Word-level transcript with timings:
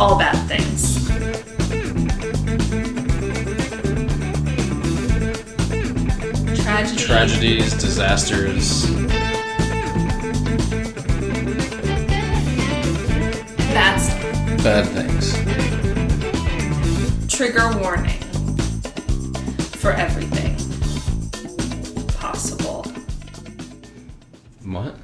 all 0.00 0.18
bad 0.18 0.34
things. 0.48 1.06
Tragedy. 6.62 6.96
Tragedies, 7.04 7.74
disasters. 7.74 8.86
That's 13.74 14.08
Bad 14.64 14.86
things. 14.86 15.34
trigger 17.28 17.70
warning 17.78 18.20
for 19.80 19.92
everything 19.92 20.56
possible. 22.08 22.84
What? 24.64 24.96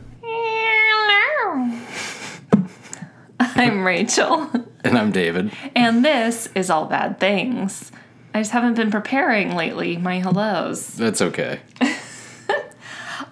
I'm 3.59 3.85
Rachel, 3.87 4.51
And 4.97 5.09
I'm 5.09 5.13
David. 5.13 5.53
and 5.75 6.03
this 6.03 6.49
is 6.55 6.71
All 6.71 6.87
Bad 6.87 7.21
Things. 7.21 7.93
I 8.33 8.41
just 8.41 8.53
haven't 8.53 8.77
been 8.77 8.91
preparing 8.91 9.55
lately, 9.55 9.99
my 9.99 10.21
hellos. 10.21 10.89
That's 10.89 11.21
okay. 11.21 11.61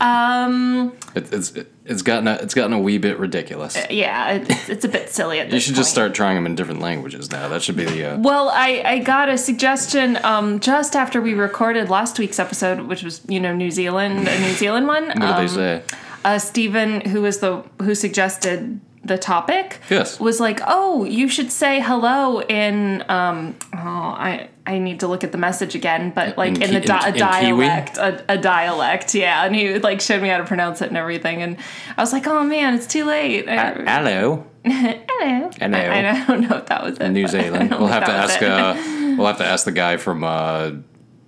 Um, 0.01 0.93
It, 1.15 1.33
it's 1.33 1.55
it's 1.85 2.03
gotten 2.03 2.27
a, 2.27 2.35
it's 2.35 2.53
gotten 2.53 2.73
a 2.73 2.79
wee 2.79 2.99
bit 2.99 3.19
ridiculous. 3.19 3.79
yeah, 3.89 4.33
it's, 4.33 4.69
it's 4.69 4.85
a 4.85 4.89
bit 4.89 5.09
silly 5.09 5.39
at 5.39 5.47
this 5.47 5.55
You 5.55 5.61
should 5.61 5.77
just 5.77 5.91
start 5.91 6.15
trying 6.15 6.35
them 6.35 6.47
in 6.47 6.57
different 6.57 6.81
languages 6.81 7.31
now. 7.31 7.49
That 7.49 7.63
should 7.63 7.77
be 7.77 7.85
the. 7.85 8.13
Uh, 8.13 8.19
Well, 8.19 8.51
I, 8.51 8.83
I 8.85 8.99
got 8.99 9.29
a 9.29 9.39
suggestion 9.39 10.19
um, 10.25 10.59
just 10.59 10.97
after 10.97 11.23
we 11.23 11.33
recorded 11.33 11.91
last 11.91 12.19
week's 12.19 12.39
episode, 12.39 12.81
which 12.81 13.03
was 13.03 13.23
you 13.29 13.39
know 13.39 13.55
New 13.55 13.71
Zealand, 13.71 14.27
a 14.27 14.39
New 14.41 14.53
Zealand 14.55 14.89
one. 14.89 15.07
what 15.07 15.23
um, 15.23 15.47
they 15.47 15.53
say? 15.53 15.83
uh, 16.25 16.39
Stephen, 16.39 17.01
who 17.03 17.23
was 17.23 17.39
the 17.39 17.63
who 17.81 17.95
suggested 17.95 18.81
the 19.05 19.19
topic, 19.19 19.81
Yes. 19.91 20.19
was 20.19 20.41
like, 20.41 20.61
"Oh, 20.67 21.05
you 21.05 21.29
should 21.29 21.51
say 21.53 21.81
hello 21.81 22.41
in 22.43 23.05
um, 23.09 23.55
oh, 23.75 23.79
I 23.79 24.49
I 24.67 24.79
need 24.79 25.01
to 25.01 25.09
look 25.09 25.23
at 25.25 25.31
the 25.33 25.39
message 25.39 25.75
again, 25.75 26.11
but 26.15 26.39
like 26.39 26.55
In 26.57 26.63
in, 26.63 26.75
the 26.75 26.81
di- 26.81 26.99
in- 26.99 27.05
a 27.05 27.09
in 27.09 27.19
dialect, 27.19 27.99
a, 27.99 28.25
a 28.29 28.39
dialect, 28.39 29.15
yeah." 29.15 29.45
And 29.45 29.55
he 29.55 29.79
like 29.79 30.01
showed 30.01 30.23
me 30.23 30.29
how 30.29 30.39
to 30.39 30.45
pronounce 30.45 30.81
it 30.83 30.89
and 30.89 30.97
everything, 30.97 31.43
and 31.43 31.57
I 31.97 32.01
was 32.03 32.13
like, 32.13 32.27
"Oh 32.27 32.43
man, 32.45 32.75
it's 32.75 32.87
too 32.87 33.05
late." 33.05 33.49
I- 33.49 33.73
Hello, 33.75 34.45
hello, 34.65 35.51
Hello. 35.61 35.79
I, 35.79 36.11
I 36.11 36.25
don't 36.27 36.49
know 36.49 36.57
if 36.57 36.67
that 36.67 36.83
was 36.83 36.99
it. 36.99 37.11
New 37.11 37.27
Zealand. 37.37 37.71
We'll 37.71 37.89
have 37.89 38.07
to 38.07 38.13
ask. 38.13 38.41
Uh, 38.43 38.75
we'll 39.19 39.27
have 39.27 39.39
to 39.39 39.47
ask 39.47 39.65
the 39.67 39.73
guy 39.73 39.99
from 39.99 40.25
uh, 40.25 40.71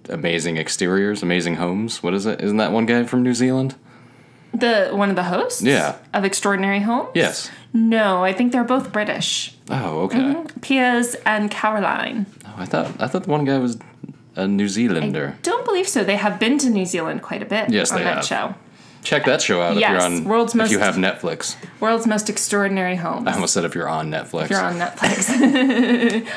Amazing 0.09 0.57
Exteriors, 0.57 1.23
Amazing 1.23 1.57
Homes. 1.57 2.03
What 2.03 2.15
is 2.15 2.25
it? 2.27 2.41
Isn't 2.41 2.57
that 2.57 2.73
one 2.73 2.87
guy 2.87 3.05
from 3.05 3.23
New 3.23 3.35
Zealand? 3.35 3.75
the 4.55 4.89
one 4.93 5.11
of 5.11 5.17
the 5.17 5.25
hosts, 5.25 5.61
Yeah. 5.61 5.97
of 6.15 6.25
Extraordinary 6.25 6.81
Homes. 6.81 7.11
Yes. 7.15 7.51
No, 7.77 8.25
I 8.25 8.33
think 8.33 8.53
they're 8.53 8.65
both 8.65 8.91
British. 8.93 9.55
Oh, 9.71 10.03
okay. 10.05 10.43
Piers 10.63 11.15
and 11.27 11.51
Caroline. 11.51 12.25
Oh, 12.47 12.55
I 12.57 12.65
thought 12.65 12.87
I 13.01 13.07
thought 13.07 13.25
the 13.25 13.31
one 13.31 13.45
guy 13.45 13.59
was 13.59 13.77
a 14.35 14.47
New 14.49 14.69
Zealander. 14.69 15.37
Don't 15.43 15.65
believe 15.65 15.87
so. 15.89 16.03
They 16.05 16.17
have 16.17 16.39
been 16.41 16.57
to 16.59 16.71
New 16.71 16.87
Zealand 16.87 17.23
quite 17.23 17.43
a 17.43 17.47
bit 17.47 17.69
Yes, 17.71 17.91
on 17.93 17.99
they 17.99 18.05
that 18.05 18.17
have. 18.17 18.25
show. 18.25 18.55
Check 19.03 19.25
that 19.27 19.41
show 19.41 19.61
out 19.63 19.77
Yes, 19.77 19.85
if 19.85 19.91
you're 19.93 20.03
on. 20.21 20.25
World's 20.25 20.53
if 20.55 20.59
Most- 20.59 20.71
you 20.73 20.79
have 20.81 20.97
Netflix. 20.97 21.55
World's 21.79 22.07
Most 22.09 22.29
Extraordinary 22.29 22.97
Homes. 22.97 23.29
I 23.29 23.35
almost 23.35 23.53
said 23.55 23.65
if 23.65 23.75
you're 23.75 23.89
on 23.89 24.11
Netflix. 24.11 24.51
You're 24.51 24.61
on 24.61 24.79
Netflix. 24.79 25.31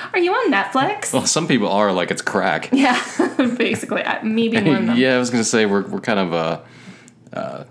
Are 0.13 0.19
you 0.19 0.31
on 0.31 0.51
Netflix? 0.51 1.11
Well, 1.13 1.25
some 1.25 1.47
people 1.47 1.67
are 1.69 1.91
like 1.91 2.11
it's 2.11 2.21
crack. 2.21 2.69
Yeah, 2.71 3.01
basically. 3.57 4.03
I- 4.03 4.21
Me 4.23 4.49
being 4.49 4.65
one 4.65 4.75
of 4.75 4.85
them. 4.87 4.97
yeah, 4.97 5.15
I 5.15 5.19
was 5.19 5.29
gonna 5.31 5.43
say 5.43 5.65
we're 5.65 5.87
we're 5.87 6.01
kind 6.01 6.19
of 6.19 6.33
uh, 6.33 6.59
uh, 7.33 7.63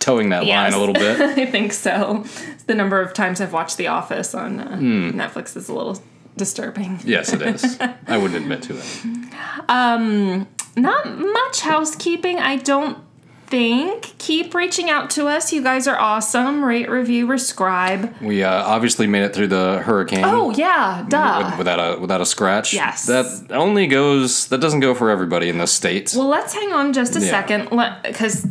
toeing 0.00 0.30
that 0.30 0.44
line 0.46 0.72
a 0.72 0.78
little 0.78 0.94
bit. 0.94 1.20
I 1.38 1.46
think 1.46 1.72
so. 1.72 2.24
The 2.66 2.74
number 2.74 3.00
of 3.00 3.12
times 3.14 3.40
I've 3.40 3.52
watched 3.52 3.76
The 3.76 3.86
Office 3.86 4.34
on 4.34 4.58
uh, 4.60 4.76
Hmm. 4.76 5.10
Netflix 5.10 5.56
is 5.56 5.68
a 5.68 5.74
little 5.74 6.02
disturbing. 6.36 6.98
yes, 7.04 7.32
it 7.32 7.42
is. 7.42 7.78
I 8.08 8.16
wouldn't 8.18 8.40
admit 8.42 8.62
to 8.62 8.76
it. 8.78 9.30
Um, 9.68 10.48
Not 10.76 11.06
much 11.18 11.60
housekeeping, 11.60 12.38
I 12.38 12.56
don't 12.56 12.98
think. 13.46 14.16
Keep 14.18 14.54
reaching 14.54 14.88
out 14.88 15.10
to 15.10 15.26
us. 15.26 15.52
You 15.52 15.60
guys 15.62 15.88
are 15.88 15.98
awesome. 15.98 16.64
Rate, 16.64 16.88
review, 16.88 17.26
subscribe. 17.36 18.14
We 18.22 18.44
uh, 18.44 18.62
obviously 18.64 19.06
made 19.08 19.24
it 19.24 19.34
through 19.34 19.48
the 19.48 19.80
hurricane. 19.80 20.22
Oh, 20.24 20.50
yeah, 20.52 21.04
duh. 21.08 21.46
with- 21.50 21.58
without 21.58 21.78
a 21.80 22.00
without 22.00 22.20
a 22.20 22.26
scratch. 22.26 22.72
Yes. 22.72 23.06
That 23.06 23.26
only 23.50 23.88
goes. 23.88 24.46
That 24.48 24.60
doesn't 24.60 24.80
go 24.80 24.94
for 24.94 25.10
everybody 25.10 25.48
in 25.48 25.58
this 25.58 25.72
state. 25.72 26.14
Well, 26.16 26.28
let's 26.28 26.54
hang 26.54 26.72
on 26.72 26.92
just 26.92 27.16
a 27.16 27.20
Yeah. 27.20 27.28
second, 27.30 27.70
because 28.04 28.46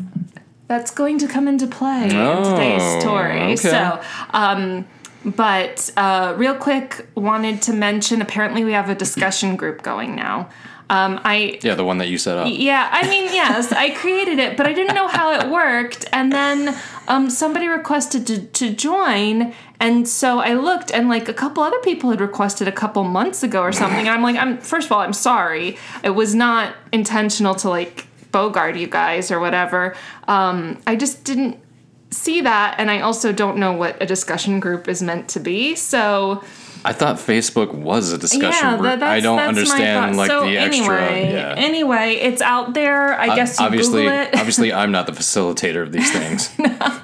that's 0.70 0.92
going 0.92 1.18
to 1.20 1.28
come 1.28 1.48
into 1.50 1.68
play 1.68 2.04
in 2.04 2.10
today's 2.10 2.82
Oh, 2.82 3.00
story. 3.02 3.42
okay. 3.42 3.56
So, 3.58 4.02
um, 4.30 4.86
but 5.26 5.92
uh, 5.98 6.34
real 6.38 6.56
quick, 6.56 7.06
wanted 7.16 7.62
to 7.64 7.74
mention. 7.74 8.22
Apparently, 8.22 8.64
we 8.64 8.72
have 8.72 8.90
a 8.90 8.96
discussion 8.96 9.58
group 9.58 9.82
going 9.82 10.16
now. 10.16 10.48
Um, 10.92 11.20
I 11.24 11.60
yeah, 11.62 11.76
the 11.76 11.84
one 11.84 11.98
that 12.00 12.08
you 12.08 12.18
set 12.18 12.38
up. 12.38 12.48
yeah, 12.50 12.90
I 12.92 13.08
mean, 13.08 13.26
yes, 13.34 13.72
I 13.72 13.90
created 13.92 14.40
it, 14.40 14.58
but 14.58 14.66
I 14.66 14.74
didn't 14.74 14.96
know 14.96 15.08
how 15.08 15.32
it 15.40 15.50
worked. 15.50 16.06
And 16.14 16.32
then 16.32 16.76
um, 17.08 17.30
somebody 17.30 17.68
requested 17.68 18.26
to, 18.28 18.40
to 18.46 18.74
join. 18.74 19.54
And 19.80 20.08
so 20.08 20.40
I 20.40 20.54
looked, 20.54 20.92
and 20.92 21.08
like 21.10 21.30
a 21.30 21.34
couple 21.34 21.62
other 21.64 21.80
people 21.82 22.10
had 22.10 22.22
requested 22.22 22.68
a 22.68 22.72
couple 22.72 23.04
months 23.04 23.44
ago 23.44 23.62
or 23.62 23.72
something. 23.72 24.00
And 24.00 24.10
I'm 24.10 24.24
like, 24.24 24.36
I'm 24.36 24.58
first 24.60 24.88
of 24.88 24.92
all, 24.94 25.02
I'm 25.02 25.14
sorry. 25.14 25.78
It 26.04 26.12
was 26.12 26.34
not 26.34 26.76
intentional 26.92 27.54
to 27.56 27.70
like 27.70 28.08
bogart 28.32 28.76
you 28.76 28.88
guys 28.88 29.32
or 29.32 29.40
whatever. 29.40 29.96
Um, 30.28 30.80
I 30.88 30.96
just 30.96 31.24
didn't 31.24 31.60
see 32.12 32.42
that. 32.42 32.76
And 32.80 32.90
I 32.90 33.02
also 33.02 33.32
don't 33.32 33.58
know 33.58 33.74
what 33.74 34.02
a 34.02 34.06
discussion 34.06 34.60
group 34.60 34.88
is 34.88 35.02
meant 35.02 35.30
to 35.30 35.40
be. 35.40 35.76
So 35.76 36.44
I 36.86 36.94
thought 36.94 37.18
Facebook 37.18 37.74
was 37.74 38.14
a 38.14 38.18
discussion 38.18 38.68
yeah, 38.68 38.78
group. 38.78 39.00
that, 39.00 39.04
I 39.04 39.20
don't 39.20 39.40
understand 39.40 40.16
like 40.16 40.30
so 40.30 40.42
the 40.42 40.58
extra. 40.58 41.02
Anyway, 41.02 41.34
yeah. 41.34 41.56
anyway, 41.58 42.14
it's 42.14 42.42
out 42.42 42.74
there. 42.74 43.20
I 43.20 43.36
guess 43.36 43.60
you 43.60 43.66
obviously, 43.66 44.04
Google 44.04 44.20
it. 44.20 44.30
obviously, 44.36 44.74
I'm 44.74 44.92
not 44.92 45.06
the 45.06 45.12
facilitator 45.12 45.84
of 45.84 45.92
these 45.92 46.12
things. 46.12 46.50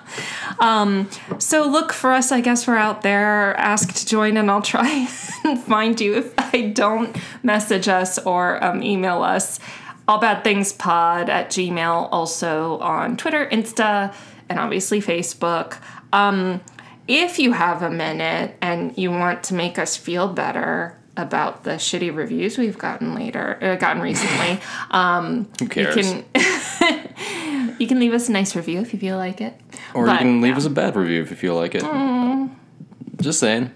So 1.39 1.67
look 1.67 1.93
for 1.93 2.11
us. 2.11 2.31
I 2.31 2.41
guess 2.41 2.67
we're 2.67 2.77
out 2.77 3.01
there. 3.01 3.55
Ask 3.57 3.93
to 3.93 4.05
join, 4.05 4.37
and 4.37 4.49
I'll 4.49 4.61
try 4.61 5.07
and 5.43 5.59
find 5.59 5.99
you 5.99 6.15
if 6.15 6.33
I 6.37 6.69
don't 6.69 7.15
message 7.43 7.87
us 7.87 8.17
or 8.19 8.63
um, 8.63 8.81
email 8.81 9.23
us. 9.23 9.59
All 10.07 10.19
bad 10.19 10.43
things 10.43 10.71
pod 10.71 11.29
at 11.29 11.49
Gmail. 11.49 12.09
Also 12.11 12.77
on 12.79 13.17
Twitter, 13.17 13.47
Insta, 13.49 14.13
and 14.49 14.59
obviously 14.59 15.01
Facebook. 15.01 15.77
Um, 16.13 16.61
if 17.07 17.39
you 17.39 17.51
have 17.53 17.81
a 17.81 17.89
minute 17.89 18.55
and 18.61 18.97
you 18.97 19.11
want 19.11 19.43
to 19.45 19.53
make 19.53 19.77
us 19.77 19.95
feel 19.95 20.27
better 20.27 20.97
about 21.17 21.63
the 21.63 21.71
shitty 21.71 22.13
reviews 22.13 22.57
we've 22.57 22.77
gotten 22.77 23.15
later, 23.15 23.57
uh, 23.61 23.75
gotten 23.75 24.01
recently, 24.01 24.59
um, 24.91 25.47
Who 25.59 25.65
you 25.65 25.87
can 25.87 26.25
you 27.79 27.87
can 27.87 27.99
leave 27.99 28.13
us 28.13 28.29
a 28.29 28.31
nice 28.31 28.55
review 28.55 28.79
if 28.79 28.93
you 28.93 28.99
feel 28.99 29.17
like 29.17 29.41
it. 29.41 29.59
or 29.93 30.05
But, 30.05 30.13
you 30.13 30.17
can 30.19 30.41
leave 30.41 30.53
yeah. 30.53 30.57
us 30.57 30.65
a 30.65 30.69
bad 30.69 30.95
review 30.95 31.21
if 31.21 31.29
you 31.29 31.35
feel 31.35 31.55
like 31.55 31.75
it. 31.75 31.83
Just 33.21 33.39
saying. 33.39 33.71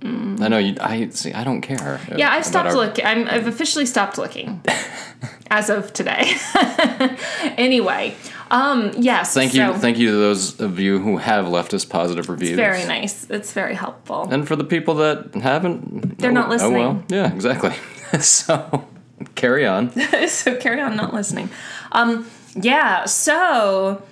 I 0.00 0.46
know 0.48 0.58
you. 0.58 0.76
I 0.80 1.08
see. 1.08 1.32
I 1.32 1.42
don't 1.42 1.60
care. 1.60 2.00
Yeah, 2.16 2.30
I've 2.30 2.44
stopped 2.46 2.68
our- 2.70 2.74
looking. 2.76 3.04
I'm, 3.04 3.26
I've 3.28 3.46
officially 3.48 3.84
stopped 3.86 4.16
looking 4.18 4.60
as 5.50 5.70
of 5.70 5.92
today. 5.92 6.32
anyway, 7.56 8.14
um, 8.50 8.92
yes. 8.96 9.34
Thank 9.34 9.54
you. 9.54 9.60
so 9.66 9.74
Thank 9.74 9.98
you 9.98 10.12
to 10.12 10.16
those 10.16 10.60
of 10.60 10.78
you 10.78 10.98
who 11.00 11.16
have 11.16 11.48
left 11.48 11.74
us 11.74 11.84
positive 11.84 12.28
reviews. 12.28 12.56
Very 12.56 12.84
nice. 12.84 13.28
It's 13.28 13.52
very 13.52 13.74
helpful. 13.74 14.28
And 14.30 14.46
for 14.46 14.54
the 14.56 14.64
people 14.64 14.94
that 14.96 15.34
haven't, 15.34 16.18
They're 16.18 16.30
oh- 16.30 16.34
not 16.34 16.46
Oh 16.46 16.50
listening. 16.50 16.72
well, 16.74 17.04
yeah, 17.08 17.32
exactly. 17.34 17.74
so 18.20 18.86
carry 19.34 19.66
on. 19.66 19.90
so 20.28 20.56
carry 20.56 20.80
on 20.80 20.96
not 20.96 21.12
listening. 21.12 21.50
Um, 21.90 22.28
yeah. 22.54 23.04
So, 23.06 24.02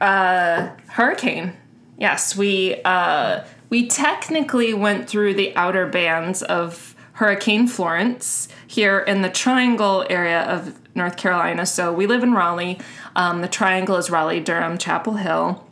uh, 0.00 0.70
hurricane. 0.88 1.52
Yes, 1.98 2.36
we 2.36 2.80
uh, 2.84 3.44
we 3.70 3.86
technically 3.86 4.74
went 4.74 5.08
through 5.08 5.34
the 5.34 5.54
outer 5.56 5.86
bands 5.86 6.42
of 6.42 6.94
Hurricane 7.14 7.66
Florence 7.66 8.48
here 8.66 8.98
in 9.00 9.22
the 9.22 9.28
Triangle 9.30 10.04
area 10.10 10.42
of 10.42 10.78
North 10.96 11.16
Carolina. 11.16 11.64
So 11.66 11.92
we 11.92 12.06
live 12.06 12.22
in 12.22 12.32
Raleigh. 12.34 12.78
Um, 13.16 13.40
the 13.40 13.48
Triangle 13.48 13.96
is 13.96 14.10
Raleigh, 14.10 14.40
Durham, 14.40 14.78
Chapel 14.78 15.14
Hill. 15.14 15.64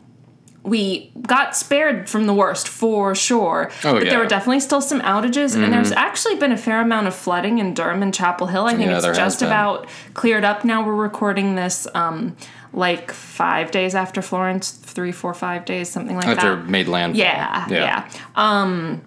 We 0.63 1.11
got 1.21 1.57
spared 1.57 2.09
from 2.09 2.25
the 2.25 2.33
worst 2.33 2.69
for 2.69 3.13
sure, 3.15 3.69
Oh, 3.83 3.93
but 3.95 4.05
yeah. 4.05 4.11
there 4.11 4.19
were 4.19 4.25
definitely 4.25 4.61
still 4.61 4.79
some 4.79 5.01
outages, 5.01 5.61
and 5.61 5.73
there's 5.73 5.91
actually 5.91 6.35
been 6.37 6.53
a 6.53 6.57
fair 6.57 6.79
amount 6.79 7.07
of 7.07 7.13
flooding 7.13 7.57
in 7.59 7.73
Durham 7.73 8.01
and 8.01 8.13
Chapel 8.13 8.47
Hill. 8.47 8.63
I 8.63 8.75
think 8.75 8.89
Yeah, 8.89 8.99
it's 9.05 9.17
just 9.17 9.41
about 9.41 9.87
cleared 10.13 10.45
up 10.45 10.63
now. 10.63 10.85
We're 10.85 10.95
recording 10.95 11.55
this 11.55 11.85
um, 11.93 12.37
like 12.73 13.11
five 13.11 13.71
days 13.71 13.95
after 13.95 14.21
Florence, 14.21 14.71
three, 14.71 15.11
four, 15.11 15.33
five 15.33 15.65
days, 15.65 15.89
something 15.89 16.15
like 16.15 16.25
that. 16.25 16.37
After 16.37 16.57
made 16.57 16.87
landfall. 16.87 17.19
Yeah, 17.23 17.67
yeah. 17.69 18.09
Um, 18.35 19.01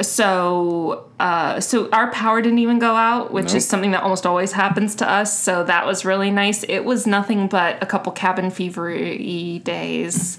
so, 0.00 1.08
uh, 1.18 1.58
so 1.60 1.90
our 1.90 2.10
power 2.12 2.40
didn't 2.40 2.60
even 2.60 2.78
go 2.78 2.94
out, 2.94 3.32
which 3.32 3.46
Nope. 3.48 3.56
is 3.56 3.66
something 3.68 3.90
that 3.92 4.02
almost 4.02 4.26
always 4.26 4.52
happens 4.52 4.94
to 4.96 5.10
us. 5.10 5.36
So 5.38 5.64
that 5.64 5.86
was 5.86 6.04
really 6.04 6.30
nice. 6.30 6.62
It 6.64 6.84
was 6.84 7.06
nothing 7.06 7.48
but 7.48 7.82
a 7.82 7.86
couple 7.86 8.12
cabin 8.12 8.50
fever 8.50 8.94
days 9.58 10.38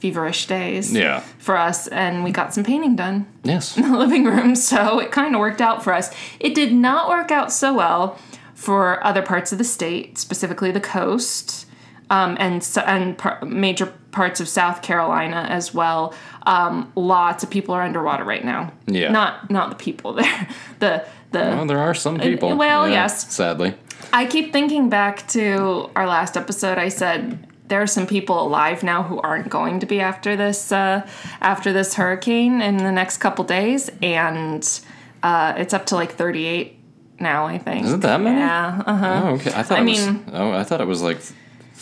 feverish 0.00 0.46
days 0.46 0.94
Yeah. 0.94 1.20
for 1.38 1.58
us, 1.58 1.86
and 1.88 2.24
we 2.24 2.30
got 2.30 2.54
some 2.54 2.64
painting 2.64 2.96
done 2.96 3.26
Yes. 3.44 3.76
in 3.76 3.92
the 3.92 3.98
living 3.98 4.24
room, 4.24 4.56
so 4.56 4.98
it 4.98 5.10
kind 5.12 5.34
of 5.34 5.40
worked 5.40 5.60
out 5.60 5.84
for 5.84 5.92
us. 5.92 6.10
It 6.38 6.54
did 6.54 6.72
not 6.72 7.10
work 7.10 7.30
out 7.30 7.52
so 7.52 7.74
well 7.74 8.18
for 8.54 9.04
other 9.04 9.20
parts 9.20 9.52
of 9.52 9.58
the 9.58 9.64
state, 9.64 10.16
specifically 10.16 10.70
the 10.70 10.80
coast. 10.80 11.66
Um, 12.10 12.36
and 12.40 12.68
and 12.86 13.16
par- 13.16 13.38
major 13.46 13.86
parts 14.10 14.40
of 14.40 14.48
South 14.48 14.82
Carolina 14.82 15.46
as 15.48 15.72
well. 15.72 16.12
Um, 16.44 16.90
lots 16.96 17.44
of 17.44 17.50
people 17.50 17.72
are 17.74 17.82
underwater 17.82 18.24
right 18.24 18.44
now. 18.44 18.72
Yeah. 18.86 19.12
Not 19.12 19.48
not 19.50 19.70
the 19.70 19.76
people 19.76 20.12
there. 20.20 20.48
The 20.80 21.04
the 21.30 21.38
Well, 21.38 21.66
there 21.66 21.78
are 21.78 21.94
some 21.94 22.18
people. 22.18 22.56
well, 22.56 22.88
yes. 22.88 23.32
Sadly. 23.32 23.74
I 24.12 24.26
keep 24.26 24.52
thinking 24.52 24.88
back 24.88 25.28
to 25.28 25.88
our 25.94 26.06
last 26.08 26.36
episode. 26.36 26.78
I 26.78 26.88
said 26.88 27.46
there 27.68 27.80
are 27.80 27.86
some 27.86 28.08
people 28.08 28.42
alive 28.42 28.82
now 28.82 29.04
who 29.04 29.20
aren't 29.20 29.48
going 29.48 29.78
to 29.78 29.86
be 29.86 30.00
after 30.00 30.34
this 30.34 30.72
uh, 30.72 31.06
after 31.40 31.72
this 31.72 31.94
hurricane 31.94 32.60
in 32.60 32.78
the 32.78 32.90
next 32.90 33.18
couple 33.18 33.44
days, 33.44 33.88
and 34.02 34.80
uh, 35.22 35.54
it's 35.56 35.72
up 35.72 35.86
to 35.86 35.94
like 35.94 36.10
38 36.16 36.76
now. 37.20 37.46
I 37.46 37.58
think. 37.58 37.86
Is 37.86 37.92
it 37.92 38.00
that 38.00 38.20
many? 38.20 38.38
Yeah. 38.40 38.82
Uh-huh. 38.84 39.20
Oh, 39.22 39.28
okay. 39.34 39.52
I 39.54 39.62
thought 39.62 39.78
I 39.78 39.82
it 39.82 39.84
was. 39.88 40.06
mean- 40.08 40.24
oh, 40.32 40.50
I 40.50 40.64
thought 40.64 40.80
it 40.80 40.88
was 40.88 41.02
like 41.02 41.20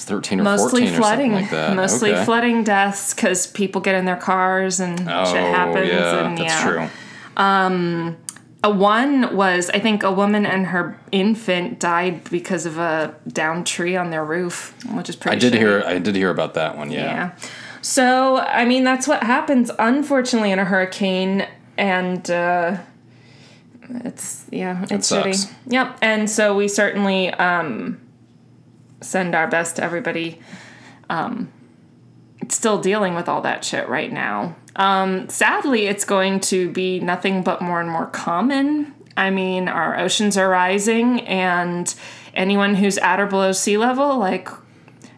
thirteen 0.04 0.40
or 0.40 0.44
Mostly 0.44 0.82
fourteen 0.82 0.94
or 0.94 0.96
flooding, 0.96 1.30
something 1.32 1.42
like 1.42 1.50
that. 1.50 1.76
mostly 1.76 2.12
okay. 2.12 2.24
flooding 2.24 2.64
deaths 2.64 3.14
because 3.14 3.46
people 3.46 3.80
get 3.80 3.94
in 3.94 4.04
their 4.04 4.16
cars 4.16 4.80
and 4.80 5.00
Oh, 5.08 5.24
shit 5.24 5.36
happens. 5.42 5.88
yeah, 5.88 6.26
and 6.26 6.38
that's 6.38 6.64
yeah. 6.64 6.70
true. 6.70 8.16
A 8.64 8.70
one 8.70 9.36
was, 9.36 9.70
I 9.70 9.78
think, 9.78 10.02
a 10.02 10.10
woman 10.10 10.44
and 10.44 10.66
her 10.66 10.98
infant 11.12 11.78
died 11.78 12.28
because 12.28 12.66
of 12.66 12.76
a 12.76 13.14
downed 13.28 13.68
tree 13.68 13.94
on 13.94 14.10
their 14.10 14.24
roof, 14.24 14.74
which 14.94 15.08
is 15.08 15.14
pretty. 15.14 15.36
I 15.36 15.38
did 15.38 15.52
shitty. 15.52 15.58
hear. 15.58 15.82
I 15.86 15.98
did 16.00 16.16
hear 16.16 16.30
about 16.30 16.54
that 16.54 16.76
one. 16.76 16.90
Yeah. 16.90 17.04
Yeah. 17.04 17.30
So, 17.82 18.38
I 18.38 18.64
mean, 18.64 18.82
that's 18.82 19.06
what 19.06 19.22
happens, 19.22 19.70
unfortunately, 19.78 20.50
in 20.50 20.58
a 20.58 20.64
hurricane. 20.64 21.46
And 21.76 22.28
uh, 22.28 22.78
it's, 24.04 24.44
yeah, 24.50 24.84
it's 24.90 25.06
sucks. 25.06 25.28
shitty. 25.46 25.52
Yep. 25.68 25.98
And 26.02 26.28
so 26.28 26.56
we 26.56 26.66
certainly 26.66 27.30
um, 27.34 28.00
send 29.00 29.34
our 29.34 29.46
best 29.48 29.76
to 29.76 29.82
everybody 29.84 30.40
um, 31.10 31.50
still 32.48 32.80
dealing 32.80 33.14
with 33.14 33.28
all 33.28 33.40
that 33.42 33.64
shit 33.64 33.88
right 33.88 34.12
now. 34.12 34.56
Um, 34.76 35.28
sadly, 35.28 35.86
it's 35.86 36.04
going 36.04 36.40
to 36.40 36.70
be 36.70 37.00
nothing 37.00 37.42
but 37.42 37.60
more 37.62 37.80
and 37.80 37.90
more 37.90 38.06
common. 38.06 38.94
I 39.16 39.30
mean, 39.30 39.68
our 39.68 39.98
oceans 39.98 40.36
are 40.36 40.48
rising, 40.48 41.22
and 41.22 41.92
anyone 42.34 42.76
who's 42.76 42.98
at 42.98 43.18
or 43.18 43.26
below 43.26 43.50
sea 43.52 43.76
level, 43.76 44.16
like 44.18 44.48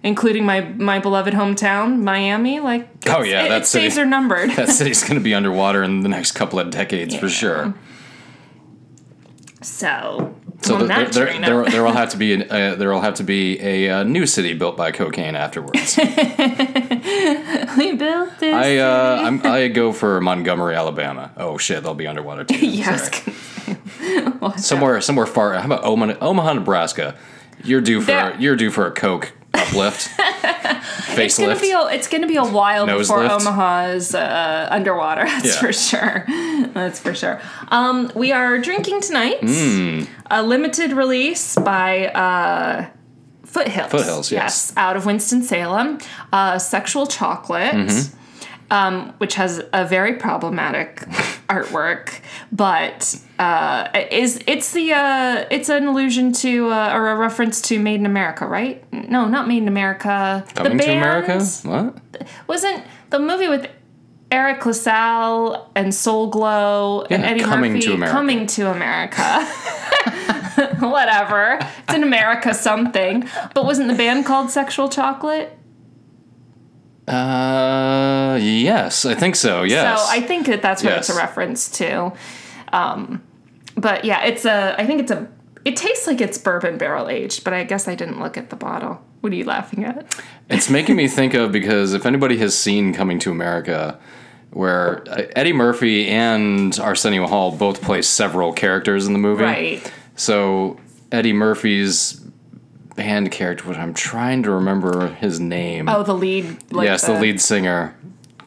including 0.03 0.47
my 0.47 0.61
my 0.62 0.99
beloved 0.99 1.35
hometown, 1.35 2.00
Miami, 2.03 2.61
like 2.61 2.88
Oh, 3.06 3.23
yeah, 3.23 3.44
it, 3.44 3.49
that 3.50 3.59
days 3.61 3.69
city- 3.71 4.00
are 4.00 4.06
numbered. 4.06 4.50
That 4.56 4.71
city's 4.71 5.03
going 5.03 5.17
to 5.17 5.21
be 5.21 5.35
underwater 5.35 5.82
in 5.82 6.00
the 6.00 6.09
next 6.09 6.32
couple 6.32 6.59
of 6.59 6.71
decades 6.71 7.15
for 7.15 7.29
sure. 7.29 7.75
so, 9.62 10.35
So 10.62 10.75
on 10.75 10.83
the, 10.83 10.87
that 10.89 11.12
there, 11.12 11.41
there, 11.41 11.65
there 11.65 11.83
will 11.83 11.93
have 11.93 12.11
to 12.11 12.17
be 12.17 12.35
an, 12.35 12.43
uh, 12.51 12.75
there 12.77 12.93
will 12.93 13.01
have 13.01 13.15
to 13.15 13.25
be 13.25 13.61
a 13.61 13.89
uh, 13.89 14.03
new 14.05 14.27
city 14.27 14.53
built 14.55 14.77
by 14.77 14.93
cocaine 14.93 15.35
afterwards. 15.35 15.97
we 15.99 16.07
built 17.97 18.39
this. 18.39 18.55
I 18.55 18.77
uh, 18.77 19.23
I'm, 19.23 19.45
I 19.47 19.69
go 19.69 19.93
for 19.93 20.21
Montgomery, 20.21 20.75
Alabama. 20.75 21.33
Oh 21.37 21.57
shit, 21.57 21.83
they'll 21.83 21.95
be 21.95 22.07
underwater 22.07 22.45
too. 22.45 22.67
yes. 22.67 23.23
Somewhere 24.57 25.01
somewhere 25.01 25.27
far. 25.27 25.55
How 25.55 25.65
about 25.65 25.85
Omaha, 25.85 26.19
Omaha, 26.21 26.53
Nebraska? 26.55 27.17
You're 27.65 27.81
due 27.81 28.01
for 28.01 28.06
There- 28.06 28.37
you're 28.39 28.56
due 28.56 28.71
for 28.71 28.87
a 28.87 28.91
coke 28.91 29.33
uplift, 29.55 30.11
It's 30.19 31.38
gonna 31.38 31.55
facelift. 31.55 31.61
be 31.61 31.70
a, 31.73 31.81
it's 31.88 32.08
gonna 32.08 32.26
be 32.26 32.37
a 32.37 32.44
while 32.44 32.87
Nose 32.87 33.08
before 33.08 33.23
lift. 33.23 33.35
Omaha's 33.47 34.14
uh, 34.14 34.69
underwater. 34.70 35.25
That's 35.26 35.47
Yeah. 35.47 35.61
for 35.61 35.73
sure. 35.73 36.25
That's 36.73 36.99
for 37.00 37.14
sure. 37.14 37.41
Um, 37.69 38.11
we 38.14 38.32
are 38.32 38.58
drinking 38.58 39.00
tonight 39.02 39.38
Hmm. 39.41 40.02
a 40.31 40.43
limited 40.43 40.93
release 40.93 41.56
by 41.56 42.06
uh, 42.08 42.87
Foothills. 43.44 43.91
Foothills, 43.91 44.31
yes. 44.32 44.73
out 44.76 44.97
of 44.97 45.05
Winston 45.06 45.43
Salem. 45.43 45.99
Uh, 46.32 46.58
sexual 46.58 47.06
chocolate. 47.06 47.73
Mm-hmm. 47.75 48.17
Um, 48.70 49.14
which 49.19 49.34
has 49.34 49.61
a 49.72 49.84
very 49.84 50.14
problematic 50.14 51.00
artwork, 51.49 52.20
but 52.52 53.20
uh, 53.40 53.88
is 54.12 54.40
it's 54.46 54.72
the 54.72 54.93
uh, 54.93 55.44
it's 55.50 55.69
an 55.69 55.87
allusion 55.88 56.32
to 56.34 56.69
uh, 56.69 56.93
or 56.94 57.08
a 57.11 57.17
reference 57.17 57.61
to 57.62 57.81
Made 57.81 57.99
in 57.99 58.06
America, 58.06 58.46
right? 58.46 58.84
No, 58.93 59.26
not 59.26 59.49
Made 59.49 59.62
in 59.62 59.69
America. 59.69 60.44
Coming 60.55 60.76
the 60.76 60.84
to 60.84 60.93
America? 60.93 61.44
What? 61.64 62.28
wasn't 62.46 62.84
the 63.11 63.19
movie 63.19 63.49
with 63.49 63.69
Eric 64.31 64.64
LaSalle 64.64 65.70
and 65.75 65.93
Soul 65.93 66.28
Glo 66.28 67.05
and 67.11 67.25
Eddie 67.25 67.40
Coming 67.40 67.72
Murphy 67.72 67.87
to 67.87 67.94
America. 67.94 68.12
coming 68.12 68.46
to 68.46 68.70
America. 68.70 69.44
Whatever. 70.87 71.58
It's 71.61 71.94
in 71.94 72.02
America 72.02 72.55
something. 72.55 73.28
But 73.55 73.64
wasn't 73.64 73.88
the 73.88 73.94
band 73.94 74.26
called 74.26 74.50
Sexual 74.50 74.88
Chocolate? 74.90 75.58
Uh, 77.11 78.39
yes, 78.41 79.05
I 79.05 79.15
think 79.15 79.35
so. 79.35 79.62
Yes. 79.65 80.01
So 80.01 80.07
I 80.09 80.21
think 80.21 80.47
that 80.47 80.62
that's 80.62 80.85
what 80.85 80.93
it's 80.93 81.09
a 81.09 81.17
reference 81.17 81.69
to. 81.79 82.12
Um, 82.73 83.23
but 83.77 84.05
yeah, 84.05 84.25
it's 84.25 84.45
a. 84.45 84.81
I 84.81 84.87
think 84.87 85.01
it's 85.01 85.11
a. 85.11 85.29
It 85.65 85.77
tastes 85.77 86.07
like 86.07 86.21
it's 86.21 86.39
bourbon 86.39 86.79
barrel 86.79 87.09
aged, 87.09 87.43
but 87.45 87.53
I 87.53 87.65
guess 87.65 87.89
I 87.89 87.95
didn't 87.95 88.21
look 88.21 88.37
at 88.39 88.51
the 88.51 88.57
bottle. 88.57 89.03
What 89.21 89.33
are 89.33 89.37
you 89.37 89.45
laughing 89.45 89.85
at? 89.85 90.15
It's 90.49 90.71
making 90.71 90.97
me 90.97 91.09
think 91.09 91.35
of 91.35 91.53
because 91.53 91.93
if 91.93 92.07
anybody 92.07 92.39
has 92.39 92.57
seen 92.57 92.95
Coming 92.95 93.19
to 93.21 93.31
America, 93.31 93.99
where 94.51 95.03
uh, 95.09 95.27
Eddie 95.37 95.53
Murphy 95.53 96.09
and 96.09 96.79
Arsenio 96.79 97.27
Hall 97.27 97.51
both 97.53 97.83
play 97.83 98.03
several 98.03 98.53
characters 98.53 99.06
in 99.06 99.13
the 99.13 99.19
movie. 99.19 99.45
Right. 99.45 99.93
So 100.17 100.79
Eddie 101.13 101.33
Murphy's 101.33 102.21
band 103.02 103.31
character, 103.31 103.70
I'm 103.73 103.94
trying 103.94 104.43
to 104.44 104.50
remember 104.50 105.08
his 105.14 105.41
name. 105.41 105.88
Oh, 105.88 106.02
the 106.02 106.14
lead. 106.14 106.73
Like 106.73 106.87
yes, 106.87 107.06
the, 107.06 107.14
lead 107.19 107.41
singer. 107.41 107.97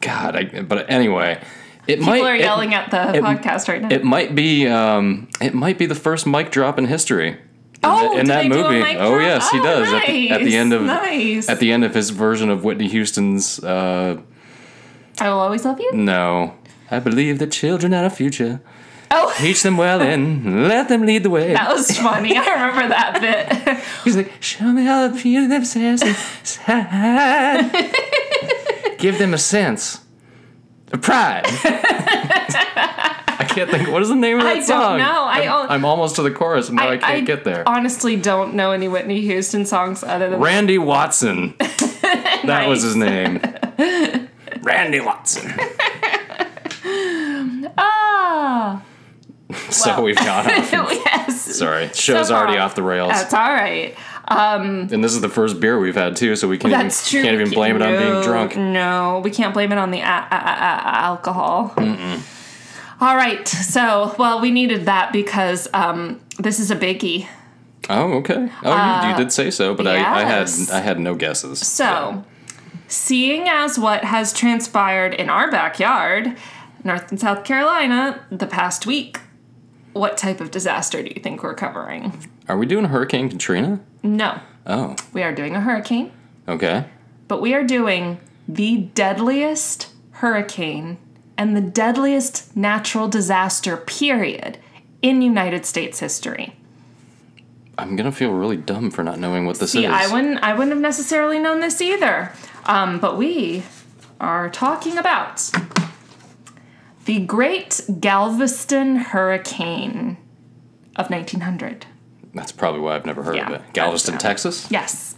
God, 0.00 0.36
I, 0.36 0.62
but 0.62 0.90
anyway, 0.90 1.42
it 1.86 2.00
might. 2.00 2.14
People 2.16 2.28
are 2.28 2.34
it- 2.36 2.40
yelling 2.40 2.74
at 2.74 2.90
the 2.90 3.18
podcast 3.20 3.68
right 3.68 3.82
now. 3.82 3.88
It 3.90 4.04
might 4.04 4.34
be. 4.34 4.66
Um, 4.66 5.28
it 5.40 5.54
might 5.54 5.78
be 5.78 5.86
the 5.86 5.94
first 5.94 6.26
mic 6.26 6.50
drop 6.50 6.78
in 6.78 6.86
history. 6.86 7.36
Oh, 7.86 8.16
in 8.18 8.26
that 8.28 8.42
they 8.44 8.48
do 8.48 8.64
a 8.64 8.70
movie. 8.70 8.96
oh 8.96 9.18
yes, 9.18 9.50
he 9.50 9.58
Oh, 9.60 9.62
does. 9.62 9.92
At, 9.92 10.06
the, 10.06 10.30
at 10.30 10.40
the 10.44 10.56
end 10.56 10.72
of 10.72 10.82
nice. 10.82 11.48
at 11.50 11.58
the 11.60 11.70
end 11.70 11.84
of 11.84 11.94
his 11.94 12.08
version 12.10 12.48
of 12.48 12.64
Whitney 12.64 12.88
Houston's 12.88 13.62
uh, 13.62 14.20
I 15.20 15.28
will 15.28 15.38
always 15.40 15.64
love 15.66 15.78
you. 15.80 15.90
"No." 15.92 16.54
I 16.90 16.98
believe 17.00 17.38
the 17.38 17.46
children 17.46 17.92
are 17.92 18.04
a 18.04 18.10
future. 18.10 18.60
Oh, 19.16 19.32
Teach 19.38 19.62
them 19.62 19.76
well 19.76 20.00
and 20.02 20.66
let 20.68 20.88
them 20.88 21.02
lead 21.06 21.22
the 21.22 21.30
way. 21.30 21.52
that 21.52 21.72
was 21.72 21.96
funny. 21.96 22.36
I 22.36 22.44
remember 22.48 22.88
that 22.88 23.20
bit. 23.20 23.78
He's 24.04 24.16
like, 24.16 24.32
show 24.42 24.72
me 24.72 24.84
how 24.84 25.08
to 25.08 25.14
feel 25.14 25.48
themselves 25.48 26.02
inside. 26.02 27.70
Give 28.98 29.16
them 29.18 29.32
a 29.34 29.38
sense 29.38 30.00
of 30.92 31.00
pride. 31.02 31.44
I 33.36 33.44
can't 33.48 33.70
think. 33.70 33.88
What 33.90 34.02
is 34.02 34.08
the 34.08 34.14
name 34.14 34.38
of 34.38 34.44
that 34.44 34.64
song? 34.64 34.82
I 34.82 34.88
don't 34.88 34.98
know. 34.98 35.22
I 35.24 35.36
I'm, 35.42 35.48
al- 35.48 35.70
I'm 35.70 35.84
almost 35.84 36.16
to 36.16 36.22
the 36.22 36.30
chorus, 36.30 36.68
and 36.68 36.76
now 36.76 36.88
I, 36.88 36.96
can't 36.98 37.26
get 37.26 37.44
there. 37.44 37.62
honestly 37.68 38.16
don't 38.16 38.54
know 38.54 38.72
any 38.72 38.88
Whitney 38.88 39.20
Houston 39.20 39.64
songs 39.66 40.02
other 40.02 40.30
than 40.30 40.40
Randy 40.40 40.78
Watson. 40.78 41.54
that 41.58 42.66
was 42.68 42.82
his 42.82 42.96
name. 42.96 43.40
Randy 44.62 45.00
Watson. 45.00 45.52
so 49.84 50.02
we've 50.02 50.16
got 50.16 50.46
off. 50.46 50.72
yes, 50.72 51.56
Sorry, 51.56 51.88
show's 51.94 52.28
So 52.28 52.34
already 52.34 52.58
off 52.58 52.74
the 52.74 52.82
rails. 52.82 53.10
that's 53.12 53.34
all 53.34 53.40
right. 53.52 53.96
and 54.28 55.04
this 55.04 55.12
is 55.14 55.20
the 55.20 55.28
first 55.28 55.60
beer 55.60 55.78
we've 55.78 55.94
had 55.94 56.16
too, 56.16 56.34
so 56.36 56.48
we 56.48 56.58
can't 56.58 56.72
even, 56.72 56.90
true. 56.90 57.22
can't 57.22 57.34
even 57.40 57.50
blame 57.52 57.76
it 57.76 57.82
on 57.82 57.96
being 57.96 58.22
drunk. 58.22 58.56
No, 58.56 59.20
we 59.22 59.30
can't 59.30 59.52
blame 59.54 59.70
it 59.72 59.78
on 59.78 59.90
the 59.90 60.00
a- 60.00 60.28
a- 60.30 60.34
a- 60.34 60.96
alcohol. 61.04 61.74
All 63.00 63.16
right. 63.16 63.46
So, 63.46 64.14
well, 64.18 64.40
we 64.40 64.50
needed 64.50 64.86
that 64.86 65.12
because 65.12 65.68
um, 65.74 66.20
this 66.38 66.58
is 66.60 66.70
a 66.70 66.76
biggie. 66.76 67.26
Oh, 67.90 68.14
okay. 68.14 68.48
Oh, 68.62 69.02
you, 69.02 69.10
you 69.10 69.16
did 69.16 69.30
say 69.32 69.50
so, 69.50 69.74
but 69.74 69.86
I, 69.86 69.96
I 69.96 70.24
had 70.24 70.48
Uh. 70.48 70.72
I 70.72 70.80
had 70.80 70.98
no 70.98 71.14
guesses. 71.14 71.58
So, 71.66 72.24
seeing 72.88 73.48
as 73.48 73.78
what 73.78 74.04
has 74.04 74.32
transpired 74.32 75.12
in 75.14 75.28
our 75.28 75.50
backyard, 75.50 76.34
North 76.82 77.10
and 77.10 77.20
South 77.20 77.44
Carolina, 77.44 78.24
the 78.30 78.46
past 78.46 78.86
week, 78.86 79.18
what 79.94 80.16
type 80.18 80.40
of 80.40 80.50
disaster 80.50 81.02
do 81.02 81.08
you 81.14 81.20
think 81.22 81.42
we're 81.42 81.54
covering? 81.54 82.28
Are 82.48 82.58
we 82.58 82.66
doing 82.66 82.84
Hurricane 82.86 83.28
Katrina? 83.30 83.80
No, 84.02 84.40
Oh, 84.66 84.96
we 85.12 85.22
are 85.22 85.34
doing 85.34 85.54
a 85.54 85.60
hurricane, 85.60 86.10
okay. 86.48 86.86
but 87.28 87.40
we 87.40 87.54
are 87.54 87.64
doing 87.64 88.18
the 88.48 88.76
deadliest 88.94 89.90
hurricane 90.12 90.96
and 91.36 91.56
the 91.56 91.60
deadliest 91.60 92.56
natural 92.56 93.08
disaster, 93.08 93.76
period, 93.76 94.58
in 95.02 95.20
United 95.22 95.66
States 95.66 96.00
history. 96.00 96.56
I'm 97.76 97.96
gonna 97.96 98.12
feel 98.12 98.30
really 98.32 98.56
dumb 98.56 98.90
for 98.90 99.02
not 99.02 99.18
knowing 99.18 99.46
what 99.46 99.58
this 99.58 99.72
See, 99.72 99.84
is. 99.84 99.90
I 99.90 100.12
wouldn't 100.12 100.42
I 100.42 100.52
wouldn't 100.54 100.70
have 100.72 100.80
necessarily 100.80 101.38
known 101.38 101.60
this 101.60 101.80
either. 101.80 102.32
Um, 102.66 103.00
but 103.00 103.18
we 103.18 103.64
are 104.20 104.48
talking 104.48 104.96
about 104.96 105.50
the 107.04 107.20
Great 107.20 107.80
Galveston 108.00 108.96
Hurricane 108.96 110.16
of 110.96 111.10
1900. 111.10 111.86
That's 112.34 112.52
probably 112.52 112.80
why 112.80 112.96
I've 112.96 113.06
never 113.06 113.22
heard 113.22 113.36
Yeah, 113.36 113.48
of 113.48 113.54
it. 113.54 113.72
Galveston, 113.72 114.18
Texas? 114.18 114.66
Yes. 114.70 115.14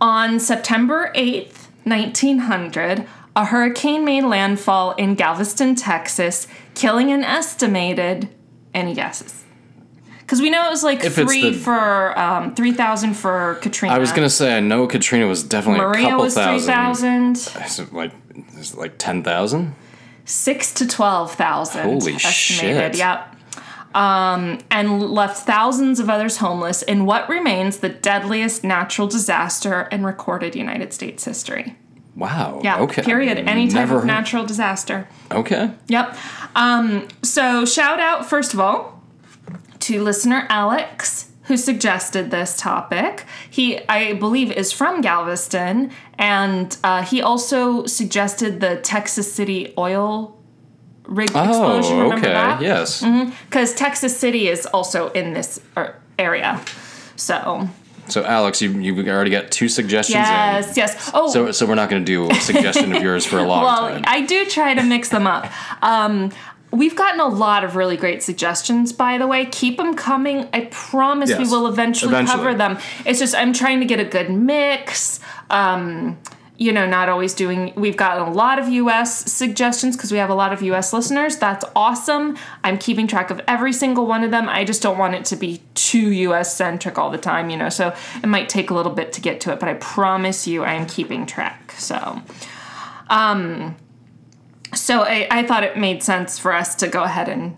On 0.00 0.38
September 0.40 1.10
8th, 1.14 1.68
1900, 1.84 3.06
a 3.36 3.44
hurricane 3.46 4.04
made 4.04 4.22
landfall 4.24 4.92
in 4.92 5.14
Galveston, 5.14 5.74
Texas, 5.74 6.46
killing 6.74 7.10
an 7.10 7.22
estimated 7.24 8.28
any 8.74 8.94
guesses? 8.94 9.44
Because 10.20 10.40
we 10.40 10.48
know 10.48 10.64
it 10.66 10.70
was 10.70 10.84
like 10.84 11.02
If 11.04 11.16
three 11.16 11.50
the- 11.50 11.58
for 11.58 12.16
um, 12.18 12.54
three 12.54 12.70
thousand 12.72 13.14
for 13.14 13.56
Katrina. 13.62 13.92
I 13.94 13.98
was 13.98 14.10
going 14.12 14.22
to 14.22 14.30
say, 14.30 14.56
I 14.56 14.60
know 14.60 14.86
Katrina 14.86 15.26
was 15.26 15.42
definitely 15.42 15.80
a 15.84 15.88
Maria 15.88 16.08
couple 16.10 16.24
was 16.24 16.34
three 16.34 16.60
thousand. 16.60 17.34
thousand. 17.36 17.64
Is 17.66 17.78
it 17.80 17.92
like, 17.92 18.12
like 18.76 18.94
10,000? 18.98 19.74
Six 20.30 20.72
to 20.74 20.86
twelve 20.86 21.34
thousand. 21.34 21.82
Holy 21.82 22.14
estimated. 22.14 22.94
shit. 22.94 22.98
Yep. 22.98 23.36
Um, 23.96 24.58
and 24.70 25.02
left 25.02 25.44
thousands 25.44 25.98
of 25.98 26.08
others 26.08 26.36
homeless 26.36 26.82
in 26.82 27.04
what 27.04 27.28
remains 27.28 27.78
the 27.78 27.88
deadliest 27.88 28.62
natural 28.62 29.08
disaster 29.08 29.88
in 29.90 30.04
recorded 30.04 30.54
United 30.54 30.92
States 30.92 31.24
history. 31.24 31.76
Wow. 32.14 32.60
Yeah. 32.62 32.80
Okay. 32.82 33.02
Period. 33.02 33.38
Any 33.38 33.66
type 33.66 33.88
Never 33.88 33.98
of 33.98 34.04
natural 34.04 34.46
disaster. 34.46 35.08
Okay. 35.32 35.72
Yep. 35.88 36.16
Um, 36.54 37.08
so 37.22 37.64
shout 37.64 37.98
out 37.98 38.24
first 38.24 38.54
of 38.54 38.60
all 38.60 39.02
to 39.80 40.00
listener 40.00 40.46
Alex 40.48 41.29
who 41.44 41.56
suggested 41.56 42.30
this 42.30 42.56
topic. 42.56 43.24
He, 43.48 43.80
I 43.88 44.12
believe, 44.14 44.52
is 44.52 44.72
from 44.72 45.00
Galveston, 45.00 45.90
and 46.18 46.76
uh, 46.84 47.02
he 47.02 47.22
also 47.22 47.86
suggested 47.86 48.60
the 48.60 48.76
Texas 48.76 49.32
City 49.32 49.72
oil 49.78 50.36
rig 51.04 51.30
explosion. 51.30 51.96
Oh, 51.96 52.02
Remember 52.02 52.26
okay. 52.26 52.32
that? 52.32 52.62
Yes. 52.62 53.04
Because 53.46 53.74
Texas 53.74 54.16
City 54.16 54.48
is 54.48 54.66
also 54.66 55.10
in 55.10 55.32
this 55.32 55.60
er, 55.76 56.00
area. 56.18 56.62
So 57.16 57.68
So, 58.08 58.24
Alex, 58.24 58.62
you, 58.62 58.70
you've 58.78 59.06
already 59.08 59.30
got 59.30 59.50
two 59.50 59.68
suggestions 59.68 60.16
in. 60.16 60.22
yes, 60.22 60.76
yes. 60.76 61.10
Oh, 61.14 61.30
So, 61.30 61.52
so 61.52 61.66
we're 61.66 61.74
not 61.74 61.90
going 61.90 62.04
to 62.04 62.06
do 62.06 62.30
a 62.30 62.34
suggestion 62.36 62.94
of 62.94 63.02
yours 63.02 63.26
for 63.26 63.38
a 63.38 63.44
long 63.44 63.62
well, 63.64 63.88
time. 63.88 64.04
I 64.06 64.20
do 64.22 64.44
try 64.46 64.74
to 64.74 64.82
mix 64.82 65.08
them 65.08 65.26
up. 65.26 65.50
Um, 65.82 66.30
we've 66.70 66.96
gotten 66.96 67.20
a 67.20 67.28
lot 67.28 67.64
of 67.64 67.76
really 67.76 67.96
great 67.96 68.22
suggestions, 68.22 68.92
by 68.92 69.18
the 69.18 69.26
way. 69.26 69.46
Keep 69.46 69.76
them 69.76 69.94
coming. 69.94 70.48
I 70.52 70.68
promise 70.70 71.36
we 71.36 71.44
will 71.46 71.66
eventually, 71.66 72.12
Eventually. 72.12 72.36
cover 72.36 72.54
them. 72.54 72.78
It's 73.04 73.18
just 73.18 73.34
I'm 73.34 73.52
trying 73.52 73.80
to 73.80 73.86
get 73.86 74.00
a 74.00 74.04
good 74.04 74.30
mix. 74.30 75.20
Um, 75.50 76.18
you 76.56 76.72
know, 76.72 76.86
not 76.86 77.08
always 77.08 77.32
doing. 77.32 77.72
We've 77.74 77.96
gotten 77.96 78.22
a 78.22 78.30
lot 78.30 78.58
of 78.58 78.68
U.S. 78.68 79.32
suggestions 79.32 79.96
because 79.96 80.12
we 80.12 80.18
have 80.18 80.28
a 80.28 80.34
lot 80.34 80.52
of 80.52 80.60
U.S. 80.60 80.92
listeners. 80.92 81.38
That's 81.38 81.64
awesome. 81.74 82.36
I'm 82.62 82.76
keeping 82.76 83.06
track 83.06 83.30
of 83.30 83.40
every 83.48 83.72
single 83.72 84.06
one 84.06 84.22
of 84.24 84.30
them. 84.30 84.46
I 84.46 84.66
just 84.66 84.82
don't 84.82 84.98
want 84.98 85.14
it 85.14 85.24
to 85.26 85.36
be 85.36 85.62
too 85.74 86.10
U.S. 86.12 86.54
centric 86.54 86.98
all 86.98 87.10
the 87.10 87.16
time. 87.16 87.48
You 87.48 87.56
know, 87.56 87.70
so 87.70 87.94
it 88.22 88.26
might 88.26 88.50
take 88.50 88.70
a 88.70 88.74
little 88.74 88.92
bit 88.92 89.10
to 89.14 89.22
get 89.22 89.40
to 89.42 89.52
it, 89.54 89.58
but 89.58 89.70
I 89.70 89.74
promise 89.74 90.46
you, 90.46 90.62
I 90.62 90.74
am 90.74 90.86
keeping 90.86 91.24
track. 91.24 91.72
So. 91.78 92.20
So 94.74 95.02
I, 95.02 95.26
I 95.30 95.42
thought 95.46 95.64
it 95.64 95.76
made 95.76 96.02
sense 96.02 96.38
for 96.38 96.52
us 96.52 96.74
to 96.76 96.88
go 96.88 97.02
ahead 97.02 97.28
and 97.28 97.56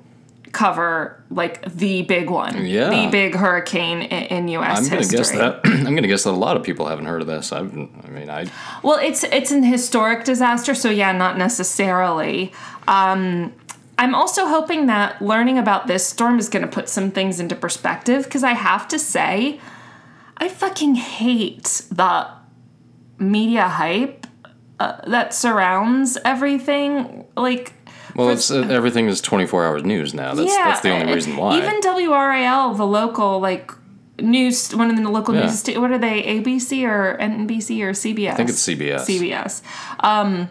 cover 0.52 1.22
like 1.30 1.64
the 1.74 2.02
big 2.02 2.28
one, 2.28 2.64
Yeah. 2.66 2.90
the 2.90 3.10
big 3.10 3.34
hurricane 3.34 4.02
in, 4.02 4.22
in 4.24 4.48
U.S. 4.48 4.78
I'm 4.84 4.88
going 4.88 5.02
to 5.02 5.16
guess 5.16 5.30
that. 5.30 5.60
I'm 5.64 5.84
going 5.84 6.02
to 6.02 6.08
guess 6.08 6.24
that 6.24 6.30
a 6.30 6.32
lot 6.32 6.56
of 6.56 6.62
people 6.62 6.86
haven't 6.86 7.06
heard 7.06 7.22
of 7.22 7.26
this. 7.26 7.52
I've, 7.52 7.72
I 7.72 8.08
mean, 8.08 8.28
I. 8.28 8.46
Well, 8.82 8.98
it's 8.98 9.24
it's 9.24 9.50
an 9.50 9.62
historic 9.62 10.24
disaster, 10.24 10.74
so 10.74 10.90
yeah, 10.90 11.12
not 11.12 11.38
necessarily. 11.38 12.52
Um, 12.86 13.54
I'm 13.98 14.14
also 14.14 14.46
hoping 14.46 14.86
that 14.86 15.22
learning 15.22 15.58
about 15.58 15.86
this 15.86 16.04
storm 16.04 16.38
is 16.38 16.48
going 16.48 16.64
to 16.64 16.70
put 16.70 16.88
some 16.88 17.10
things 17.10 17.40
into 17.40 17.54
perspective 17.54 18.24
because 18.24 18.42
I 18.44 18.52
have 18.52 18.88
to 18.88 18.98
say, 18.98 19.60
I 20.36 20.48
fucking 20.48 20.96
hate 20.96 21.82
the 21.90 22.26
media 23.18 23.68
hype 23.68 24.21
uh, 24.80 25.00
that 25.10 25.34
surrounds 25.34 26.18
everything. 26.24 27.24
Like, 27.36 27.72
Well, 28.16 28.30
it's 28.30 28.50
uh, 28.50 28.66
everything 28.70 29.06
is 29.06 29.20
24 29.20 29.64
hours 29.66 29.84
news 29.84 30.14
now. 30.14 30.34
That's 30.34 30.50
yeah, 30.50 30.64
that's 30.68 30.80
the 30.80 30.90
only 30.90 31.10
uh, 31.10 31.14
reason 31.14 31.36
why. 31.36 31.58
Even 31.58 31.80
WRAL, 31.80 32.76
the 32.76 32.86
local 32.86 33.40
like 33.40 33.70
news, 34.20 34.74
one 34.74 34.90
of 34.90 34.96
the 34.96 35.08
local 35.08 35.34
Yeah. 35.34 35.42
news. 35.46 35.66
What 35.76 35.90
are 35.90 35.98
they? 35.98 36.22
ABC 36.22 36.84
or 36.86 37.16
NBC 37.18 37.82
or 37.82 37.92
CBS? 37.92 38.32
I 38.32 38.34
think 38.34 38.48
it's 38.50 38.66
CBS. 38.66 39.06
CBS. 39.06 39.62
Um, 40.00 40.48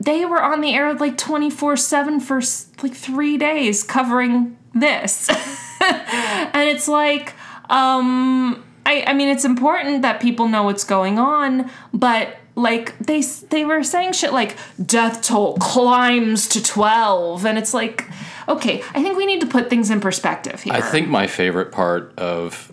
they 0.00 0.24
were 0.24 0.42
on 0.42 0.60
the 0.60 0.74
air 0.74 0.94
like 0.94 1.16
twenty 1.16 1.50
four 1.50 1.76
seven 1.76 2.20
for 2.20 2.40
like 2.82 2.94
three 2.94 3.36
days 3.38 3.82
covering 3.82 4.56
this, 4.74 5.28
and 5.80 6.68
it's 6.68 6.88
like. 6.88 7.34
Um, 7.70 8.62
I, 8.86 9.02
I 9.06 9.14
mean, 9.14 9.28
it's 9.28 9.46
important 9.46 10.02
that 10.02 10.20
people 10.20 10.46
know 10.48 10.64
what's 10.64 10.84
going 10.84 11.18
on, 11.18 11.70
but 11.94 12.36
like 12.56 12.96
they 12.98 13.20
they 13.50 13.64
were 13.64 13.82
saying 13.82 14.12
shit 14.12 14.32
like 14.32 14.56
death 14.84 15.22
toll 15.22 15.56
climbs 15.58 16.46
to 16.48 16.62
12 16.62 17.44
and 17.46 17.58
it's 17.58 17.74
like 17.74 18.08
okay 18.48 18.80
i 18.94 19.02
think 19.02 19.16
we 19.16 19.26
need 19.26 19.40
to 19.40 19.46
put 19.46 19.68
things 19.68 19.90
in 19.90 20.00
perspective 20.00 20.62
here 20.62 20.72
I 20.72 20.80
think 20.80 21.08
my 21.08 21.26
favorite 21.26 21.72
part 21.72 22.16
of 22.18 22.70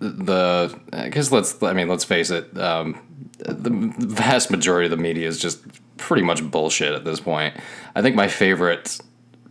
the 0.00 0.78
because 0.90 1.32
let's 1.32 1.60
I 1.62 1.72
mean 1.72 1.88
let's 1.88 2.04
face 2.04 2.30
it, 2.30 2.56
um, 2.58 3.00
the 3.38 3.70
vast 3.98 4.50
majority 4.50 4.86
of 4.86 4.90
the 4.90 4.96
media 5.02 5.26
is 5.26 5.40
just 5.40 5.60
pretty 5.96 6.22
much 6.22 6.42
bullshit 6.48 6.92
at 6.92 7.04
this 7.04 7.18
point. 7.18 7.54
I 7.96 8.02
think 8.02 8.14
my 8.14 8.28
favorite 8.28 8.98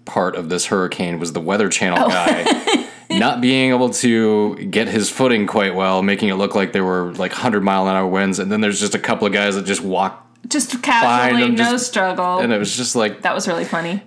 part 0.06 0.36
of 0.38 0.48
this 0.50 0.68
hurricane 0.68 1.20
was 1.20 1.34
the 1.34 1.42
Weather 1.42 1.68
Channel 1.68 2.00
Oh. 2.06 2.08
guy 2.10 2.87
not 3.26 3.42
being 3.42 3.72
able 3.72 3.90
to 3.90 4.56
get 4.56 4.88
his 4.88 5.10
footing 5.10 5.48
quite 5.48 5.76
well, 5.76 6.02
making 6.02 6.30
it 6.30 6.36
look 6.36 6.56
like 6.56 6.74
there 6.74 6.86
were 6.86 7.14
like 7.14 7.32
hundred 7.32 7.64
mile 7.64 7.88
an 7.88 7.96
hour 7.96 8.08
winds, 8.08 8.40
and 8.40 8.52
then 8.52 8.62
there's 8.62 8.80
just 8.80 8.96
a 8.96 9.00
couple 9.00 9.28
of 9.28 9.34
guys 9.34 9.56
that 9.56 9.66
just 9.66 9.82
walk, 9.82 10.28
just 10.48 10.82
casually 10.82 11.50
no 11.50 11.56
just- 11.56 11.88
struggle 11.88 12.40
and 12.40 12.54
it 12.54 12.58
was 12.58 12.76
just 12.76 12.96
like 12.96 13.22
that 13.24 13.36
was 13.36 13.48
really 13.48 13.66
funny 13.66 14.02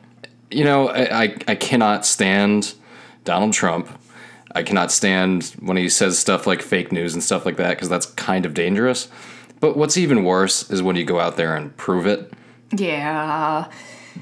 you 0.51 0.65
know, 0.65 0.89
I, 0.89 1.23
I, 1.23 1.37
I 1.49 1.55
cannot 1.55 2.05
stand 2.05 2.75
Donald 3.25 3.53
Trump. 3.53 3.89
I 4.53 4.63
cannot 4.63 4.91
stand 4.91 5.55
when 5.61 5.77
he 5.77 5.89
says 5.89 6.19
stuff 6.19 6.47
like 6.47 6.61
fake 6.61 6.91
news 6.91 7.15
and 7.15 7.23
stuff 7.23 7.47
like 7.47 7.57
that 7.57 7.71
because 7.71 7.89
that's 7.89 8.07
kind 8.07 8.45
of 8.45 8.55
dangerous. 8.55 9.09
But 9.61 9.77
what's 9.77 9.97
even 9.97 10.25
worse 10.25 10.69
is 10.71 10.83
when 10.83 10.97
you 10.97 11.05
go 11.05 11.21
out 11.21 11.37
there 11.37 11.55
and 11.55 11.77
prove 11.77 12.07
it. 12.07 12.33
yeah 12.77 13.71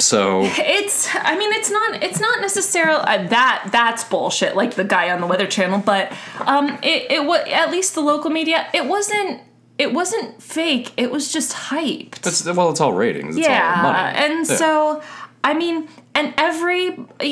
So 0.00 0.42
it's 0.44 1.08
i 1.14 1.36
mean 1.36 1.52
it's 1.52 1.70
not 1.70 2.02
it's 2.02 2.20
not 2.20 2.40
necessarily 2.40 3.00
uh, 3.00 3.26
that 3.28 3.68
that's 3.72 4.04
bullshit 4.04 4.56
like 4.56 4.74
the 4.74 4.84
guy 4.84 5.10
on 5.10 5.20
the 5.20 5.26
weather 5.26 5.46
channel 5.46 5.78
but 5.84 6.12
um 6.46 6.78
it, 6.82 7.10
it 7.10 7.24
was 7.24 7.40
at 7.48 7.70
least 7.70 7.94
the 7.94 8.00
local 8.00 8.30
media 8.30 8.66
it 8.72 8.86
wasn't 8.86 9.40
it 9.78 9.92
wasn't 9.92 10.42
fake 10.42 10.92
it 10.96 11.10
was 11.10 11.32
just 11.32 11.52
hyped 11.54 12.26
it's 12.26 12.44
well, 12.44 12.70
it's 12.70 12.80
all 12.80 12.92
ratings. 12.92 13.36
It's 13.36 13.46
all 13.46 13.52
yeah 13.52 13.80
money. 13.82 14.18
and 14.24 14.48
Yeah. 14.48 14.56
so 14.56 15.02
i 15.44 15.54
mean 15.54 15.88
and 16.14 16.34
every 16.36 16.90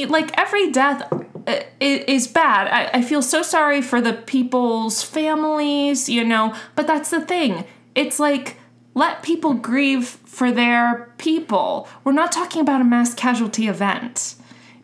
like 0.08 0.36
every 0.38 0.70
death 0.70 1.02
uh, 1.12 1.60
is 1.80 2.26
bad 2.28 2.68
I, 2.68 2.98
I 2.98 3.02
feel 3.02 3.22
so 3.22 3.42
sorry 3.42 3.82
for 3.82 4.00
the 4.00 4.12
people's 4.12 5.02
families 5.02 6.08
you 6.08 6.24
know 6.24 6.54
but 6.74 6.86
that's 6.86 7.10
the 7.10 7.20
thing 7.20 7.64
it's 7.94 8.18
like 8.18 8.56
let 8.96 9.22
people 9.22 9.54
grieve 9.54 10.06
for 10.24 10.50
their 10.50 11.08
people 11.18 11.86
we're 12.02 12.12
not 12.12 12.32
talking 12.32 12.60
about 12.60 12.80
a 12.80 12.84
mass 12.84 13.14
casualty 13.14 13.68
event 13.68 14.34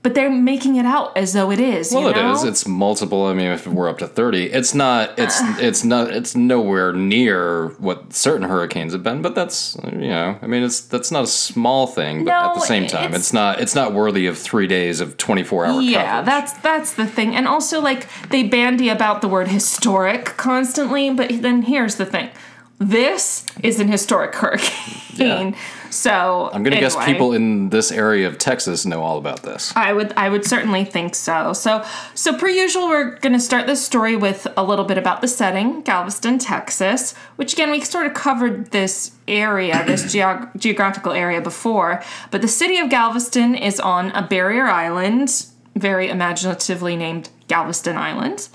but 0.03 0.15
they're 0.15 0.31
making 0.31 0.77
it 0.77 0.85
out 0.85 1.17
as 1.17 1.33
though 1.33 1.51
it 1.53 1.61
is 1.61 1.93
well, 1.93 2.09
you 2.09 2.15
know? 2.15 2.33
is. 2.33 2.43
It's 2.43 2.67
multiple. 2.67 3.27
I 3.27 3.35
mean, 3.35 3.47
if 3.47 3.69
we're 3.69 3.89
up 3.89 3.99
to 3.99 4.09
thirty, 4.09 4.47
it's 4.47 4.75
not. 4.75 5.17
It's 5.17 5.39
it's 5.61 5.85
not. 5.85 6.11
It's 6.11 6.35
nowhere 6.35 6.93
near 6.93 7.69
what 7.79 8.13
certain 8.13 8.49
hurricanes 8.49 8.95
have 8.95 9.05
been. 9.05 9.23
But 9.23 9.37
that's 9.37 9.77
you 9.85 10.09
know. 10.09 10.39
I 10.43 10.47
mean, 10.49 10.65
it's 10.65 10.81
that's 10.81 11.13
not 11.13 11.23
a 11.23 11.29
small 11.29 11.87
thing. 11.87 12.25
But 12.25 12.33
at 12.35 12.55
the 12.55 12.61
same 12.61 12.89
time, 12.89 13.11
it's- 13.11 13.21
it's, 13.21 13.33
not. 13.33 13.61
It's 13.61 13.75
not 13.77 13.95
worthy 13.95 14.27
of 14.27 14.37
three 14.37 14.67
days 14.67 15.01
of 15.01 15.17
twenty 15.19 15.45
four 15.45 15.65
hour. 15.65 15.75
Coverage. 15.75 15.91
Yeah, 15.91 16.23
coverage. 16.23 16.27
that's 16.27 16.53
that's 16.59 16.95
the 16.95 17.07
thing. 17.07 17.37
And 17.37 17.47
also 17.47 17.81
like 17.81 18.09
they 18.31 18.43
bandy 18.43 18.89
about 18.89 19.21
the 19.21 19.29
word 19.29 19.49
historic 19.49 20.25
constantly, 20.37 21.15
but 21.15 21.31
then 21.43 21.63
here's 21.63 21.95
the 21.95 22.07
thing. 22.07 22.31
This 22.83 23.47
is 23.63 23.79
an 23.79 23.89
historic 23.89 24.35
hurricane. 24.35 25.55
So 25.93 26.49
I'm 26.51 26.63
gonna 26.63 26.81
guess 26.81 26.97
people 27.05 27.35
in 27.35 27.69
this 27.69 27.93
area 27.93 28.27
of 28.27 28.39
Texas 28.39 28.87
know 28.87 29.03
all 29.03 29.19
about 29.19 29.43
this. 29.43 29.75
I 29.77 29.93
would 29.93 30.15
I 30.17 30.31
would 30.31 30.47
certainly 30.47 30.87
think 30.87 31.15
so. 31.15 31.53
So 31.53 31.85
so 32.15 32.37
per 32.39 32.49
usual 32.49 32.89
we're 32.89 33.19
going 33.19 33.35
to 33.35 33.39
start 33.41 33.67
this 33.67 33.85
story 33.85 34.17
with 34.17 34.47
a 34.57 34.65
little 34.65 34.87
bit 34.87 34.97
about 34.97 35.21
the 35.21 35.29
setting, 35.29 35.83
Galveston, 35.83 36.39
Texas, 36.39 37.13
which 37.37 37.53
again 37.53 37.71
we 37.71 37.83
sort 37.83 38.07
of 38.07 38.15
covered 38.15 38.71
this 38.71 39.13
area, 39.29 39.85
this 39.87 40.03
geog- 40.15 40.59
geographical 40.59 41.13
area 41.13 41.43
before, 41.43 42.03
but 42.31 42.41
the 42.41 42.49
city 42.49 42.79
of 42.79 42.89
Galveston 42.89 43.55
is 43.55 43.79
on 43.79 44.13
a 44.13 44.23
barrier 44.27 44.65
island, 44.65 45.45
very 45.77 46.09
imaginatively 46.09 46.97
named 46.97 47.29
Galveston 47.49 47.99
Island. 47.99 48.49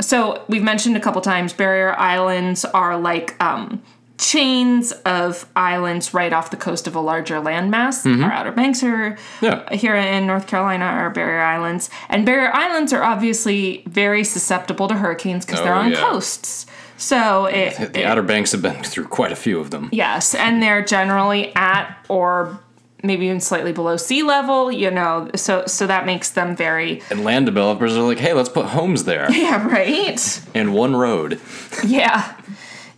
So 0.00 0.44
we've 0.48 0.62
mentioned 0.62 0.96
a 0.96 1.00
couple 1.00 1.20
times 1.22 1.52
barrier 1.52 1.94
islands 1.94 2.64
are 2.64 2.98
like 2.98 3.40
um 3.42 3.82
chains 4.18 4.92
of 5.04 5.46
islands 5.56 6.14
right 6.14 6.32
off 6.32 6.50
the 6.50 6.56
coast 6.56 6.86
of 6.86 6.94
a 6.96 7.00
larger 7.00 7.36
landmass. 7.36 8.06
Our 8.22 8.32
Outer 8.32 8.52
Banks 8.52 8.82
are 8.82 9.16
Yeah. 9.42 9.70
here 9.74 9.94
in 9.94 10.26
North 10.26 10.46
Carolina 10.46 10.86
are 10.86 11.10
Barrier 11.10 11.42
Islands, 11.42 11.90
and 12.08 12.24
Barrier 12.24 12.50
Islands 12.54 12.94
are 12.94 13.02
obviously 13.02 13.82
very 13.86 14.24
susceptible 14.24 14.88
to 14.88 14.94
hurricanes 14.94 15.44
because 15.44 15.60
they're 15.62 15.74
Oh, 15.74 15.80
on 15.80 15.90
yeah. 15.92 15.98
coasts. 16.00 16.64
So 16.96 17.44
it, 17.44 17.92
The 17.92 18.06
Outer 18.06 18.22
Banks 18.22 18.52
have 18.52 18.62
been 18.62 18.82
through 18.82 19.08
quite 19.08 19.32
a 19.32 19.36
few 19.36 19.60
of 19.60 19.70
them. 19.70 19.90
yes, 19.92 20.34
and 20.34 20.62
they're 20.62 20.82
generally 20.82 21.54
at 21.54 21.94
or 22.08 22.58
maybe 23.02 23.26
even 23.26 23.40
slightly 23.40 23.72
below 23.72 23.96
sea 23.96 24.22
level. 24.22 24.70
You 24.72 24.90
know, 24.90 25.30
so 25.34 25.64
so 25.66 25.86
that 25.86 26.06
makes 26.06 26.30
them 26.30 26.56
very 26.56 27.02
And 27.10 27.24
land 27.24 27.46
developers 27.46 27.96
are 27.96 28.02
like, 28.02 28.18
hey, 28.18 28.32
let's 28.32 28.48
put 28.48 28.66
homes 28.66 29.04
there 29.04 29.30
yeah 29.32 29.66
right. 29.66 30.42
and 30.54 30.74
one 30.74 30.96
road. 30.96 31.40
Yeah. 31.84 32.36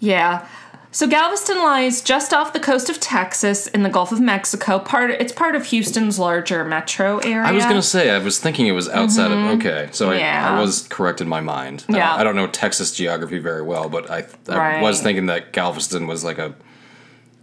Yeah. 0.00 0.46
So 0.90 1.06
Galveston 1.06 1.58
lies 1.58 2.00
just 2.00 2.32
off 2.32 2.54
the 2.54 2.58
coast 2.60 2.88
of 2.88 2.98
Texas 2.98 3.66
in 3.68 3.82
the 3.82 3.90
Gulf 3.90 4.10
of 4.10 4.20
Mexico. 4.20 4.78
Part 4.78 5.10
it's 5.10 5.32
part 5.32 5.54
of 5.54 5.66
Houston's 5.66 6.18
larger 6.18 6.64
metro 6.64 7.18
area. 7.18 7.42
I 7.46 7.52
was 7.52 7.64
gonna 7.64 7.82
say, 7.82 8.08
I 8.10 8.18
was 8.18 8.40
thinking 8.40 8.66
it 8.66 8.72
was 8.72 8.88
outside 8.88 9.30
of. 9.30 9.38
Okay, 9.60 9.90
so 9.92 10.08
I, 10.10 10.12
Mm-hmm. 10.14 10.20
Yeah. 10.20 10.56
I 10.56 10.60
was 10.60 10.88
correct 10.88 11.20
in 11.20 11.28
my 11.28 11.40
mind. 11.40 11.84
Yeah. 11.88 12.14
I 12.14 12.24
don't 12.24 12.36
know 12.36 12.46
Texas 12.46 12.92
geography 12.92 13.38
very 13.38 13.62
well, 13.62 13.88
but 13.90 14.10
I, 14.10 14.26
I 14.48 14.56
Right. 14.56 14.82
was 14.82 15.02
thinking 15.02 15.26
that 15.26 15.52
Galveston 15.52 16.06
was 16.06 16.24
like 16.24 16.38
a 16.38 16.54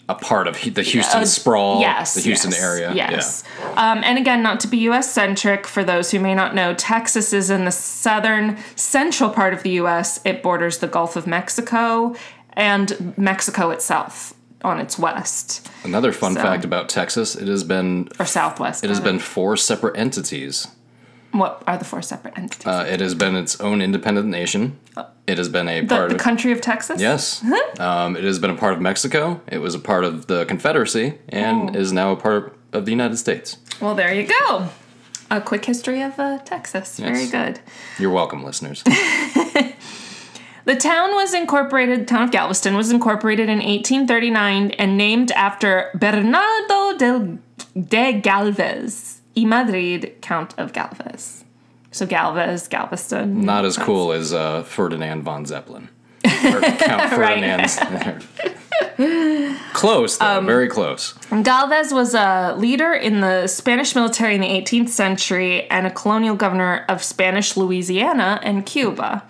a 0.08 0.16
part 0.16 0.48
of 0.48 0.54
the 0.62 0.82
Houston 0.84 1.22
Uh, 1.24 1.26
sprawl, 1.26 1.80
yes, 1.80 2.14
the 2.14 2.22
Houston 2.22 2.52
yes, 2.52 2.62
area. 2.62 2.94
Yes. 2.94 3.44
Um, 3.76 4.04
and 4.04 4.18
again, 4.20 4.44
not 4.44 4.60
to 4.60 4.68
be 4.68 4.78
U.S. 4.90 5.12
centric, 5.12 5.66
for 5.66 5.84
those 5.84 6.12
who 6.12 6.20
may 6.20 6.36
not 6.36 6.54
know, 6.54 6.74
Texas 6.76 7.34
is 7.34 7.50
in 7.50 7.66
the 7.66 7.72
southern 7.72 8.58
central 8.76 9.30
part 9.32 9.54
of 9.54 9.64
the 9.64 9.72
U.S. 9.72 10.20
It 10.24 10.44
borders 10.44 10.78
the 10.78 10.88
Gulf 10.88 11.16
of 11.16 11.26
Mexico 11.26 12.16
and 12.54 13.14
Mexico 13.18 13.72
itself 13.72 14.34
on 14.64 14.80
its 14.80 14.98
west 14.98 15.68
Another 15.84 16.12
fun 16.12 16.34
So- 16.34 16.42
fact 16.42 16.66
about 16.66 16.90
Texas: 16.90 17.36
it 17.36 17.48
has 17.48 17.64
been 17.64 18.08
or 18.20 18.26
southwest. 18.26 18.84
it 18.84 18.90
has 18.90 19.00
rather. 19.00 19.12
been 19.12 19.20
four 19.20 19.58
separate 19.58 19.98
entities. 19.98 20.68
What 21.38 21.63
are 21.68 21.77
the 21.77 21.86
four 21.86 22.01
separate 22.01 22.38
entities? 22.38 22.65
Uh, 22.68 22.86
it 22.89 23.00
has 23.01 23.13
been 23.15 23.36
its 23.36 23.60
own 23.60 23.82
independent 23.82 24.27
nation. 24.27 24.77
It 25.27 25.38
has 25.38 25.50
been 25.50 25.68
a 25.68 25.82
the, 25.82 25.88
part 25.88 26.10
the 26.10 26.15
of 26.15 26.22
country 26.22 26.51
of 26.51 26.62
Texas. 26.62 27.01
yes. 27.01 27.44
um, 27.80 28.15
it 28.15 28.24
has 28.24 28.39
been 28.39 28.51
a 28.51 28.56
part 28.56 28.74
of 28.74 28.82
Mexico. 28.82 29.42
It 29.48 29.58
was 29.60 29.75
a 29.75 29.80
part 29.80 30.04
of 30.04 30.27
the 30.27 30.46
Confederacy, 30.46 31.18
and 31.30 31.75
Oh. 31.75 31.80
is 31.80 31.92
now 31.92 32.12
a 32.12 32.15
part 32.15 32.58
of 32.74 32.86
the 32.86 32.92
United 32.92 33.18
States. 33.18 33.58
Well, 33.82 33.96
there 33.96 34.13
you 34.13 34.27
go. 34.27 34.70
A 35.32 35.42
quick 35.42 35.65
history 35.65 36.01
of 36.01 36.20
uh, 36.20 36.38
Texas. 36.39 37.00
Very 37.00 37.27
good. 37.27 37.60
You're 38.00 38.12
welcome, 38.12 38.44
listeners. 38.44 38.84
The 40.65 40.75
town 40.75 41.12
was 41.13 41.36
incorporated, 41.36 42.00
the 42.01 42.06
town 42.06 42.24
of 42.24 42.32
Galveston 42.32 42.75
was 42.75 42.89
incorporated 42.92 43.50
in 43.50 43.60
1839 43.60 44.72
and 44.72 44.98
named 44.98 45.32
after 45.34 45.92
Bernardo 45.94 46.98
del, 46.98 47.38
de 47.80 48.13
Galvez 48.20 49.14
y 49.36 49.44
Madrid, 49.46 50.15
Count 50.22 50.54
of 50.58 50.74
Galvez. 50.74 51.46
So 51.92 52.06
Galvez, 52.06 52.68
Galveston. 52.68 53.42
Not 53.42 53.63
as 53.65 53.77
cool 53.77 54.12
as 54.12 54.34
uh, 54.34 54.63
Ferdinand 54.63 55.24
von 55.24 55.46
Zeppelin. 55.46 55.89
Or 56.25 56.62
Count 56.62 57.10
Ferdinand. 57.13 58.25
close, 59.74 60.18
though. 60.18 60.25
Um, 60.25 60.46
very 60.46 60.68
close. 60.68 61.13
Galvez 61.44 61.94
was 61.94 62.13
a 62.13 62.56
leader 62.58 62.94
in 62.94 63.22
the 63.22 63.48
Spanish 63.48 63.96
military 63.96 64.36
in 64.36 64.42
the 64.42 64.48
18th 64.48 64.89
century 64.89 65.70
and 65.70 65.88
a 65.88 65.92
colonial 65.92 66.36
governor 66.36 66.86
of 66.89 67.01
Spanish 67.04 67.56
Louisiana 67.56 68.39
and 68.44 68.65
Cuba. 68.65 69.24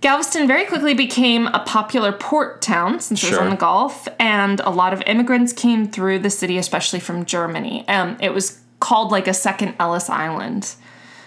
Galveston 0.00 0.46
very 0.46 0.64
quickly 0.64 0.94
became 0.94 1.46
a 1.48 1.60
popular 1.60 2.10
port 2.10 2.62
town 2.62 3.00
since 3.00 3.22
it 3.22 3.30
was 3.30 3.38
on 3.38 3.50
the 3.50 3.56
Gulf, 3.56 4.08
and 4.18 4.58
a 4.60 4.70
lot 4.70 4.94
of 4.94 5.02
immigrants 5.02 5.52
came 5.52 5.86
through 5.86 6.20
the 6.20 6.30
city, 6.30 6.56
especially 6.56 7.00
from 7.00 7.26
Germany. 7.26 7.86
Um, 7.86 8.16
it 8.18 8.32
was 8.32 8.60
called 8.80 9.12
like 9.12 9.28
a 9.28 9.34
second 9.34 9.74
Ellis 9.78 10.08
Island. 10.10 10.74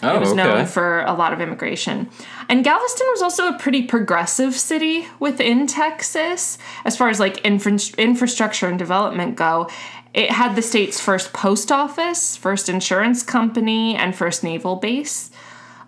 Oh, 0.01 0.15
It 0.17 0.19
was 0.19 0.29
okay. 0.31 0.43
known 0.43 0.65
for 0.65 1.01
a 1.03 1.13
lot 1.13 1.31
of 1.31 1.39
immigration. 1.39 2.09
And 2.49 2.63
Galveston 2.63 3.07
was 3.11 3.21
also 3.21 3.47
a 3.47 3.57
pretty 3.57 3.83
progressive 3.83 4.53
city 4.55 5.07
within 5.19 5.65
Texas 5.65 6.57
as 6.83 6.97
far 6.97 7.07
as 7.09 7.19
like 7.21 7.39
infra- 7.45 7.79
infrastructure 7.97 8.67
and 8.67 8.77
development 8.77 9.37
go. 9.37 9.69
It 10.13 10.29
had 10.29 10.55
the 10.55 10.61
state's 10.61 10.99
first 10.99 11.31
post 11.31 11.71
office, 11.71 12.35
first 12.35 12.67
insurance 12.67 13.23
company, 13.23 13.95
and 13.95 14.13
first 14.15 14.43
naval 14.43 14.75
base. 14.75 15.31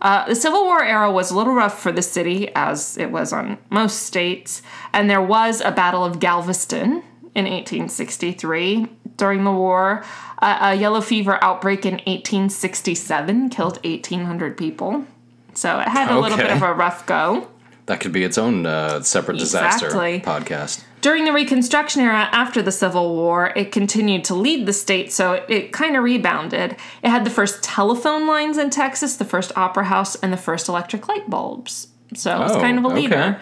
Uh, 0.02 0.26
the 0.28 0.36
Civil 0.36 0.64
War 0.64 0.84
era 0.84 1.12
was 1.12 1.32
a 1.32 1.38
little 1.38 1.54
rough 1.54 1.80
for 1.82 1.92
the 1.92 2.02
city, 2.02 2.50
as 2.56 2.98
it 2.98 3.12
was 3.12 3.34
on 3.34 3.58
most 3.70 4.04
states, 4.04 4.62
and 4.94 5.10
there 5.10 5.22
was 5.22 5.62
a 5.62 5.72
Battle 5.72 6.04
of 6.06 6.20
Galveston 6.20 7.04
in 7.36 7.46
1863 7.46 8.88
during 9.18 9.44
the 9.44 9.52
war. 9.52 10.04
Uh, 10.42 10.58
a 10.62 10.76
yellow 10.76 11.02
fever 11.02 11.38
outbreak 11.44 11.86
in 11.86 11.94
1867 12.06 13.50
killed 13.50 13.80
1,800 13.84 14.58
people. 14.58 15.06
So 15.54 15.80
it 15.80 15.88
had 15.88 16.12
a 16.12 16.20
little 16.20 16.38
bit 16.38 16.52
of 16.52 16.62
a 16.62 16.74
rough 16.74 17.06
go. 17.06 17.48
That 17.86 18.00
could 18.00 18.12
be 18.12 18.24
its 18.24 18.38
own 18.38 18.66
uh, 18.66 19.02
separate 19.04 19.38
disaster 19.38 19.86
Exactly. 19.86 20.20
podcast. 20.22 20.84
During 21.02 21.24
the 21.26 21.32
Reconstruction 21.32 22.02
era 22.02 22.28
after 22.32 22.64
the 22.64 22.72
Civil 22.72 23.16
War, 23.16 23.54
it 23.56 23.72
continued 23.72 24.24
to 24.26 24.34
lead 24.34 24.66
the 24.66 24.74
state, 24.74 25.14
so 25.14 25.34
it, 25.34 25.46
it 25.50 25.72
kind 25.72 25.96
of 25.96 26.04
rebounded. 26.04 26.76
It 27.04 27.10
had 27.10 27.24
the 27.26 27.30
first 27.30 27.62
telephone 27.64 28.26
lines 28.26 28.58
in 28.58 28.72
Texas, 28.72 29.18
the 29.18 29.26
first 29.26 29.56
opera 29.56 29.86
house, 29.86 30.16
and 30.16 30.34
the 30.34 30.38
first 30.38 30.68
electric 30.68 31.08
light 31.08 31.30
bulbs. 31.30 31.88
So 32.16 32.36
it 32.36 32.40
was 32.40 32.54
Oh, 32.54 32.60
kind 32.60 32.80
of 32.80 32.86
a 32.86 32.88
leader. 32.88 33.38
okay. 33.38 33.40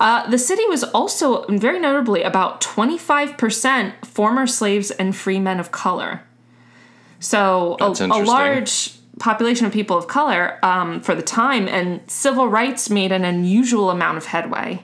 Uh, 0.00 0.28
the 0.30 0.38
city 0.38 0.66
was 0.66 0.82
also, 0.82 1.44
very 1.48 1.78
notably, 1.78 2.22
about 2.22 2.62
25% 2.62 4.06
former 4.06 4.46
slaves 4.46 4.90
and 4.90 5.14
free 5.14 5.38
men 5.38 5.60
of 5.60 5.70
color. 5.70 6.22
So 7.18 7.76
a, 7.78 7.90
a 7.90 8.24
large 8.24 8.94
population 9.18 9.66
of 9.66 9.72
people 9.74 9.98
of 9.98 10.08
color 10.08 10.58
um, 10.64 11.02
for 11.02 11.14
the 11.14 11.22
time, 11.22 11.68
and 11.68 12.00
civil 12.10 12.48
rights 12.48 12.88
made 12.88 13.12
an 13.12 13.26
unusual 13.26 13.90
amount 13.90 14.16
of 14.16 14.24
headway 14.24 14.82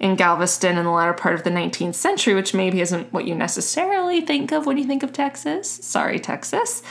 in 0.00 0.16
Galveston 0.16 0.76
in 0.76 0.84
the 0.84 0.90
latter 0.90 1.14
part 1.14 1.36
of 1.36 1.44
the 1.44 1.50
19th 1.50 1.94
century, 1.94 2.34
which 2.34 2.52
maybe 2.52 2.80
isn't 2.80 3.12
what 3.12 3.24
you 3.24 3.34
necessarily 3.34 4.20
think 4.20 4.52
of 4.52 4.66
when 4.66 4.76
you 4.76 4.84
think 4.84 5.04
of 5.04 5.12
Texas. 5.12 5.70
Sorry, 5.70 6.18
Texas. 6.18 6.82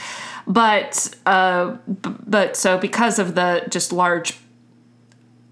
But 0.46 1.14
uh, 1.26 1.76
b- 2.00 2.14
but 2.26 2.56
so 2.56 2.78
because 2.78 3.18
of 3.18 3.34
the 3.34 3.64
just 3.68 3.92
large 3.92 4.38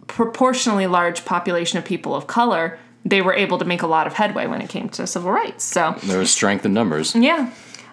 proportionally 0.06 0.86
large 0.86 1.24
population 1.24 1.78
of 1.78 1.84
people 1.84 2.14
of 2.14 2.26
color, 2.26 2.78
they 3.04 3.20
were 3.20 3.34
able 3.34 3.58
to 3.58 3.64
make 3.64 3.82
a 3.82 3.86
lot 3.86 4.06
of 4.06 4.14
headway 4.14 4.46
when 4.46 4.60
it 4.62 4.68
came 4.68 4.88
to 4.90 5.06
civil 5.06 5.30
rights. 5.30 5.64
So, 5.64 5.94
There 6.04 6.18
was 6.18 6.30
strength 6.30 6.64
in 6.64 6.72
numbers. 6.74 7.14
yeah. 7.14 7.50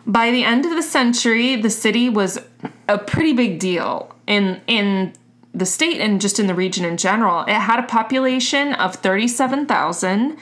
By 0.07 0.31
the 0.31 0.43
end 0.43 0.65
of 0.65 0.71
the 0.71 0.81
century, 0.81 1.55
the 1.57 1.69
city 1.69 2.09
was 2.09 2.39
a 2.87 2.97
pretty 2.97 3.33
big 3.33 3.59
deal 3.59 4.15
in 4.25 4.59
in 4.65 5.13
the 5.53 5.65
state 5.65 5.99
and 5.99 6.19
just 6.21 6.39
in 6.39 6.47
the 6.47 6.55
region 6.55 6.85
in 6.85 6.97
general. 6.97 7.41
It 7.41 7.53
had 7.53 7.77
a 7.77 7.83
population 7.83 8.73
of 8.75 8.95
37,000 8.95 10.37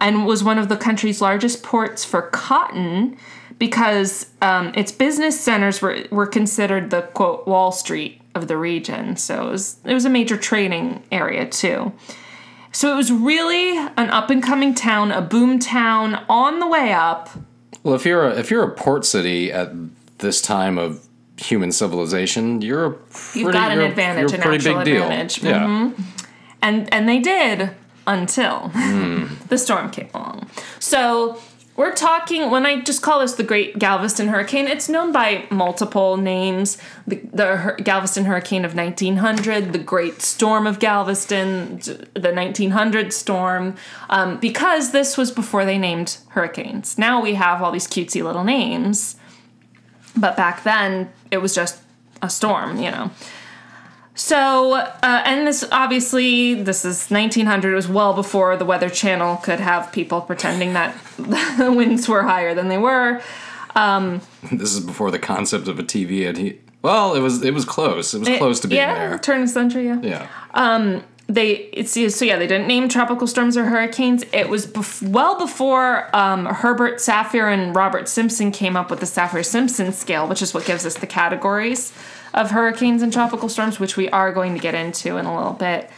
and 0.00 0.26
was 0.26 0.42
one 0.42 0.58
of 0.58 0.68
the 0.68 0.76
country's 0.76 1.20
largest 1.20 1.62
ports 1.62 2.04
for 2.04 2.22
cotton 2.22 3.16
because 3.58 4.26
um, 4.40 4.72
its 4.74 4.90
business 4.90 5.38
centers 5.38 5.82
were, 5.82 6.04
were 6.10 6.26
considered 6.26 6.90
the 6.90 7.02
quote 7.02 7.46
Wall 7.46 7.72
Street 7.72 8.20
of 8.38 8.48
the 8.48 8.56
region. 8.56 9.16
So 9.16 9.48
it 9.48 9.50
was, 9.50 9.76
it 9.84 9.92
was 9.94 10.04
a 10.06 10.10
major 10.10 10.36
trading 10.36 11.02
area 11.12 11.44
too. 11.46 11.92
So 12.72 12.92
it 12.92 12.96
was 12.96 13.10
really 13.12 13.76
an 13.76 14.10
up 14.10 14.30
and 14.30 14.42
coming 14.42 14.74
town, 14.74 15.10
a 15.12 15.20
boom 15.20 15.58
town 15.58 16.24
on 16.28 16.60
the 16.60 16.66
way 16.66 16.92
up. 16.92 17.30
Well, 17.82 17.94
if 17.94 18.04
you're 18.06 18.26
a, 18.28 18.38
if 18.38 18.50
you're 18.50 18.62
a 18.64 18.70
port 18.74 19.04
city 19.04 19.52
at 19.52 19.70
this 20.18 20.40
time 20.42 20.78
of 20.78 21.06
human 21.36 21.72
civilization, 21.72 22.60
you're 22.62 22.84
a 22.84 22.90
pretty, 22.92 23.40
You've 23.40 23.52
got 23.52 23.70
an 23.72 23.80
advantage, 23.80 24.30
you're 24.32 24.40
a 24.40 24.42
an 24.44 24.48
pretty 24.48 24.64
big 24.64 24.84
deal. 24.84 25.02
advantage. 25.04 25.42
Yeah. 25.42 25.90
And 26.60 26.92
and 26.92 27.08
they 27.08 27.20
did 27.20 27.70
until 28.06 28.70
Hmm. 28.74 29.26
the 29.48 29.56
storm 29.58 29.90
came 29.90 30.08
along. 30.14 30.48
So 30.80 31.38
we're 31.78 31.94
talking 31.94 32.50
when 32.50 32.66
I 32.66 32.80
just 32.80 33.02
call 33.02 33.20
this 33.20 33.34
the 33.34 33.44
Great 33.44 33.78
Galveston 33.78 34.26
Hurricane. 34.26 34.66
It's 34.66 34.88
known 34.88 35.12
by 35.12 35.46
multiple 35.48 36.16
names: 36.16 36.76
the, 37.06 37.20
the 37.32 37.76
Galveston 37.84 38.24
Hurricane 38.24 38.64
of 38.64 38.74
1900, 38.74 39.72
the 39.72 39.78
Great 39.78 40.20
Storm 40.20 40.66
of 40.66 40.80
Galveston, 40.80 41.78
the 41.78 42.32
1900 42.34 43.12
storm, 43.12 43.76
um, 44.10 44.40
because 44.40 44.90
this 44.90 45.16
was 45.16 45.30
before 45.30 45.64
they 45.64 45.78
named 45.78 46.18
hurricanes. 46.30 46.98
Now 46.98 47.22
we 47.22 47.34
have 47.34 47.62
all 47.62 47.70
these 47.70 47.86
cutesy 47.86 48.24
little 48.24 48.44
names, 48.44 49.14
but 50.16 50.36
back 50.36 50.64
then 50.64 51.12
it 51.30 51.38
was 51.38 51.54
just 51.54 51.80
a 52.20 52.28
storm, 52.28 52.78
you 52.78 52.90
know. 52.90 53.12
So, 54.18 54.74
uh, 54.74 54.98
and 55.02 55.46
this 55.46 55.64
obviously, 55.70 56.54
this 56.54 56.84
is 56.84 57.08
1900. 57.08 57.70
It 57.70 57.74
was 57.76 57.86
well 57.86 58.14
before 58.14 58.56
the 58.56 58.64
Weather 58.64 58.90
Channel 58.90 59.36
could 59.36 59.60
have 59.60 59.92
people 59.92 60.20
pretending 60.20 60.72
that 60.72 60.98
the 61.16 61.72
winds 61.72 62.08
were 62.08 62.24
higher 62.24 62.52
than 62.52 62.66
they 62.66 62.78
were. 62.78 63.22
This 64.50 64.74
is 64.74 64.80
before 64.80 65.12
the 65.12 65.20
concept 65.20 65.68
of 65.68 65.78
a 65.78 65.84
TV. 65.84 66.36
He, 66.36 66.58
well, 66.82 67.14
it 67.14 67.20
was 67.20 67.44
it 67.44 67.54
was 67.54 67.64
close. 67.64 68.12
It 68.12 68.18
was 68.18 68.38
close 68.38 68.58
to 68.60 68.68
being 68.68 68.80
yeah, 68.80 69.08
there. 69.08 69.18
turn 69.18 69.42
of 69.42 69.48
the 69.48 69.54
century, 69.54 69.86
yeah. 69.86 70.00
Yeah. 70.02 70.28
They 71.30 71.68
it's 71.74 71.92
so 71.92 72.24
yeah 72.24 72.38
they 72.38 72.46
didn't 72.46 72.68
name 72.68 72.88
tropical 72.88 73.26
storms 73.26 73.58
or 73.58 73.66
hurricanes 73.66 74.24
it 74.32 74.48
was 74.48 74.66
bef- 74.66 75.06
well 75.06 75.38
before 75.38 76.08
um, 76.16 76.46
herbert 76.46 77.00
saffir 77.00 77.52
and 77.52 77.76
robert 77.76 78.08
simpson 78.08 78.50
came 78.50 78.78
up 78.78 78.88
with 78.88 79.00
the 79.00 79.06
saffir 79.06 79.44
simpson 79.44 79.92
scale 79.92 80.26
which 80.26 80.40
is 80.40 80.54
what 80.54 80.64
gives 80.64 80.86
us 80.86 80.96
the 80.96 81.06
categories 81.06 81.92
of 82.32 82.50
hurricanes 82.52 83.02
and 83.02 83.12
tropical 83.12 83.50
storms 83.50 83.78
which 83.78 83.94
we 83.94 84.08
are 84.08 84.32
going 84.32 84.54
to 84.54 84.58
get 84.58 84.74
into 84.74 85.18
in 85.18 85.26
a 85.26 85.36
little 85.36 85.52
bit 85.52 85.90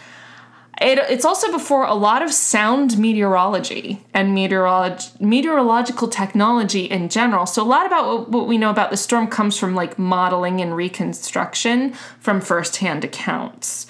it, 0.81 0.99
it's 1.11 1.25
also 1.25 1.53
before 1.53 1.85
a 1.85 1.95
lot 1.95 2.23
of 2.23 2.33
sound 2.33 2.99
meteorology 2.99 4.03
and 4.15 4.37
meteorolog- 4.37 5.21
meteorological 5.21 6.09
technology 6.09 6.87
in 6.87 7.11
general. 7.11 7.45
So, 7.45 7.63
a 7.63 7.69
lot 7.69 7.87
about 7.87 8.07
what, 8.07 8.29
what 8.31 8.49
we 8.49 8.57
know 8.57 8.71
about 8.71 8.91
the 8.91 8.97
storm 8.97 9.27
comes 9.27 9.59
from 9.59 9.75
like 9.75 9.99
modeling 9.99 10.61
and 10.63 10.75
reconstruction 10.75 11.93
from 12.19 12.41
firsthand 12.41 13.05
accounts. 13.05 13.87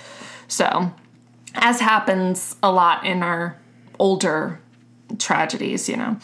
So, 0.49 0.93
as 1.55 1.81
happens 1.81 2.57
a 2.63 2.71
lot 2.71 3.05
in 3.05 3.23
our 3.23 3.57
older 3.99 4.61
tragedies, 5.19 5.89
you 5.89 5.97
know. 5.97 6.17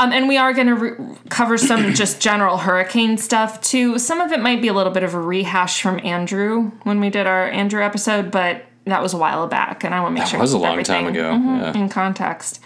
Um, 0.00 0.12
and 0.12 0.28
we 0.28 0.36
are 0.36 0.52
going 0.52 0.68
to 0.68 0.74
re- 0.74 1.16
cover 1.28 1.58
some 1.58 1.92
just 1.94 2.20
general 2.20 2.58
hurricane 2.58 3.18
stuff 3.18 3.60
too. 3.60 3.98
Some 3.98 4.20
of 4.20 4.30
it 4.30 4.40
might 4.40 4.62
be 4.62 4.68
a 4.68 4.72
little 4.72 4.92
bit 4.92 5.02
of 5.02 5.14
a 5.14 5.20
rehash 5.20 5.82
from 5.82 5.98
Andrew 6.04 6.70
when 6.84 7.00
we 7.00 7.10
did 7.10 7.26
our 7.26 7.48
Andrew 7.48 7.82
episode, 7.82 8.30
but 8.30 8.64
that 8.84 9.02
was 9.02 9.12
a 9.12 9.18
while 9.18 9.46
back, 9.48 9.84
and 9.84 9.94
I 9.94 10.00
want 10.00 10.14
to 10.16 10.20
make 10.20 10.28
sure 10.28 10.38
That 10.38 10.38
sure 10.38 10.40
was 10.40 10.52
a 10.54 10.58
long 10.58 10.82
time 10.82 11.06
ago, 11.06 11.32
mhm, 11.32 11.60
yeah. 11.74 11.80
in 11.80 11.88
context. 11.88 12.60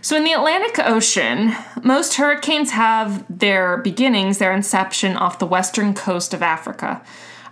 So, 0.00 0.16
in 0.16 0.24
the 0.24 0.32
Atlantic 0.32 0.78
Ocean, 0.80 1.54
most 1.82 2.14
hurricanes 2.14 2.72
have 2.72 3.24
their 3.30 3.78
beginnings, 3.78 4.38
their 4.38 4.52
inception 4.52 5.16
off 5.16 5.38
the 5.38 5.46
western 5.46 5.94
coast 5.94 6.34
of 6.34 6.42
Africa, 6.42 7.02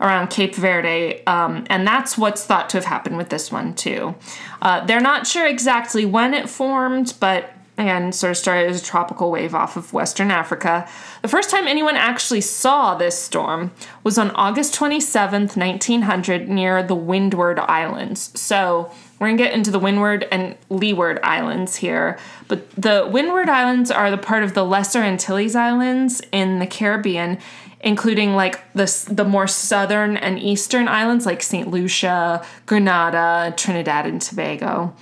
around 0.03 0.29
Cape 0.29 0.55
Verde, 0.55 1.25
um, 1.27 1.65
and 1.71 1.87
that's 1.87 2.19
what's 2.19 2.45
thought 2.45 2.69
to 2.71 2.77
have 2.77 2.85
happened 2.85 3.17
with 3.17 3.29
this 3.29 3.53
one 3.53 3.75
too. 3.75 4.15
Uh, 4.61 4.85
they're 4.85 5.01
not 5.01 5.27
sure 5.27 5.47
exactly 5.47 6.05
when 6.05 6.35
it 6.35 6.51
formed, 6.51 7.15
but 7.21 7.51
and 7.79 8.15
sort 8.15 8.33
of 8.33 8.37
started 8.37 8.71
as 8.71 8.83
a 8.83 8.85
tropical 8.85 9.31
wave 9.31 9.55
off 9.55 9.77
of 9.77 9.93
Western 9.93 10.31
Africa. 10.31 10.87
The 11.23 11.29
first 11.29 11.49
time 11.49 11.67
anyone 11.67 11.97
actually 11.97 12.43
saw 12.43 12.95
this 12.95 13.19
storm 13.19 13.73
was 14.05 14.19
on 14.19 14.31
August 14.33 14.75
27th, 14.75 15.57
1900, 15.57 16.49
near 16.49 16.83
the 16.83 16.95
Windward 16.95 17.59
Islands. 17.59 18.39
So 18.39 18.93
we're 19.19 19.29
gonna 19.29 19.39
get 19.39 19.55
into 19.55 19.71
the 19.71 19.79
Windward 19.79 20.29
and 20.31 20.57
Leeward 20.69 21.19
Islands 21.23 21.77
here. 21.77 22.19
But 22.47 22.69
the 22.73 23.09
Windward 23.11 23.49
Islands 23.49 23.91
are 23.91 24.11
the 24.11 24.19
part 24.19 24.43
of 24.43 24.53
the 24.53 24.65
Lesser 24.65 25.01
Antilles 25.01 25.57
Islands 25.57 26.21
in 26.31 26.59
the 26.59 26.67
Caribbean, 26.67 27.39
including 27.83 28.35
like 28.35 28.61
the, 28.75 29.07
the 29.11 29.25
more 29.25 29.47
southern 29.47 30.17
and 30.17 30.39
eastern 30.39 30.89
islands 30.89 31.27
like 31.27 31.43
St. 31.43 31.69
Lucia, 31.69 32.45
Grenada, 32.67 33.53
Trinidad, 33.57 34.07
and 34.07 34.23
Tobago. 34.23 34.95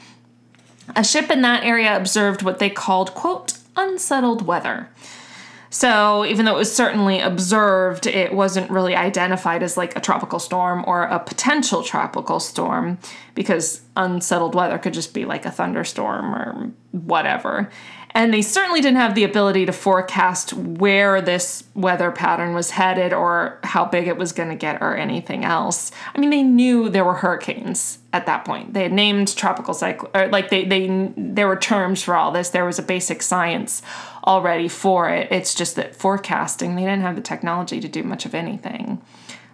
A 0.96 1.04
ship 1.04 1.30
in 1.30 1.42
that 1.42 1.62
area 1.62 1.96
observed 1.96 2.42
what 2.42 2.58
they 2.58 2.70
called, 2.70 3.14
quote, 3.14 3.58
unsettled 3.76 4.46
weather. 4.46 4.88
So, 5.72 6.24
even 6.24 6.46
though 6.46 6.54
it 6.56 6.58
was 6.58 6.74
certainly 6.74 7.20
observed, 7.20 8.08
it 8.08 8.32
wasn't 8.32 8.72
really 8.72 8.96
identified 8.96 9.62
as 9.62 9.76
like 9.76 9.96
a 9.96 10.00
tropical 10.00 10.40
storm 10.40 10.84
or 10.84 11.04
a 11.04 11.20
potential 11.20 11.84
tropical 11.84 12.40
storm 12.40 12.98
because 13.36 13.82
unsettled 13.96 14.56
weather 14.56 14.78
could 14.78 14.94
just 14.94 15.14
be 15.14 15.24
like 15.24 15.46
a 15.46 15.50
thunderstorm 15.52 16.34
or 16.34 16.72
whatever. 16.90 17.70
And 18.12 18.35
they 18.35 18.42
certainly 18.42 18.81
didn't 18.81 18.96
have 18.96 19.14
the 19.14 19.25
ability 19.25 19.66
to 19.66 19.73
forecast 19.73 20.53
where 20.53 21.20
this 21.20 21.64
weather 21.75 22.11
pattern 22.11 22.55
was 22.55 22.70
headed 22.70 23.12
or 23.12 23.59
how 23.62 23.85
big 23.85 24.09
it 24.09 24.16
was 24.16 24.33
going 24.33 24.49
to 24.49 24.57
get 24.57 24.83
or 24.83 24.96
anything 24.96 25.44
else. 25.44 25.92
I 26.14 26.18
mean, 26.18 26.31
they 26.31 26.42
knew 26.42 26.88
there 26.88 27.05
were 27.05 27.14
hurricanes 27.14 27.99
at 28.12 28.27
that 28.27 28.44
point. 28.44 28.75
They 28.75 28.83
had 28.83 28.92
named 28.92 29.37
tropical 29.37 29.75
cycle 29.75 30.11
or 30.14 30.29
like 30.29 30.51
they 30.51 30.64
they 30.64 31.12
there 31.16 31.46
were 31.46 31.57
terms 31.57 32.03
for 32.03 32.16
all 32.16 32.33
this. 32.33 32.51
There 32.51 32.64
was 32.64 32.79
a 32.79 32.83
basic 32.83 33.23
science 33.23 33.83
already 34.25 34.68
for 34.68 35.09
it. 35.09 35.31
It's 35.31 35.55
just 35.55 35.77
that 35.77 35.94
forecasting, 35.94 36.75
they 36.75 36.83
didn't 36.83 37.03
have 37.03 37.16
the 37.16 37.23
technology 37.23 37.81
to 37.81 37.88
do 37.88 38.03
much 38.03 38.27
of 38.27 38.35
anything 38.35 39.01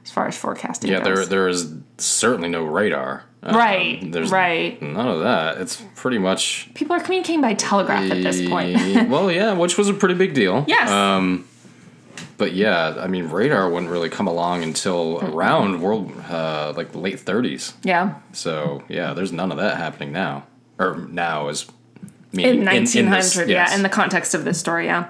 as 0.03 0.11
far 0.11 0.27
as 0.27 0.37
forecasting 0.37 0.91
Yeah, 0.91 1.01
there 1.01 1.17
goes. 1.17 1.29
there 1.29 1.49
is 1.49 1.75
certainly 1.99 2.49
no 2.49 2.65
radar. 2.65 3.25
Um, 3.47 3.57
Right, 3.57 4.01
There's 4.13 4.31
right. 4.33 4.81
None 4.83 5.07
of 5.09 5.21
that. 5.21 5.59
It's 5.59 5.83
pretty 5.95 6.19
much. 6.19 6.69
People 6.75 6.97
are 6.97 7.01
communicating 7.01 7.41
by 7.41 7.55
telegraph 7.55 8.11
at 8.11 8.23
this 8.23 8.47
point. 8.49 8.77
well, 9.09 9.31
yeah, 9.31 9.53
which 9.53 9.79
was 9.79 9.89
a 9.89 9.95
pretty 9.95 10.15
big 10.15 10.35
deal. 10.35 10.65
Yes. 10.67 10.91
Um, 10.91 11.47
but 12.39 12.53
yeah, 12.55 12.97
I 12.99 13.07
mean, 13.07 13.29
radar 13.29 13.71
wouldn't 13.71 13.91
really 13.91 14.09
come 14.11 14.27
along 14.27 14.63
until 14.63 15.21
around 15.23 15.81
world 15.81 16.13
uh, 16.29 16.73
like 16.77 16.93
the 16.93 16.99
late 16.99 17.19
30s. 17.19 17.73
yeah. 17.83 18.17
So 18.33 18.83
yeah, 18.89 19.15
there's 19.15 19.33
none 19.33 19.53
of 19.53 19.59
that 19.59 19.77
happening 19.77 20.13
now. 20.13 20.47
Or 20.79 20.97
now 21.09 21.49
is 21.49 21.67
in 22.33 22.37
meaning 22.39 22.65
1900 22.65 23.17
this- 23.23 23.37
yes. 23.37 23.49
yeah 23.49 23.75
in 23.75 23.83
the 23.83 23.89
context 23.89 24.35
of 24.35 24.45
this 24.45 24.59
story 24.59 24.85
yeah 24.87 25.09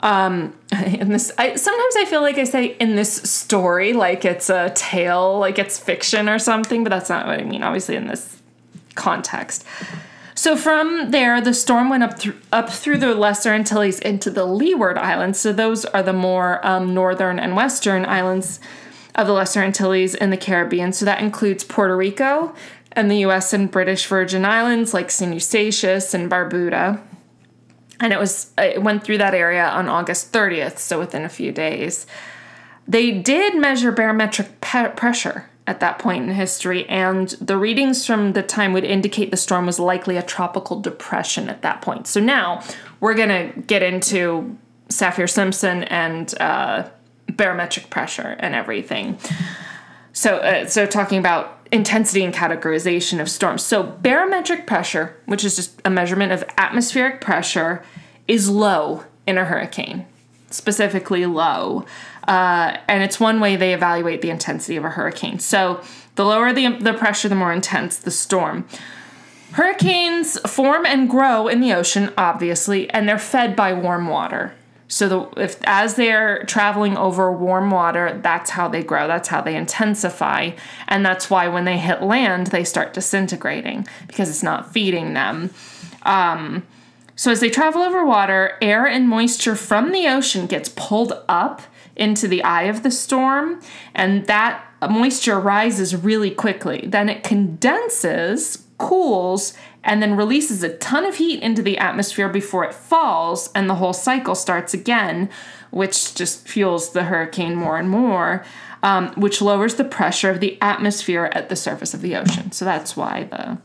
um 0.00 0.54
in 0.86 1.08
this 1.10 1.30
I, 1.38 1.54
sometimes 1.56 1.96
i 1.96 2.04
feel 2.06 2.22
like 2.22 2.38
i 2.38 2.44
say 2.44 2.76
in 2.78 2.96
this 2.96 3.12
story 3.12 3.92
like 3.92 4.24
it's 4.24 4.48
a 4.50 4.70
tale 4.74 5.38
like 5.38 5.58
it's 5.58 5.78
fiction 5.78 6.28
or 6.28 6.38
something 6.38 6.84
but 6.84 6.90
that's 6.90 7.08
not 7.08 7.26
what 7.26 7.38
i 7.38 7.44
mean 7.44 7.62
obviously 7.62 7.96
in 7.96 8.06
this 8.06 8.40
context. 8.94 9.64
So 10.34 10.56
from 10.56 11.10
there 11.10 11.40
the 11.40 11.52
storm 11.52 11.90
went 11.90 12.02
up 12.02 12.18
through 12.18 12.36
up 12.52 12.70
through 12.70 12.98
the 12.98 13.14
lesser 13.14 13.52
antilles 13.52 13.98
into 13.98 14.30
the 14.30 14.44
leeward 14.44 14.96
islands. 14.96 15.38
So 15.38 15.52
those 15.52 15.84
are 15.86 16.02
the 16.02 16.12
more 16.12 16.64
um, 16.66 16.94
northern 16.94 17.38
and 17.38 17.56
western 17.56 18.04
islands 18.04 18.60
of 19.14 19.26
the 19.26 19.32
lesser 19.32 19.60
antilles 19.60 20.14
in 20.14 20.30
the 20.30 20.36
caribbean. 20.36 20.92
So 20.92 21.04
that 21.04 21.20
includes 21.20 21.64
puerto 21.64 21.96
rico 21.96 22.54
and 22.92 23.10
the 23.10 23.18
us 23.18 23.52
and 23.52 23.70
british 23.70 24.06
virgin 24.06 24.44
islands 24.44 24.92
like 24.92 25.12
st 25.12 25.32
eustatius 25.32 26.12
and 26.12 26.28
barbuda 26.28 27.00
and 28.00 28.12
it 28.12 28.18
was 28.18 28.50
it 28.58 28.82
went 28.82 29.04
through 29.04 29.18
that 29.18 29.34
area 29.34 29.66
on 29.66 29.88
August 29.88 30.32
30th, 30.32 30.78
so 30.78 30.98
within 30.98 31.24
a 31.24 31.28
few 31.28 31.52
days. 31.52 32.06
They 32.88 33.12
did 33.12 33.54
measure 33.54 33.92
barometric 33.92 34.60
pe- 34.60 34.92
pressure 34.94 35.48
at 35.66 35.80
that 35.80 35.98
point 35.98 36.24
in 36.24 36.30
history, 36.34 36.88
and 36.88 37.28
the 37.40 37.56
readings 37.56 38.04
from 38.04 38.32
the 38.32 38.42
time 38.42 38.72
would 38.72 38.84
indicate 38.84 39.30
the 39.30 39.36
storm 39.36 39.66
was 39.66 39.78
likely 39.78 40.16
a 40.16 40.22
tropical 40.22 40.80
depression 40.80 41.48
at 41.48 41.62
that 41.62 41.82
point. 41.82 42.06
So 42.06 42.20
now 42.20 42.62
we're 42.98 43.14
gonna 43.14 43.52
get 43.66 43.82
into 43.82 44.56
Saffir 44.88 45.28
Simpson 45.28 45.84
and 45.84 46.34
uh, 46.40 46.88
barometric 47.28 47.90
pressure 47.90 48.36
and 48.40 48.54
everything. 48.54 49.18
So, 50.12 50.36
uh, 50.36 50.66
so 50.66 50.86
talking 50.86 51.18
about 51.18 51.60
intensity 51.72 52.24
and 52.24 52.34
categorization 52.34 53.20
of 53.20 53.28
storms. 53.28 53.62
So, 53.62 53.82
barometric 53.82 54.66
pressure, 54.66 55.16
which 55.26 55.44
is 55.44 55.56
just 55.56 55.80
a 55.84 55.90
measurement 55.90 56.32
of 56.32 56.44
atmospheric 56.58 57.20
pressure, 57.20 57.84
is 58.26 58.48
low 58.48 59.04
in 59.26 59.38
a 59.38 59.44
hurricane, 59.44 60.06
specifically 60.50 61.26
low. 61.26 61.84
Uh, 62.26 62.76
and 62.88 63.02
it's 63.02 63.18
one 63.20 63.40
way 63.40 63.56
they 63.56 63.72
evaluate 63.72 64.22
the 64.22 64.30
intensity 64.30 64.76
of 64.76 64.84
a 64.84 64.90
hurricane. 64.90 65.38
So, 65.38 65.82
the 66.16 66.24
lower 66.24 66.52
the, 66.52 66.76
the 66.76 66.92
pressure, 66.92 67.28
the 67.28 67.34
more 67.34 67.52
intense 67.52 67.98
the 67.98 68.10
storm. 68.10 68.66
Hurricanes 69.52 70.38
form 70.40 70.86
and 70.86 71.08
grow 71.08 71.48
in 71.48 71.60
the 71.60 71.72
ocean, 71.72 72.12
obviously, 72.16 72.88
and 72.90 73.08
they're 73.08 73.18
fed 73.18 73.56
by 73.56 73.72
warm 73.72 74.06
water. 74.06 74.54
So 74.90 75.08
the, 75.08 75.40
if 75.40 75.56
as 75.62 75.94
they're 75.94 76.42
traveling 76.46 76.96
over 76.96 77.30
warm 77.30 77.70
water, 77.70 78.18
that's 78.22 78.50
how 78.50 78.66
they 78.66 78.82
grow. 78.82 79.06
That's 79.06 79.28
how 79.28 79.40
they 79.40 79.54
intensify, 79.54 80.50
and 80.88 81.06
that's 81.06 81.30
why 81.30 81.46
when 81.46 81.64
they 81.64 81.78
hit 81.78 82.02
land, 82.02 82.48
they 82.48 82.64
start 82.64 82.92
disintegrating 82.92 83.86
because 84.08 84.28
it's 84.28 84.42
not 84.42 84.72
feeding 84.72 85.14
them. 85.14 85.50
Um, 86.02 86.66
so 87.14 87.30
as 87.30 87.38
they 87.38 87.50
travel 87.50 87.82
over 87.82 88.04
water, 88.04 88.58
air 88.60 88.84
and 88.84 89.08
moisture 89.08 89.54
from 89.54 89.92
the 89.92 90.08
ocean 90.08 90.46
gets 90.46 90.70
pulled 90.74 91.12
up 91.28 91.62
into 91.94 92.26
the 92.26 92.42
eye 92.42 92.64
of 92.64 92.82
the 92.82 92.90
storm, 92.90 93.60
and 93.94 94.26
that 94.26 94.64
moisture 94.90 95.38
rises 95.38 95.94
really 95.94 96.32
quickly. 96.32 96.84
Then 96.84 97.08
it 97.08 97.22
condenses, 97.22 98.66
cools, 98.78 99.52
and 99.82 100.02
then 100.02 100.16
releases 100.16 100.62
a 100.62 100.76
ton 100.76 101.04
of 101.04 101.16
heat 101.16 101.42
into 101.42 101.62
the 101.62 101.78
atmosphere 101.78 102.28
before 102.28 102.64
it 102.64 102.74
falls, 102.74 103.50
and 103.54 103.68
the 103.68 103.76
whole 103.76 103.92
cycle 103.92 104.34
starts 104.34 104.74
again, 104.74 105.30
which 105.70 106.14
just 106.14 106.46
fuels 106.46 106.92
the 106.92 107.04
hurricane 107.04 107.54
more 107.54 107.78
and 107.78 107.88
more, 107.88 108.44
um, 108.82 109.12
which 109.14 109.40
lowers 109.40 109.76
the 109.76 109.84
pressure 109.84 110.30
of 110.30 110.40
the 110.40 110.58
atmosphere 110.60 111.30
at 111.34 111.48
the 111.48 111.56
surface 111.56 111.94
of 111.94 112.02
the 112.02 112.16
ocean. 112.16 112.52
So 112.52 112.64
that's 112.64 112.96
why 112.96 113.24
the 113.24 113.58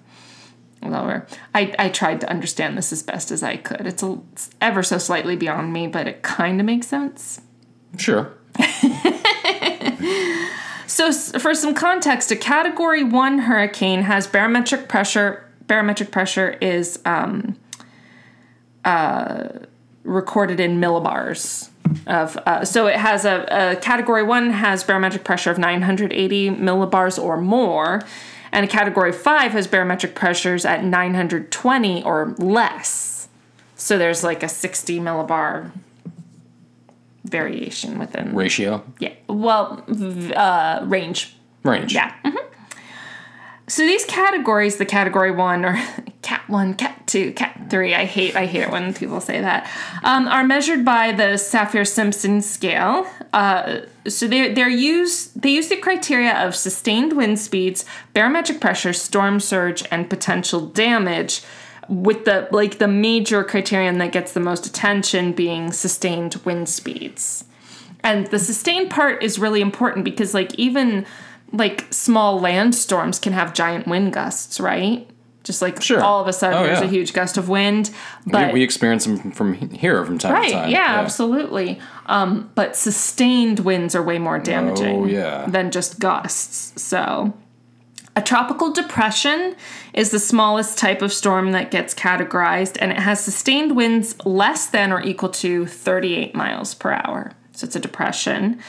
lower. 0.90 1.26
I, 1.54 1.74
I 1.80 1.90
tried 1.90 2.22
to 2.22 2.30
understand 2.30 2.78
this 2.78 2.94
as 2.94 3.02
best 3.02 3.32
as 3.32 3.42
I 3.42 3.58
could. 3.58 3.88
It's, 3.88 4.04
a, 4.04 4.20
it's 4.34 4.52
ever 4.62 4.84
so 4.84 4.98
slightly 4.98 5.36
beyond 5.36 5.74
me, 5.74 5.88
but 5.88 6.08
it 6.08 6.22
kind 6.22 6.60
of 6.60 6.66
makes 6.66 6.88
sense. 6.88 7.42
Sure. 7.98 8.34
So, 10.88 11.12
for 11.12 11.54
some 11.54 11.74
context, 11.74 12.32
a 12.32 12.36
Category 12.36 13.04
One 13.04 13.40
hurricane 13.40 14.04
has 14.04 14.28
barometric 14.28 14.88
pressure. 14.88 15.45
Barometric 15.68 16.12
pressure 16.12 16.58
is 16.62 17.00
um, 17.06 17.58
uh, 18.84 19.48
recorded 20.04 20.60
in 20.60 20.80
millibars. 20.80 21.70
Of 22.08 22.38
uh, 22.38 22.66
so 22.66 22.88
it 22.88 22.96
has 22.98 23.26
a, 23.26 23.46
a 23.50 23.76
Category 23.76 24.24
One 24.24 24.50
has 24.50 24.84
barometric 24.84 25.24
pressure 25.24 25.52
of 25.52 25.58
980 25.58 26.50
millibars 26.52 27.22
or 27.22 27.38
more, 27.38 28.04
And 28.52 28.64
a 28.64 28.68
category 28.68 29.12
five 29.12 29.52
has 29.52 29.68
barometric 29.68 30.16
pressures 30.16 30.66
at 30.66 30.84
920 30.84 32.04
or 32.04 32.34
less. 32.38 33.28
So 33.76 33.98
there's 33.98 34.24
like 34.24 34.44
a 34.44 34.48
60 34.50 35.00
millibar 35.00 35.72
variation 37.26 38.00
within. 38.00 38.34
Ratio? 38.36 38.84
Yeah. 39.00 39.14
Well, 39.28 39.84
uh, 40.36 40.82
range. 40.86 41.36
Range. 41.64 41.94
Yeah. 41.94 42.14
hmm 42.24 42.38
So 43.68 43.82
these 43.82 44.06
categories, 44.06 44.78
the 44.78 44.86
category 44.86 45.32
one 45.32 45.66
or 45.66 45.82
cat 46.22 46.44
one, 46.48 46.76
cat 46.76 47.08
two, 47.08 47.34
cat 47.34 47.68
three, 47.70 47.96
I 47.96 48.06
hate 48.06 48.36
I 48.36 48.46
hate 48.46 48.62
it 48.62 48.72
when 48.72 48.94
people 48.94 49.20
say 49.20 49.42
that, 49.42 49.70
um, 50.04 50.28
are 50.28 50.44
measured 50.44 50.86
by 50.86 51.12
the 51.12 51.38
Saffir 51.38 51.88
Simpson 51.88 52.42
scale. 52.42 53.08
Uh, 53.34 53.82
so 54.08 54.28
they 54.28 54.54
they're 54.54 54.70
used 54.70 55.42
they 55.42 55.50
use 55.50 55.70
the 55.70 55.78
criteria 55.78 56.34
of 56.46 56.56
sustained 56.56 57.14
wind 57.14 57.40
speeds, 57.40 57.86
barometric 58.14 58.62
pressure, 58.62 58.94
storm 58.94 59.40
surge, 59.40 59.84
and 59.92 60.10
potential 60.10 60.68
damage. 60.68 61.42
With 61.88 62.26
the 62.26 62.48
like 62.52 62.80
the 62.80 62.88
major 62.88 63.44
criterion 63.44 64.00
that 64.00 64.12
gets 64.12 64.34
the 64.34 64.40
most 64.40 64.66
attention 64.66 65.34
being 65.34 65.72
sustained 65.72 66.36
wind 66.44 66.68
speeds. 66.68 67.46
And 68.04 68.26
the 68.28 68.40
sustained 68.40 68.90
part 68.90 69.22
is 69.24 69.38
really 69.38 69.62
important 69.62 70.04
because 70.04 70.34
like 70.34 70.56
even 70.56 71.06
like 71.52 71.86
small 71.92 72.40
land 72.40 72.76
storms 72.76 73.20
can 73.20 73.34
have 73.34 73.54
giant 73.54 73.88
wind 73.88 74.14
gusts, 74.14 74.60
right? 74.60 75.10
Just 75.44 75.62
like 75.62 75.80
Sure. 75.82 76.02
all 76.02 76.20
of 76.22 76.28
a 76.28 76.34
sudden 76.34 76.58
Oh, 76.58 76.64
there's 76.64 76.80
yeah. 76.80 76.86
a 76.86 76.90
huge 76.90 77.14
gust 77.14 77.38
of 77.38 77.48
wind. 77.50 77.92
But 78.26 78.48
we, 78.48 78.60
we 78.60 78.64
experience 78.64 79.06
them 79.06 79.32
from 79.32 79.54
here 79.54 80.04
from 80.04 80.18
time 80.18 80.34
right, 80.34 80.48
to 80.50 80.54
time. 80.54 80.70
yeah, 80.72 81.00
absolutely. 81.00 81.80
Um, 82.08 82.50
but 82.56 82.76
sustained 82.76 83.60
winds 83.60 83.94
are 83.96 84.02
way 84.02 84.18
more 84.18 84.40
damaging 84.40 85.04
Oh, 85.04 85.06
yeah. 85.06 85.46
than 85.48 85.70
just 85.70 86.00
gusts. 86.00 86.82
So 86.82 87.34
a 88.16 88.22
tropical 88.24 88.72
depression 88.72 89.56
is 89.94 90.10
the 90.10 90.20
smallest 90.20 90.78
type 90.80 91.02
of 91.04 91.14
storm 91.14 91.52
that 91.52 91.70
gets 91.70 91.94
categorized, 91.94 92.78
and 92.82 92.92
it 92.92 92.98
has 93.00 93.20
sustained 93.24 93.76
winds 93.76 94.16
less 94.26 94.66
than 94.68 94.92
or 94.92 95.02
equal 95.04 95.30
to 95.30 95.68
38 95.68 96.34
miles 96.34 96.74
per 96.74 96.92
hour. 96.92 97.34
So 97.52 97.66
it's 97.66 97.76
a 97.76 97.80
depression. 97.80 98.60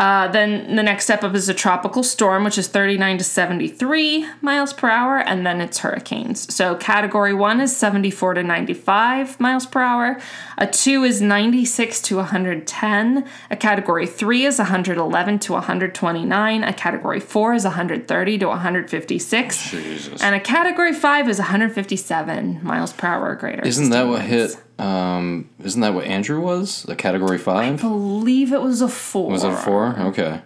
Uh, 0.00 0.28
then 0.28 0.76
the 0.76 0.82
next 0.82 1.04
step 1.04 1.22
up 1.22 1.34
is 1.34 1.50
a 1.50 1.52
tropical 1.52 2.02
storm, 2.02 2.42
which 2.42 2.56
is 2.56 2.68
39 2.68 3.18
to 3.18 3.24
73 3.24 4.26
miles 4.40 4.72
per 4.72 4.88
hour, 4.88 5.18
and 5.18 5.44
then 5.44 5.60
it's 5.60 5.80
hurricanes. 5.80 6.52
So 6.52 6.74
category 6.74 7.34
one 7.34 7.60
is 7.60 7.76
74 7.76 8.34
to 8.34 8.42
95 8.42 9.38
miles 9.38 9.66
per 9.66 9.82
hour. 9.82 10.18
A 10.56 10.66
two 10.66 11.04
is 11.04 11.20
96 11.20 12.00
to 12.00 12.16
110. 12.16 13.28
A 13.50 13.56
category 13.56 14.06
three 14.06 14.46
is 14.46 14.58
111 14.58 15.38
to 15.40 15.52
129. 15.52 16.64
A 16.64 16.72
category 16.72 17.20
four 17.20 17.52
is 17.52 17.64
130 17.64 18.38
to 18.38 18.46
156. 18.46 19.70
Jesus. 19.70 20.22
And 20.22 20.34
a 20.34 20.40
category 20.40 20.94
five 20.94 21.28
is 21.28 21.38
157 21.38 22.60
miles 22.62 22.94
per 22.94 23.06
hour 23.06 23.32
or 23.32 23.34
greater. 23.34 23.66
Isn't 23.66 23.90
that 23.90 24.06
what 24.06 24.22
hit? 24.22 24.56
Um, 24.80 25.48
isn't 25.62 25.80
that 25.80 25.94
what 25.94 26.04
Andrew 26.06 26.40
was? 26.40 26.86
A 26.88 26.96
category 26.96 27.38
five? 27.38 27.74
I 27.74 27.76
believe 27.88 28.52
it 28.52 28.62
was 28.62 28.80
a 28.80 28.88
four. 28.88 29.30
Was 29.30 29.44
it 29.44 29.52
a 29.52 29.56
four? 29.56 29.94
Okay. 29.98 30.40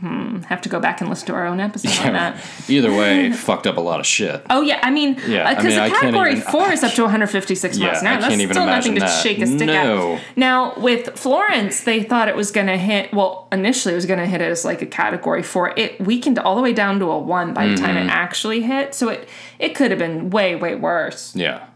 Have 0.00 0.60
to 0.62 0.68
go 0.68 0.78
back 0.78 1.00
and 1.00 1.10
listen 1.10 1.26
to 1.26 1.34
our 1.34 1.44
own 1.44 1.58
episode 1.58 2.06
on 2.06 2.12
that. 2.12 2.36
Either 2.68 2.92
way, 2.94 3.32
fucked 3.46 3.66
up 3.66 3.76
a 3.78 3.80
lot 3.80 3.98
of 3.98 4.06
shit. 4.06 4.40
Oh 4.48 4.60
yeah, 4.62 4.78
I 4.80 4.92
mean, 4.92 5.18
Yeah, 5.26 5.46
I 5.48 5.56
because 5.56 5.72
mean, 5.72 5.78
I 5.80 5.88
the 5.88 5.94
category 5.96 6.30
even- 6.32 6.42
four 6.44 6.70
is 6.70 6.84
up 6.84 6.92
to 6.92 7.02
156 7.02 7.76
Yeah, 7.76 7.86
miles 7.88 8.00
an 8.02 8.06
hour. 8.06 8.12
I 8.14 8.20
That's 8.20 8.34
still 8.52 8.64
nothing 8.66 8.94
to 8.94 9.00
that. 9.00 9.22
shake 9.22 9.40
a 9.40 9.46
stick 9.48 9.66
No. 9.66 10.14
at. 10.14 10.22
Now 10.36 10.78
with 10.78 11.18
Florence, 11.18 11.82
they 11.82 12.04
thought 12.04 12.28
it 12.28 12.36
was 12.36 12.52
going 12.52 12.68
to 12.68 12.76
hit. 12.78 13.12
Well, 13.12 13.48
initially 13.50 13.92
it 13.94 13.96
was 13.96 14.06
going 14.06 14.20
to 14.20 14.26
hit 14.26 14.40
as 14.40 14.64
like 14.64 14.80
a 14.82 14.86
category 14.86 15.42
four. 15.42 15.74
It 15.76 16.00
weakened 16.00 16.38
all 16.38 16.54
the 16.54 16.62
way 16.62 16.72
down 16.72 17.00
to 17.00 17.06
a 17.10 17.18
one 17.18 17.52
by 17.52 17.66
the 17.66 17.74
time 17.76 17.96
Mm-hmm. 17.96 18.08
it 18.08 18.12
actually 18.12 18.62
hit. 18.62 18.94
So 18.94 19.08
it 19.08 19.28
it 19.58 19.74
could 19.74 19.90
have 19.90 19.98
been 19.98 20.30
way 20.30 20.54
way 20.54 20.76
worse. 20.76 21.34
Yeah. 21.34 21.66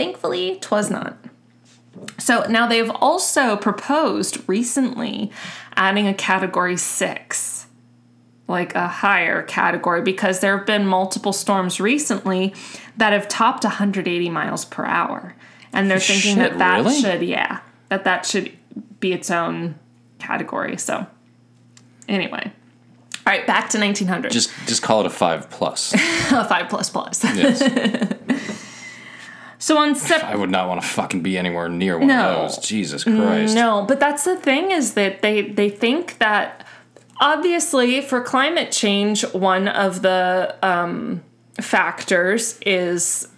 Thankfully, 0.00 0.56
twas 0.62 0.90
not. 0.90 1.18
So 2.16 2.46
now 2.48 2.66
they've 2.66 2.88
also 2.88 3.56
proposed 3.56 4.38
recently 4.48 5.30
adding 5.76 6.06
a 6.06 6.14
category 6.14 6.78
six, 6.78 7.66
like 8.48 8.74
a 8.74 8.88
higher 8.88 9.42
category, 9.42 10.00
because 10.00 10.40
there 10.40 10.56
have 10.56 10.66
been 10.66 10.86
multiple 10.86 11.34
storms 11.34 11.80
recently 11.80 12.54
that 12.96 13.12
have 13.12 13.28
topped 13.28 13.64
180 13.64 14.30
miles 14.30 14.64
per 14.64 14.86
hour. 14.86 15.34
And 15.70 15.90
they're 15.90 16.00
thinking 16.00 16.36
Shit, 16.36 16.52
that 16.52 16.58
that 16.58 16.76
really? 16.78 16.98
should, 16.98 17.20
yeah, 17.20 17.60
that 17.90 18.04
that 18.04 18.24
should 18.24 18.56
be 19.00 19.12
its 19.12 19.30
own 19.30 19.78
category. 20.18 20.78
So, 20.78 21.06
anyway. 22.08 22.50
All 23.26 23.34
right, 23.34 23.46
back 23.46 23.68
to 23.70 23.78
1900. 23.78 24.32
Just 24.32 24.50
just 24.66 24.82
call 24.82 25.00
it 25.00 25.06
a 25.06 25.10
five 25.10 25.50
plus. 25.50 25.92
a 26.32 26.48
five 26.48 26.70
plus 26.70 26.88
plus. 26.88 27.22
yes. 27.22 28.60
so 29.60 29.78
on 29.78 29.94
Sep- 29.94 30.24
I 30.24 30.34
would 30.34 30.50
not 30.50 30.66
want 30.68 30.80
to 30.82 30.86
fucking 30.88 31.22
be 31.22 31.38
anywhere 31.38 31.68
near 31.68 31.96
one 31.98 32.08
No. 32.08 32.20
of 32.30 32.54
those. 32.56 32.66
Jesus 32.66 33.04
Christ. 33.04 33.54
No, 33.54 33.84
but 33.86 34.00
that's 34.00 34.24
the 34.24 34.34
thing 34.36 34.72
is 34.72 34.94
that 34.94 35.22
they 35.22 35.42
they 35.42 35.68
think 35.70 36.18
that 36.18 36.66
obviously 37.20 38.00
for 38.00 38.20
climate 38.22 38.72
change, 38.72 39.22
one 39.32 39.68
of 39.68 40.02
the 40.02 40.56
um, 40.62 41.22
factors 41.60 42.58
is 42.66 43.28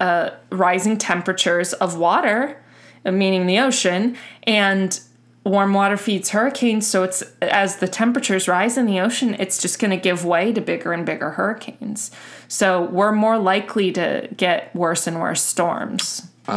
uh, 0.00 0.30
rising 0.50 0.98
temperatures 0.98 1.72
of 1.74 1.96
water, 1.96 2.60
meaning 3.04 3.46
the 3.46 3.58
ocean, 3.58 4.16
and 4.44 5.00
warm 5.48 5.74
water 5.74 5.96
feeds 5.96 6.30
hurricanes. 6.30 6.86
So 6.86 7.02
it's 7.02 7.22
as 7.42 7.76
the 7.76 7.88
temperatures 7.88 8.48
rise 8.48 8.76
in 8.76 8.86
the 8.86 9.00
ocean, 9.00 9.34
it's 9.34 9.60
just 9.60 9.78
going 9.78 9.90
to 9.90 9.96
give 9.96 10.24
way 10.24 10.52
to 10.52 10.60
bigger 10.60 10.92
and 10.92 11.04
bigger 11.04 11.30
hurricanes. 11.32 12.10
So 12.48 12.84
we're 12.84 13.12
more 13.12 13.38
likely 13.38 13.92
to 13.92 14.28
get 14.36 14.74
worse 14.74 15.06
and 15.06 15.20
worse 15.20 15.42
storms. 15.42 16.28
Uh, 16.46 16.52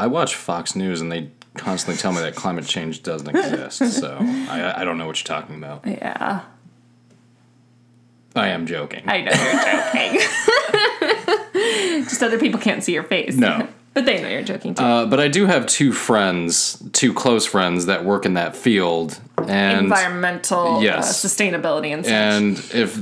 I 0.00 0.06
watch 0.06 0.34
Fox 0.34 0.74
News 0.76 1.00
and 1.00 1.10
they 1.10 1.30
constantly 1.54 2.00
tell 2.00 2.12
me 2.12 2.20
that 2.20 2.34
climate 2.34 2.66
change 2.66 3.02
doesn't 3.02 3.28
exist. 3.28 3.78
so 4.00 4.18
I, 4.20 4.80
I 4.80 4.84
don't 4.84 4.98
know 4.98 5.06
what 5.06 5.18
you're 5.18 5.38
talking 5.38 5.56
about. 5.56 5.86
Yeah. 5.86 6.42
I 8.34 8.48
am 8.48 8.66
joking. 8.66 9.02
I 9.06 9.22
know 9.22 9.32
you're 9.32 10.10
joking. 10.12 10.20
Just 12.04 12.22
other 12.22 12.38
people 12.38 12.60
can't 12.60 12.84
see 12.84 12.92
your 12.92 13.02
face. 13.02 13.36
No. 13.36 13.68
But 13.96 14.04
they 14.04 14.20
know 14.20 14.28
you're 14.28 14.42
joking 14.42 14.74
too. 14.74 14.84
Uh, 14.84 15.06
but 15.06 15.18
I 15.20 15.28
do 15.28 15.46
have 15.46 15.64
two 15.66 15.90
friends, 15.92 16.82
two 16.92 17.14
close 17.14 17.46
friends 17.46 17.86
that 17.86 18.04
work 18.04 18.26
in 18.26 18.34
that 18.34 18.54
field, 18.54 19.18
and 19.48 19.78
Environmental 19.86 20.82
yes. 20.82 21.24
uh, 21.24 21.28
sustainability 21.28 21.94
and 21.94 22.04
such. 22.04 22.12
and 22.12 22.58
if 22.74 23.00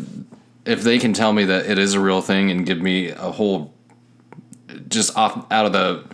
if 0.64 0.82
they 0.84 1.00
can 1.00 1.12
tell 1.12 1.32
me 1.32 1.44
that 1.46 1.66
it 1.66 1.78
is 1.78 1.94
a 1.94 2.00
real 2.00 2.20
thing 2.22 2.50
and 2.52 2.64
give 2.64 2.80
me 2.80 3.08
a 3.10 3.32
whole 3.32 3.74
just 4.88 5.16
off 5.16 5.44
out 5.50 5.66
of 5.66 5.72
the 5.72 6.04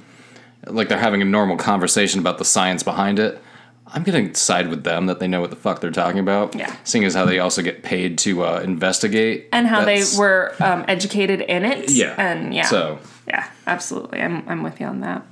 like 0.66 0.88
they're 0.88 0.98
having 0.98 1.20
a 1.20 1.26
normal 1.26 1.56
conversation 1.58 2.18
about 2.20 2.38
the 2.38 2.44
science 2.44 2.82
behind 2.82 3.18
it 3.18 3.40
i'm 3.88 4.02
gonna 4.02 4.34
side 4.34 4.68
with 4.68 4.82
them 4.84 5.06
that 5.06 5.18
they 5.20 5.26
know 5.28 5.40
what 5.40 5.50
the 5.50 5.56
fuck 5.56 5.80
they're 5.80 5.90
talking 5.90 6.20
about 6.20 6.54
Yeah. 6.54 6.74
seeing 6.84 7.04
as 7.04 7.14
how 7.14 7.24
they 7.26 7.38
also 7.38 7.62
get 7.62 7.82
paid 7.82 8.18
to 8.18 8.44
uh, 8.44 8.60
investigate 8.60 9.48
and 9.52 9.66
how 9.66 9.84
they 9.84 10.02
were 10.18 10.54
um, 10.60 10.84
educated 10.88 11.40
in 11.42 11.64
it. 11.64 11.90
yeah 11.90 12.14
And 12.18 12.52
yeah. 12.54 12.64
so 12.66 12.98
Yeah, 13.26 13.48
absolutely. 13.66 14.20
I'm, 14.20 14.48
I'm 14.48 14.62
with 14.62 14.80
you 14.80 14.86
on 14.86 15.00
that. 15.00 15.24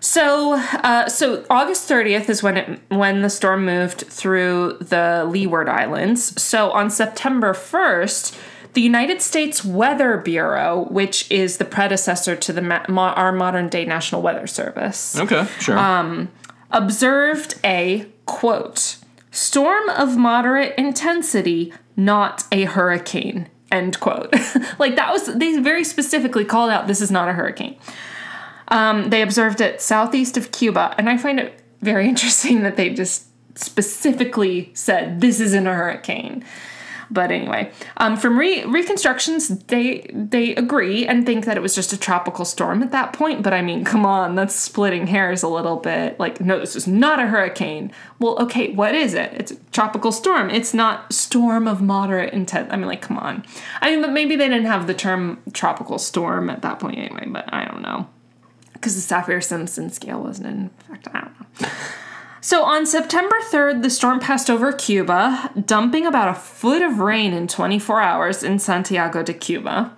So, 0.00 0.54
uh, 0.54 1.08
so 1.08 1.44
August 1.50 1.88
30th 1.88 2.28
is 2.30 2.42
when 2.42 2.56
it 2.56 2.80
when 2.88 3.20
the 3.20 3.28
storm 3.28 3.66
moved 3.66 4.00
through 4.00 4.78
the 4.80 5.26
Leeward 5.28 5.68
Islands. 5.68 6.40
So 6.40 6.70
on 6.70 6.88
September 6.90 7.52
1st, 7.52 8.38
the 8.72 8.80
United 8.80 9.20
States 9.20 9.62
Weather 9.64 10.16
Bureau, 10.16 10.86
which 10.90 11.30
is 11.30 11.58
the 11.58 11.66
predecessor 11.66 12.34
to 12.36 12.52
the 12.52 12.62
ma- 12.62 13.12
our 13.14 13.32
modern 13.32 13.68
day 13.68 13.84
National 13.84 14.22
Weather 14.22 14.46
Service, 14.46 15.18
okay 15.18 15.46
sure 15.58 15.78
Um, 15.78 16.30
observed 16.70 17.56
a 17.62 18.06
quote 18.24 18.96
storm 19.30 19.88
of 19.90 20.16
moderate 20.16 20.74
intensity, 20.78 21.74
not 21.96 22.44
a 22.50 22.64
hurricane. 22.64 23.48
End 23.70 23.98
quote. 24.00 24.32
like 24.78 24.96
that 24.96 25.12
was 25.12 25.26
they 25.26 25.58
very 25.58 25.84
specifically 25.84 26.44
called 26.44 26.70
out 26.70 26.86
this 26.86 27.00
is 27.00 27.10
not 27.10 27.28
a 27.28 27.32
hurricane. 27.32 27.76
Um, 28.68 29.10
they 29.10 29.22
observed 29.22 29.60
it 29.60 29.80
southeast 29.80 30.36
of 30.36 30.52
Cuba, 30.52 30.94
and 30.96 31.08
I 31.08 31.16
find 31.16 31.40
it 31.40 31.60
very 31.80 32.08
interesting 32.08 32.62
that 32.62 32.76
they 32.76 32.90
just 32.90 33.26
specifically 33.54 34.70
said 34.74 35.20
this 35.20 35.40
isn't 35.40 35.66
a 35.66 35.74
hurricane. 35.74 36.44
But 37.10 37.32
anyway, 37.32 37.72
um, 37.96 38.16
from 38.16 38.38
re- 38.38 38.64
reconstructions, 38.64 39.48
they 39.48 40.08
they 40.12 40.54
agree 40.54 41.06
and 41.06 41.26
think 41.26 41.44
that 41.44 41.56
it 41.56 41.60
was 41.60 41.74
just 41.74 41.92
a 41.92 41.98
tropical 41.98 42.44
storm 42.44 42.82
at 42.82 42.92
that 42.92 43.12
point. 43.12 43.42
But 43.42 43.52
I 43.52 43.62
mean, 43.62 43.84
come 43.84 44.06
on, 44.06 44.36
that's 44.36 44.54
splitting 44.54 45.08
hairs 45.08 45.42
a 45.42 45.48
little 45.48 45.76
bit. 45.76 46.20
Like, 46.20 46.40
no, 46.40 46.60
this 46.60 46.76
is 46.76 46.86
not 46.86 47.18
a 47.18 47.26
hurricane. 47.26 47.90
Well, 48.20 48.38
okay, 48.42 48.72
what 48.72 48.94
is 48.94 49.14
it? 49.14 49.32
It's 49.34 49.50
a 49.50 49.56
tropical 49.72 50.12
storm. 50.12 50.50
It's 50.50 50.72
not 50.72 51.12
storm 51.12 51.66
of 51.66 51.82
moderate 51.82 52.32
intent. 52.32 52.72
I 52.72 52.76
mean, 52.76 52.86
like, 52.86 53.02
come 53.02 53.18
on. 53.18 53.44
I 53.80 53.90
mean, 53.90 54.02
but 54.02 54.12
maybe 54.12 54.36
they 54.36 54.48
didn't 54.48 54.66
have 54.66 54.86
the 54.86 54.94
term 54.94 55.42
tropical 55.52 55.98
storm 55.98 56.48
at 56.48 56.62
that 56.62 56.78
point 56.78 56.98
anyway. 56.98 57.26
But 57.26 57.52
I 57.52 57.64
don't 57.64 57.82
know 57.82 58.08
because 58.80 58.94
the 58.94 59.14
Saffir 59.14 59.42
Simpson 59.42 59.90
scale 59.90 60.22
wasn't 60.22 60.46
in 60.46 60.70
effect. 60.80 61.08
I 61.12 61.20
don't 61.20 61.40
know. 61.60 61.68
So 62.40 62.64
on 62.64 62.86
September 62.86 63.36
3rd, 63.50 63.82
the 63.82 63.90
storm 63.90 64.18
passed 64.18 64.48
over 64.48 64.72
Cuba, 64.72 65.50
dumping 65.66 66.06
about 66.06 66.28
a 66.28 66.34
foot 66.34 66.80
of 66.82 66.98
rain 66.98 67.32
in 67.34 67.46
24 67.46 68.00
hours 68.00 68.42
in 68.42 68.58
Santiago 68.58 69.22
de 69.22 69.34
Cuba, 69.34 69.94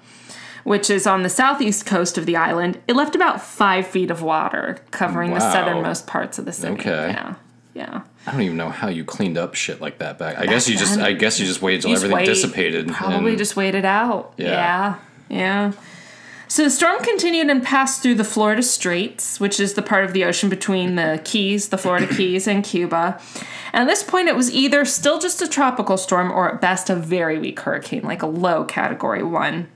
which 0.64 0.90
is 0.90 1.06
on 1.06 1.22
the 1.22 1.28
southeast 1.28 1.86
coast 1.86 2.18
of 2.18 2.26
the 2.26 2.34
island. 2.36 2.80
It 2.88 2.96
left 2.96 3.14
about 3.14 3.40
five 3.40 3.86
feet 3.86 4.10
of 4.10 4.22
water 4.22 4.78
covering 4.90 5.34
the 5.34 5.40
southernmost 5.40 6.06
parts 6.06 6.38
of 6.38 6.44
the 6.44 6.52
city. 6.52 6.74
Okay. 6.74 7.10
Yeah. 7.10 7.34
Yeah. 7.74 8.02
I 8.26 8.32
don't 8.32 8.42
even 8.42 8.56
know 8.56 8.68
how 8.68 8.88
you 8.88 9.04
cleaned 9.04 9.38
up 9.38 9.54
shit 9.54 9.80
like 9.80 9.98
that 9.98 10.18
back. 10.18 10.36
I 10.36 10.46
guess 10.46 10.68
you 10.68 10.76
just. 10.76 10.98
I 10.98 11.12
guess 11.12 11.40
you 11.40 11.46
just 11.46 11.62
waited 11.62 11.82
till 11.82 11.92
everything 11.92 12.16
wait- 12.16 12.26
dissipated. 12.26 12.88
Probably 12.88 13.30
and- 13.30 13.38
just 13.38 13.56
waited 13.56 13.84
out. 13.84 14.34
Yeah. 14.36 14.50
Yeah. 14.50 14.98
Yeah. 15.30 15.72
So 16.52 16.64
the 16.64 16.68
storm 16.68 17.02
continued 17.02 17.48
and 17.48 17.62
passed 17.62 18.02
through 18.02 18.16
the 18.16 18.24
Florida 18.24 18.62
Straits, 18.62 19.40
which 19.40 19.58
is 19.58 19.72
the 19.72 19.80
part 19.80 20.04
of 20.04 20.12
the 20.12 20.22
ocean 20.22 20.50
between 20.50 20.96
the 20.96 21.18
Keys, 21.24 21.70
the 21.70 21.78
Florida 21.78 22.06
Keys, 22.14 22.46
and 22.46 22.62
Cuba. 22.62 23.18
And 23.72 23.80
at 23.80 23.86
this 23.86 24.02
point, 24.02 24.28
it 24.28 24.36
was 24.36 24.52
either 24.52 24.84
still 24.84 25.18
just 25.18 25.40
a 25.40 25.48
tropical 25.48 25.96
storm 25.96 26.30
or 26.30 26.52
at 26.52 26.60
best 26.60 26.90
a 26.90 26.94
very 26.94 27.38
weak 27.38 27.58
hurricane, 27.60 28.02
like 28.02 28.20
a 28.20 28.26
low 28.26 28.66
category 28.66 29.22
one. 29.22 29.70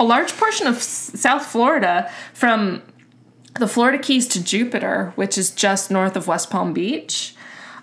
A 0.00 0.02
large 0.02 0.34
portion 0.34 0.66
of 0.66 0.76
S- 0.76 1.12
South 1.14 1.44
Florida, 1.44 2.10
from 2.32 2.80
the 3.60 3.68
Florida 3.68 3.98
Keys 3.98 4.26
to 4.28 4.42
Jupiter, 4.42 5.12
which 5.14 5.36
is 5.36 5.50
just 5.50 5.90
north 5.90 6.16
of 6.16 6.26
West 6.26 6.48
Palm 6.48 6.72
Beach, 6.72 7.34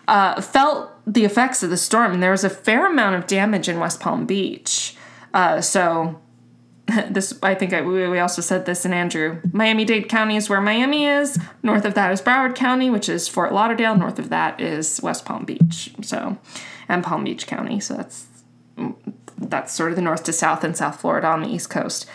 uh, 0.07 0.41
felt 0.41 0.89
the 1.05 1.25
effects 1.25 1.61
of 1.61 1.69
the 1.69 1.77
storm. 1.77 2.13
And 2.13 2.23
there 2.23 2.31
was 2.31 2.43
a 2.43 2.49
fair 2.49 2.87
amount 2.87 3.17
of 3.17 3.27
damage 3.27 3.69
in 3.69 3.79
West 3.79 3.99
Palm 3.99 4.25
Beach. 4.25 4.95
Uh, 5.31 5.61
so 5.61 6.19
this, 7.09 7.37
I 7.41 7.55
think 7.55 7.73
I, 7.73 7.81
we 7.81 8.19
also 8.19 8.41
said 8.41 8.65
this 8.65 8.85
in 8.85 8.93
Andrew. 8.93 9.41
Miami-Dade 9.51 10.07
County 10.07 10.35
is 10.35 10.49
where 10.49 10.61
Miami 10.61 11.05
is. 11.05 11.39
North 11.63 11.85
of 11.85 11.95
that 11.95 12.11
is 12.11 12.21
Broward 12.21 12.55
County, 12.55 12.89
which 12.89 13.09
is 13.09 13.27
Fort 13.27 13.53
Lauderdale. 13.53 13.95
North 13.95 14.19
of 14.19 14.29
that 14.29 14.61
is 14.61 15.01
West 15.01 15.25
Palm 15.25 15.45
Beach. 15.45 15.93
So, 16.01 16.37
and 16.87 17.03
Palm 17.03 17.23
Beach 17.23 17.47
County. 17.47 17.79
So 17.79 17.95
that's 17.95 18.27
that's 19.37 19.73
sort 19.73 19.91
of 19.91 19.95
the 19.95 20.01
north 20.01 20.23
to 20.23 20.33
south 20.33 20.63
and 20.63 20.75
South 20.77 20.99
Florida 20.99 21.27
on 21.27 21.41
the 21.41 21.49
East 21.49 21.69
Coast. 21.69 22.05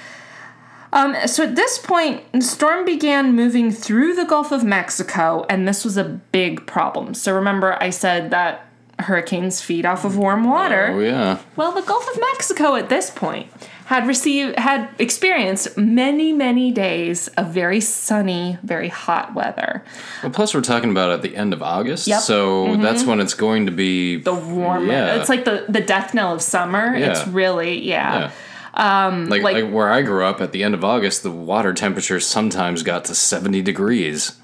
Um, 0.92 1.14
so 1.26 1.44
at 1.44 1.54
this 1.54 1.78
point, 1.78 2.22
the 2.32 2.42
storm 2.42 2.84
began 2.84 3.34
moving 3.34 3.70
through 3.70 4.14
the 4.14 4.24
Gulf 4.24 4.50
of 4.50 4.64
Mexico, 4.64 5.46
and 5.48 5.66
this 5.66 5.84
was 5.84 5.96
a 5.96 6.04
big 6.04 6.66
problem. 6.66 7.14
So 7.14 7.34
remember, 7.34 7.80
I 7.80 7.90
said 7.90 8.30
that 8.30 8.66
hurricanes 8.98 9.60
feed 9.60 9.86
off 9.86 10.04
of 10.04 10.16
warm 10.16 10.44
water. 10.44 10.88
Oh 10.92 11.00
yeah. 11.00 11.38
Well, 11.56 11.72
the 11.72 11.82
Gulf 11.82 12.08
of 12.12 12.20
Mexico 12.20 12.74
at 12.76 12.88
this 12.88 13.10
point 13.10 13.48
had 13.90 14.06
received 14.06 14.56
had 14.56 14.88
experienced 15.00 15.76
many 15.76 16.32
many 16.32 16.70
days 16.70 17.26
of 17.36 17.48
very 17.48 17.80
sunny, 17.80 18.56
very 18.62 18.86
hot 18.88 19.34
weather. 19.34 19.82
Well, 20.22 20.30
plus 20.30 20.54
we're 20.54 20.60
talking 20.60 20.92
about 20.92 21.10
at 21.10 21.22
the 21.22 21.34
end 21.34 21.52
of 21.52 21.60
August, 21.60 22.06
Yep. 22.06 22.18
Mm-hmm. 22.18 22.24
so 22.24 22.76
that's 22.76 23.02
when 23.04 23.18
it's 23.18 23.34
going 23.34 23.66
to 23.66 23.72
be 23.72 24.16
The 24.22 24.32
warm, 24.32 24.86
Yeah. 24.88 25.16
it's 25.16 25.28
like 25.28 25.44
the 25.44 25.64
the 25.68 25.80
death 25.80 26.14
knell 26.14 26.32
of 26.32 26.40
summer. 26.40 26.94
It's 26.94 27.26
really 27.26 27.80
yeah. 27.84 28.18
Yeah. 28.20 28.30
Um, 28.72 29.28
like, 29.28 29.42
like- 29.42 29.64
like 29.64 29.72
where 29.72 29.90
I 29.90 30.02
grew 30.02 30.24
up 30.24 30.40
at 30.40 30.52
the 30.52 30.62
end 30.62 30.74
of 30.74 30.84
August, 30.84 31.24
the 31.24 31.30
water 31.32 31.72
temperature 31.74 32.20
sometimes 32.20 32.84
got 32.84 33.04
to 33.06 33.14
seventy 33.16 33.60
degrees, 33.60 34.36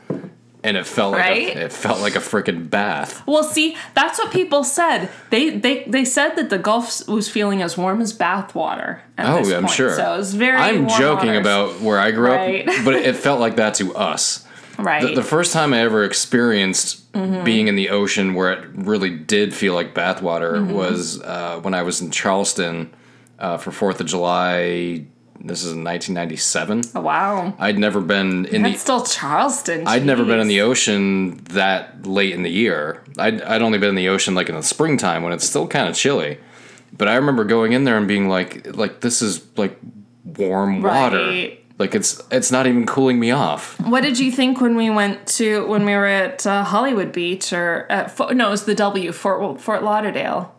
and 0.66 0.76
it 0.76 0.84
felt 0.86 1.12
like 1.12 1.24
a, 1.24 1.64
it 1.66 1.72
felt 1.72 2.00
like 2.00 2.16
a 2.16 2.18
freaking 2.20 2.68
bath. 2.68 3.22
Well, 3.26 3.44
see, 3.44 3.76
that's 3.94 4.18
what 4.18 4.32
people 4.32 4.64
said. 4.64 5.08
They 5.30 5.50
they 5.50 5.84
they 5.84 6.04
said 6.04 6.34
that 6.36 6.50
the 6.50 6.58
Gulf 6.58 7.06
was 7.08 7.28
feeling 7.30 7.62
as 7.62 7.78
warm 7.78 8.00
as 8.02 8.12
bath 8.12 8.54
water. 8.54 9.02
At 9.16 9.26
Oh, 9.26 9.38
I'm 9.38 9.62
point. 9.62 9.70
sure. 9.70 9.94
So 9.94 10.14
it 10.14 10.18
was 10.18 10.34
very. 10.34 10.56
I'm 10.58 10.88
joking 10.88 11.28
waters. 11.28 11.40
about 11.40 11.80
where 11.80 11.98
I 11.98 12.10
grew 12.10 12.30
Right. 12.32 12.68
up, 12.68 12.74
but 12.84 12.94
it 12.94 13.16
felt 13.16 13.40
like 13.40 13.56
that 13.56 13.74
to 13.76 13.94
us. 13.96 14.44
right. 14.78 15.00
The, 15.02 15.14
the 15.14 15.22
first 15.22 15.52
time 15.52 15.72
I 15.72 15.78
ever 15.80 16.04
experienced 16.04 17.02
Mm-hmm. 17.16 17.44
being 17.44 17.66
in 17.68 17.76
the 17.76 17.88
ocean 17.88 18.34
where 18.34 18.52
it 18.52 18.68
really 18.74 19.08
did 19.08 19.54
feel 19.54 19.72
like 19.72 19.94
bathwater 19.94 20.56
Mm-hmm. 20.58 20.74
was 20.74 21.18
uh, 21.22 21.60
when 21.62 21.72
I 21.72 21.80
was 21.82 22.02
in 22.02 22.10
Charleston 22.10 22.92
uh, 23.38 23.56
for 23.56 23.70
Fourth 23.70 24.02
of 24.02 24.06
July. 24.06 25.06
This 25.46 25.62
is 25.62 25.72
in 25.72 25.84
1997. 25.84 26.82
oh, 26.94 27.00
wow, 27.00 27.54
I'd 27.58 27.78
never 27.78 28.00
been 28.00 28.46
in 28.46 28.62
that's 28.62 28.74
the 28.74 28.80
still 28.80 29.04
Charleston. 29.04 29.86
I'd 29.86 30.04
never 30.04 30.24
been 30.24 30.40
in 30.40 30.48
the 30.48 30.60
ocean 30.60 31.36
that 31.50 32.06
late 32.06 32.32
in 32.34 32.42
the 32.42 32.50
year. 32.50 33.02
I'd, 33.16 33.40
I'd 33.42 33.62
only 33.62 33.78
been 33.78 33.90
in 33.90 33.94
the 33.94 34.08
ocean 34.08 34.34
like 34.34 34.48
in 34.48 34.56
the 34.56 34.62
springtime 34.62 35.22
when 35.22 35.32
it's 35.32 35.46
still 35.48 35.66
kind 35.68 35.88
of 35.88 35.94
chilly. 35.94 36.38
But 36.96 37.08
I 37.08 37.16
remember 37.16 37.44
going 37.44 37.72
in 37.72 37.84
there 37.84 37.96
and 37.96 38.08
being 38.08 38.28
like, 38.28 38.76
like 38.76 39.00
this 39.00 39.22
is 39.22 39.46
like 39.56 39.78
warm 40.24 40.82
water. 40.82 41.18
Right. 41.18 41.62
Like 41.78 41.94
it's 41.94 42.22
it's 42.30 42.50
not 42.50 42.66
even 42.66 42.86
cooling 42.86 43.20
me 43.20 43.30
off. 43.30 43.78
What 43.80 44.00
did 44.00 44.18
you 44.18 44.32
think 44.32 44.60
when 44.60 44.76
we 44.76 44.88
went 44.88 45.26
to 45.38 45.66
when 45.66 45.84
we 45.84 45.92
were 45.92 46.06
at 46.06 46.46
uh, 46.46 46.64
Hollywood 46.64 47.12
Beach 47.12 47.52
or 47.52 47.86
at 47.90 48.18
no, 48.18 48.48
it 48.48 48.50
was 48.50 48.64
the 48.64 48.74
W 48.74 49.12
Fort 49.12 49.60
Fort 49.60 49.82
Lauderdale. 49.82 50.55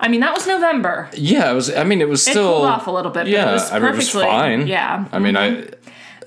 I 0.00 0.08
mean, 0.08 0.20
that 0.20 0.34
was 0.34 0.46
November. 0.46 1.10
Yeah, 1.14 1.50
it 1.50 1.54
was. 1.54 1.72
I 1.72 1.84
mean, 1.84 2.00
it 2.00 2.08
was 2.08 2.26
It 2.26 2.32
still 2.32 2.54
cooled 2.54 2.66
off 2.66 2.86
a 2.86 2.90
little 2.90 3.10
bit. 3.10 3.28
Yeah, 3.28 3.44
but 3.44 3.50
it 3.50 3.52
was 3.52 3.70
I 3.70 3.78
mean, 3.78 3.92
it 3.92 3.96
was 3.96 4.10
fine. 4.10 4.66
Yeah, 4.66 5.06
I 5.12 5.18
mean, 5.18 5.36
I 5.36 5.66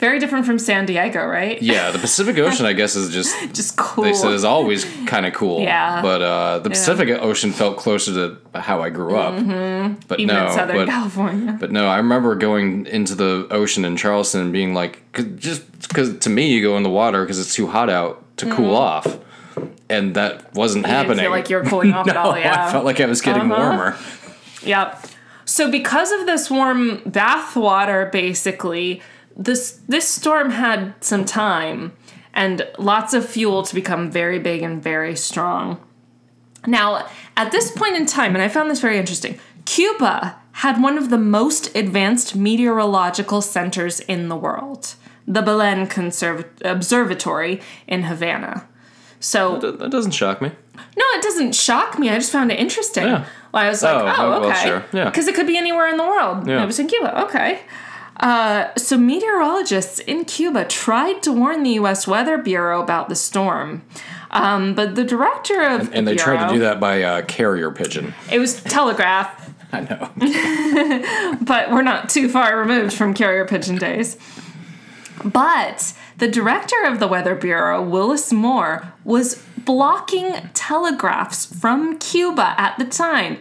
very 0.04 0.20
different 0.20 0.46
from 0.46 0.60
San 0.60 0.86
Diego, 0.86 1.26
right? 1.26 1.62
yeah, 1.62 1.90
the 1.92 1.98
Pacific 1.98 2.38
Ocean, 2.46 2.66
I 2.66 2.74
guess, 2.74 2.96
is 2.98 3.14
just 3.14 3.34
just 3.56 3.78
cool. 3.78 4.04
they 4.04 4.14
said 4.14 4.32
is 4.32 4.44
always 4.44 4.84
kind 5.06 5.26
of 5.26 5.34
cool. 5.34 5.62
Yeah. 5.62 6.02
But 6.02 6.22
uh, 6.22 6.60
the 6.60 6.70
Pacific 6.70 7.08
Ocean 7.10 7.54
felt 7.54 7.78
closer 7.78 8.12
to 8.14 8.60
how 8.60 8.82
I 8.82 8.90
grew 8.90 9.16
up. 9.16 9.34
Mm-hmm. 9.36 10.02
But 10.10 10.20
even 10.20 10.36
no, 10.36 10.48
in 10.48 10.52
Southern 10.52 10.76
but 10.76 10.90
California. 10.90 11.58
But 11.58 11.72
no, 11.72 11.88
I 11.88 11.98
remember 11.98 12.36
going 12.36 12.86
into 12.88 13.16
the 13.16 13.48
ocean 13.50 13.86
in 13.86 13.96
Charleston 13.96 14.42
and 14.42 14.52
being 14.52 14.74
like, 14.74 15.02
cause 15.14 15.26
just 15.38 15.88
because 15.88 16.18
to 16.20 16.30
me, 16.30 16.52
you 16.52 16.62
go 16.62 16.76
in 16.76 16.84
the 16.84 16.90
water 16.90 17.24
because 17.24 17.40
it's 17.40 17.56
too 17.56 17.68
hot 17.68 17.90
out 17.90 18.22
to 18.38 18.54
cool 18.54 18.76
off, 18.76 19.20
and 19.90 20.16
that 20.16 20.54
wasn't. 20.54 20.86
You 20.86 20.92
happening. 20.92 21.18
didn't 21.18 21.24
feel 21.26 21.32
like 21.32 21.50
you 21.50 21.56
were 21.58 21.64
cooling 21.64 21.94
off 21.94 22.08
at 22.10 22.18
all. 22.18 22.38
Yeah. 22.38 22.68
I 22.68 22.72
felt 22.72 22.86
like 22.86 23.00
I 23.00 23.06
was 23.06 23.22
getting 23.22 23.52
Uh-huh. 23.52 23.62
warmer. 23.62 23.98
Yep. 24.64 25.06
So 25.46 25.70
because 25.70 26.12
of 26.12 26.26
this 26.26 26.50
warm 26.50 27.02
bath 27.06 27.56
water, 27.56 28.10
basically, 28.12 29.02
this 29.36 29.80
this 29.88 30.08
storm 30.08 30.52
had 30.52 30.94
some 31.02 31.26
time 31.26 31.92
and 32.34 32.68
lots 32.80 33.14
of 33.14 33.28
fuel 33.28 33.62
to 33.64 33.76
become 33.76 34.10
very 34.10 34.40
big 34.40 34.62
and 34.62 34.82
very 34.82 35.16
strong. 35.16 35.80
Now, 36.66 37.08
at 37.36 37.52
this 37.52 37.72
point 37.72 37.96
in 37.96 38.06
time, 38.06 38.36
and 38.36 38.42
I 38.44 38.48
found 38.48 38.72
this 38.72 38.80
very 38.80 38.98
interesting, 38.98 39.38
Cuba 39.66 40.38
had 40.54 40.82
one 40.82 40.98
of 40.98 41.10
the 41.10 41.18
most 41.18 41.76
advanced 41.76 42.36
meteorological 42.36 43.42
centers 43.42 44.00
in 44.02 44.30
the 44.30 44.36
world, 44.36 44.96
the 45.28 45.42
Belen 45.42 45.88
Conserv- 45.88 46.46
Observatory 46.64 47.60
in 47.88 48.04
Havana. 48.04 48.68
So 49.24 49.58
That, 49.58 49.90
doesn't 49.90 50.12
shock 50.12 50.42
me. 50.42 50.50
no, 50.76 51.06
it 51.16 51.22
doesn't 51.24 51.56
shock 51.56 51.98
me. 51.98 52.10
I 52.10 52.16
just 52.16 52.32
found 52.32 52.52
it 52.52 52.60
interesting. 52.60 53.06
Yeah. 53.06 53.26
Well, 53.54 53.64
I 53.64 53.70
was 53.70 53.82
like, 53.82 53.94
Oh, 53.94 54.14
oh, 54.18 54.30
well, 54.30 54.46
okay. 54.52 54.64
sure. 54.64 54.86
Yeah. 54.92 55.06
Because 55.06 55.28
it 55.28 55.36
could 55.36 55.48
be 55.48 55.58
anywhere 55.58 55.88
in 55.88 55.98
the 55.98 56.04
world. 56.04 56.48
Yeah. 56.48 56.62
It 56.62 56.66
was 56.66 56.78
in 56.80 56.88
Cuba. 56.88 57.24
Okay. 57.26 57.62
Uh, 58.18 58.68
so 58.78 58.98
meteorologists 58.98 60.00
in 60.00 60.26
Cuba 60.26 60.66
tried 60.66 61.24
to 61.24 61.32
warn 61.32 61.64
the 61.64 61.72
U.S. 61.72 62.06
Weather 62.06 62.38
Bureau 62.38 62.82
about 62.82 63.10
the 63.10 63.16
storm, 63.16 63.82
um, 64.32 64.76
but 64.76 64.96
the 64.96 65.04
director 65.04 65.62
of 65.62 65.92
And 65.94 66.08
they 66.08 66.14
the 66.14 66.20
tried 66.20 66.48
to 66.48 66.54
do 66.54 66.60
that 66.60 66.80
by 66.80 67.02
uh, 67.02 67.22
carrier 67.24 67.72
pigeon. 67.72 68.14
It 68.32 68.40
was 68.40 68.62
telegraph, 68.64 69.52
I 69.72 69.82
know. 69.82 71.38
but 71.42 71.72
we're 71.72 71.82
not 71.82 72.10
too 72.10 72.30
far 72.30 72.58
removed 72.60 72.94
from 72.94 73.14
carrier 73.14 73.46
pigeon 73.46 73.78
days. 73.78 74.18
But 75.26 75.94
the 76.24 76.32
director 76.32 76.78
of 76.86 77.00
the 77.02 77.08
Weather 77.08 77.36
Bureau, 77.36 77.82
Willis 77.84 78.32
Moore, 78.32 78.94
was 79.04 79.44
blocking 79.58 80.32
telegraphs 80.54 81.46
from 81.46 81.98
Cuba 82.00 82.56
at 82.58 82.78
the 82.80 82.86
time 82.86 83.40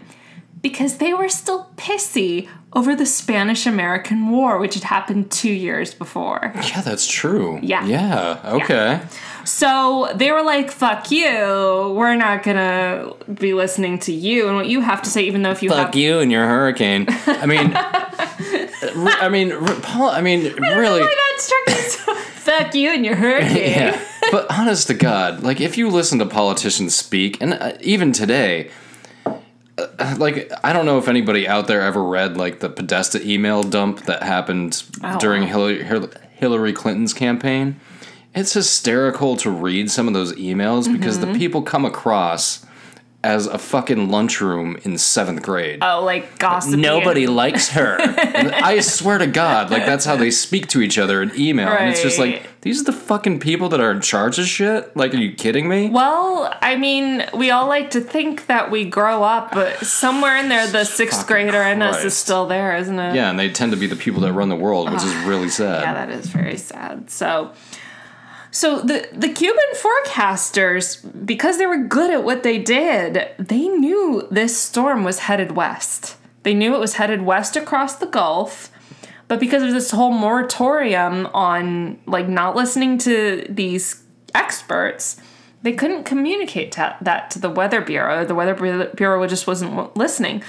because 0.63 0.97
they 0.99 1.15
were 1.15 1.29
still 1.29 1.71
pissy 1.77 2.49
over 2.73 2.97
the 2.97 3.07
Spanish 3.07 3.67
American 3.67 4.31
War, 4.31 4.59
which 4.59 4.75
had 4.75 4.83
happened 4.83 5.31
two 5.31 5.53
years 5.53 5.95
before. 5.95 6.53
yeah, 6.57 6.81
that's 6.81 7.07
true. 7.07 7.61
Yeah. 7.63 7.85
Yeah. 7.87 8.41
Okay. 8.45 9.01
So 9.45 10.11
they 10.17 10.33
were 10.33 10.43
like, 10.43 10.73
fuck 10.73 11.11
you, 11.13 11.29
we're 11.97 12.17
not 12.17 12.43
gonna 12.43 13.13
be 13.33 13.55
listening 13.55 13.99
to 14.01 14.13
you 14.13 14.49
and 14.49 14.57
what 14.57 14.67
you 14.69 14.81
have 14.81 15.03
to 15.03 15.11
say, 15.11 15.23
even 15.23 15.43
though 15.43 15.51
if 15.53 15.63
you 15.63 15.69
Fuck 15.69 15.87
have. 15.87 15.95
you 15.95 16.19
and 16.19 16.33
your 16.33 16.47
hurricane. 16.47 17.07
I 17.27 17.47
mean, 17.47 17.73
I 17.77 19.29
mean, 19.29 19.53
r- 19.53 19.75
Paul. 19.83 20.11
I 20.11 20.21
mean, 20.21 20.53
really. 20.55 21.03
Fuck 22.45 22.75
you 22.75 22.91
and 22.91 23.05
your 23.05 23.17
hurricane. 23.17 23.57
Yeah. 23.71 24.01
But 24.31 24.47
honest 24.51 24.87
to 24.87 24.95
God, 24.95 25.43
like 25.43 25.61
if 25.61 25.77
you 25.77 25.91
listen 25.91 26.19
to 26.21 26.25
politicians 26.27 26.95
speak, 26.95 27.37
and 27.43 27.53
uh, 27.55 27.73
even 27.83 28.13
today, 28.13 28.71
uh, 29.27 30.15
like 30.19 30.51
I 30.65 30.73
don't 30.73 30.87
know 30.87 30.97
if 30.99 31.07
anybody 31.09 31.47
out 31.47 31.67
there 31.67 31.83
ever 31.83 32.03
read 32.03 32.37
like 32.37 32.61
the 32.61 32.69
Podesta 32.71 33.21
email 33.29 33.63
dump 33.63 34.05
that 34.07 34.23
happened 34.23 34.83
Oh, 35.03 35.19
during. 35.19 35.43
Hillary, 35.47 35.85
Hillary 36.35 36.73
Clinton's 36.73 37.13
campaign. 37.13 37.79
It's 38.35 38.55
hysterical 38.55 39.37
to 39.39 39.51
read 39.51 39.91
some 39.91 40.09
of 40.09 40.15
those 40.15 40.33
emails 40.37 40.91
because 40.91 41.19
Mm-hmm. 41.19 41.33
the 41.33 41.39
people 41.39 41.61
come 41.63 41.85
across 41.85 42.65
as 43.25 43.47
a 43.47 43.59
fucking 43.59 44.11
lunchroom 44.11 44.77
in 44.83 44.99
seventh 44.99 45.43
grade. 45.43 45.79
Oh, 45.83 46.03
like 46.05 46.39
gossip. 46.39 46.79
Nobody 46.79 47.27
likes 47.27 47.71
her. 47.71 47.97
I 48.01 48.81
swear 48.81 49.19
to 49.19 49.27
God, 49.27 49.71
like 49.71 49.87
that's 49.87 50.05
how 50.05 50.17
they 50.17 50.31
speak 50.31 50.67
to 50.69 50.83
each 50.83 50.99
other 50.99 51.23
in 51.23 51.39
email. 51.39 51.69
And 51.69 51.91
it's 51.91 52.03
just 52.03 52.19
like, 52.19 52.47
these 52.63 52.81
are 52.81 52.85
the 52.85 52.93
fucking 52.93 53.41
people 53.41 53.69
that 53.71 53.81
are 53.81 53.91
in 53.91 54.01
charge 54.01 54.39
of 54.39 54.47
shit? 54.47 54.97
Like, 54.97 55.15
are 55.15 55.19
you 55.19 55.35
kidding 55.35 55.69
me? 55.69 55.89
Well, 55.89 56.57
I 56.63 56.77
mean, 56.77 57.25
we 57.35 57.51
all 57.51 57.67
like 57.67 57.91
to 57.91 58.01
think 58.01 58.47
that 58.47 58.71
we 58.71 58.85
grow 58.85 59.23
up, 59.23 59.53
but 59.53 59.79
somewhere 59.85 60.37
in 60.37 60.49
there, 60.49 60.69
the 60.69 60.85
sixth 60.85 61.27
grader 61.27 61.63
in 61.63 61.83
us 61.83 62.05
is 62.05 62.17
still 62.17 62.47
there, 62.47 62.77
isn't 62.77 62.99
it? 62.99 63.15
Yeah, 63.17 63.31
and 63.31 63.39
they 63.39 63.51
tend 63.51 63.73
to 63.73 63.79
be 63.79 63.89
the 63.89 63.97
people 63.97 64.21
that 64.23 64.33
run 64.33 64.49
the 64.49 64.57
world, 64.57 64.91
which 64.93 65.03
is 65.03 65.13
ah, 65.13 65.25
really 65.27 65.49
sad. 65.49 65.83
Yeah, 65.83 65.95
that 65.95 66.11
is 66.11 66.27
very 66.27 66.57
sad. 66.57 67.11
So, 67.11 67.51
so 68.53 68.81
the 68.81 69.09
the 69.13 69.31
Cuban 69.31 69.59
forecasters, 69.75 71.27
because 71.27 71.57
they 71.57 71.65
were 71.67 71.79
good 71.79 72.11
at 72.11 72.23
what 72.23 72.43
they 72.43 72.59
did, 72.59 73.29
they 73.39 73.67
knew 73.67 74.29
this 74.31 74.57
storm 74.57 75.05
was 75.05 75.21
headed 75.21 75.53
west. 75.57 76.17
They 76.43 76.53
knew 76.53 76.75
it 76.75 76.79
was 76.79 76.95
headed 76.95 77.23
west 77.23 77.57
across 77.57 77.97
the 77.97 78.07
Gulf. 78.07 78.71
But 79.27 79.41
because 79.41 79.63
of 79.63 79.73
this 79.73 79.91
whole 79.91 80.13
moratorium 80.13 81.27
on 81.33 81.99
like 82.07 82.29
not 82.29 82.55
listening 82.55 82.99
to 82.99 83.47
these 83.49 84.03
experts, 84.35 85.17
they 85.63 85.73
couldn't 85.73 86.05
communicate 86.05 86.73
ta- 86.73 86.99
that 87.01 87.31
to 87.31 87.39
the 87.39 87.49
Weather 87.49 87.81
Bureau. 87.81 88.27
The 88.27 88.35
Weather 88.35 88.55
Bureau 88.95 89.27
just 89.27 89.47
wasn't 89.47 89.97
listening. 89.97 90.43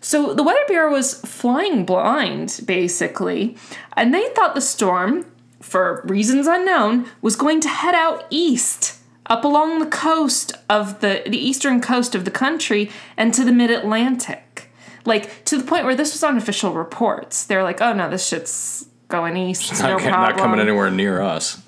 So 0.00 0.34
the 0.34 0.44
Weather 0.44 0.64
Bureau 0.68 0.92
was 0.92 1.14
flying 1.22 1.84
blind, 1.84 2.60
basically, 2.64 3.56
and 3.96 4.14
they 4.14 4.28
thought 4.34 4.54
the 4.54 4.60
storm, 4.60 5.26
for 5.64 6.02
reasons 6.04 6.46
unknown, 6.46 7.06
was 7.22 7.36
going 7.36 7.60
to 7.60 7.68
head 7.68 7.94
out 7.94 8.26
east, 8.30 8.98
up 9.26 9.44
along 9.44 9.78
the 9.78 9.86
coast 9.86 10.52
of 10.68 11.00
the 11.00 11.22
the 11.26 11.38
eastern 11.38 11.80
coast 11.80 12.14
of 12.14 12.24
the 12.24 12.30
country 12.30 12.90
and 13.16 13.32
to 13.34 13.44
the 13.44 13.52
mid 13.52 13.70
Atlantic. 13.70 14.70
Like 15.06 15.44
to 15.46 15.56
the 15.58 15.64
point 15.64 15.84
where 15.84 15.94
this 15.96 16.12
was 16.12 16.22
on 16.22 16.36
official 16.36 16.74
reports. 16.74 17.44
They're 17.44 17.62
like, 17.62 17.80
"Oh 17.80 17.92
no, 17.94 18.08
this 18.10 18.26
shit's 18.28 18.86
going 19.08 19.36
east. 19.36 19.72
no 19.80 19.88
not, 19.88 20.00
problem." 20.00 20.12
not 20.12 20.36
coming 20.36 20.60
anywhere 20.60 20.90
near 20.90 21.20
us. 21.20 21.60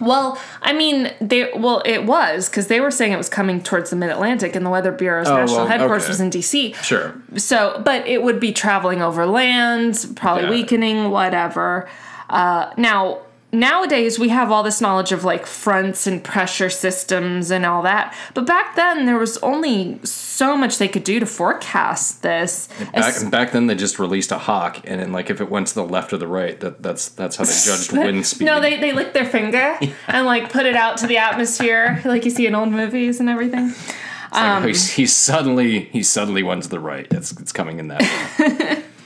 Well, 0.00 0.40
I 0.62 0.72
mean, 0.72 1.12
they 1.20 1.50
well, 1.54 1.82
it 1.84 2.04
was 2.04 2.48
because 2.48 2.68
they 2.68 2.80
were 2.80 2.90
saying 2.90 3.12
it 3.12 3.16
was 3.16 3.28
coming 3.28 3.62
towards 3.62 3.90
the 3.90 3.96
Mid 3.96 4.10
Atlantic, 4.10 4.54
and 4.54 4.64
the 4.64 4.70
Weather 4.70 4.92
Bureau's 4.92 5.26
national 5.28 5.58
well, 5.58 5.66
headquarters 5.66 6.04
okay. 6.04 6.10
was 6.10 6.20
in 6.20 6.30
D.C. 6.30 6.74
Sure. 6.74 7.20
So, 7.36 7.82
but 7.84 8.06
it 8.06 8.22
would 8.22 8.38
be 8.38 8.52
traveling 8.52 9.02
over 9.02 9.26
land, 9.26 10.12
probably 10.14 10.44
Yeah. 10.44 10.50
weakening, 10.50 11.10
whatever. 11.10 11.88
Uh, 12.30 12.70
now, 12.76 13.18
nowadays 13.52 14.18
we 14.18 14.28
have 14.28 14.50
all 14.50 14.62
this 14.62 14.80
knowledge 14.80 15.12
of 15.12 15.24
like 15.24 15.46
fronts 15.46 16.06
and 16.06 16.22
pressure 16.22 16.70
systems 16.70 17.50
and 17.50 17.64
all 17.64 17.82
that, 17.82 18.14
but 18.34 18.46
back 18.46 18.76
then 18.76 19.06
there 19.06 19.18
was 19.18 19.38
only 19.38 19.98
so 20.04 20.56
much 20.56 20.78
they 20.78 20.88
could 20.88 21.04
do 21.04 21.18
to 21.18 21.26
forecast 21.26 22.22
this. 22.22 22.68
Back, 22.92 23.30
back 23.30 23.52
then, 23.52 23.66
they 23.66 23.74
just 23.74 23.98
released 23.98 24.30
a 24.32 24.38
hawk, 24.38 24.80
and 24.84 25.00
then, 25.00 25.12
like, 25.12 25.30
if 25.30 25.40
it 25.40 25.50
went 25.50 25.66
to 25.68 25.74
the 25.74 25.84
left 25.84 26.12
or 26.12 26.16
the 26.16 26.28
right, 26.28 26.58
that, 26.60 26.82
that's 26.82 27.08
that's 27.08 27.36
how 27.36 27.44
they 27.44 27.52
judged 27.64 27.92
wind 27.92 28.26
speed. 28.26 28.44
No, 28.44 28.60
they, 28.60 28.78
they 28.78 28.92
lick 28.92 29.12
their 29.12 29.26
finger 29.26 29.78
and 30.08 30.26
like 30.26 30.52
put 30.52 30.66
it 30.66 30.76
out 30.76 30.98
to 30.98 31.06
the 31.06 31.18
atmosphere, 31.18 32.00
like 32.04 32.24
you 32.24 32.30
see 32.30 32.46
in 32.46 32.54
old 32.54 32.70
movies 32.70 33.20
and 33.20 33.28
everything. 33.28 33.68
It's 33.68 34.36
like, 34.36 34.42
oh, 34.42 34.56
um, 34.56 34.62
he, 34.64 34.74
he 34.74 35.06
suddenly 35.06 35.80
he 35.84 36.02
suddenly 36.02 36.42
went 36.42 36.62
to 36.64 36.68
the 36.68 36.80
right. 36.80 37.06
It's 37.10 37.32
it's 37.32 37.52
coming 37.52 37.78
in 37.78 37.88
that 37.88 38.02
way. 38.38 38.84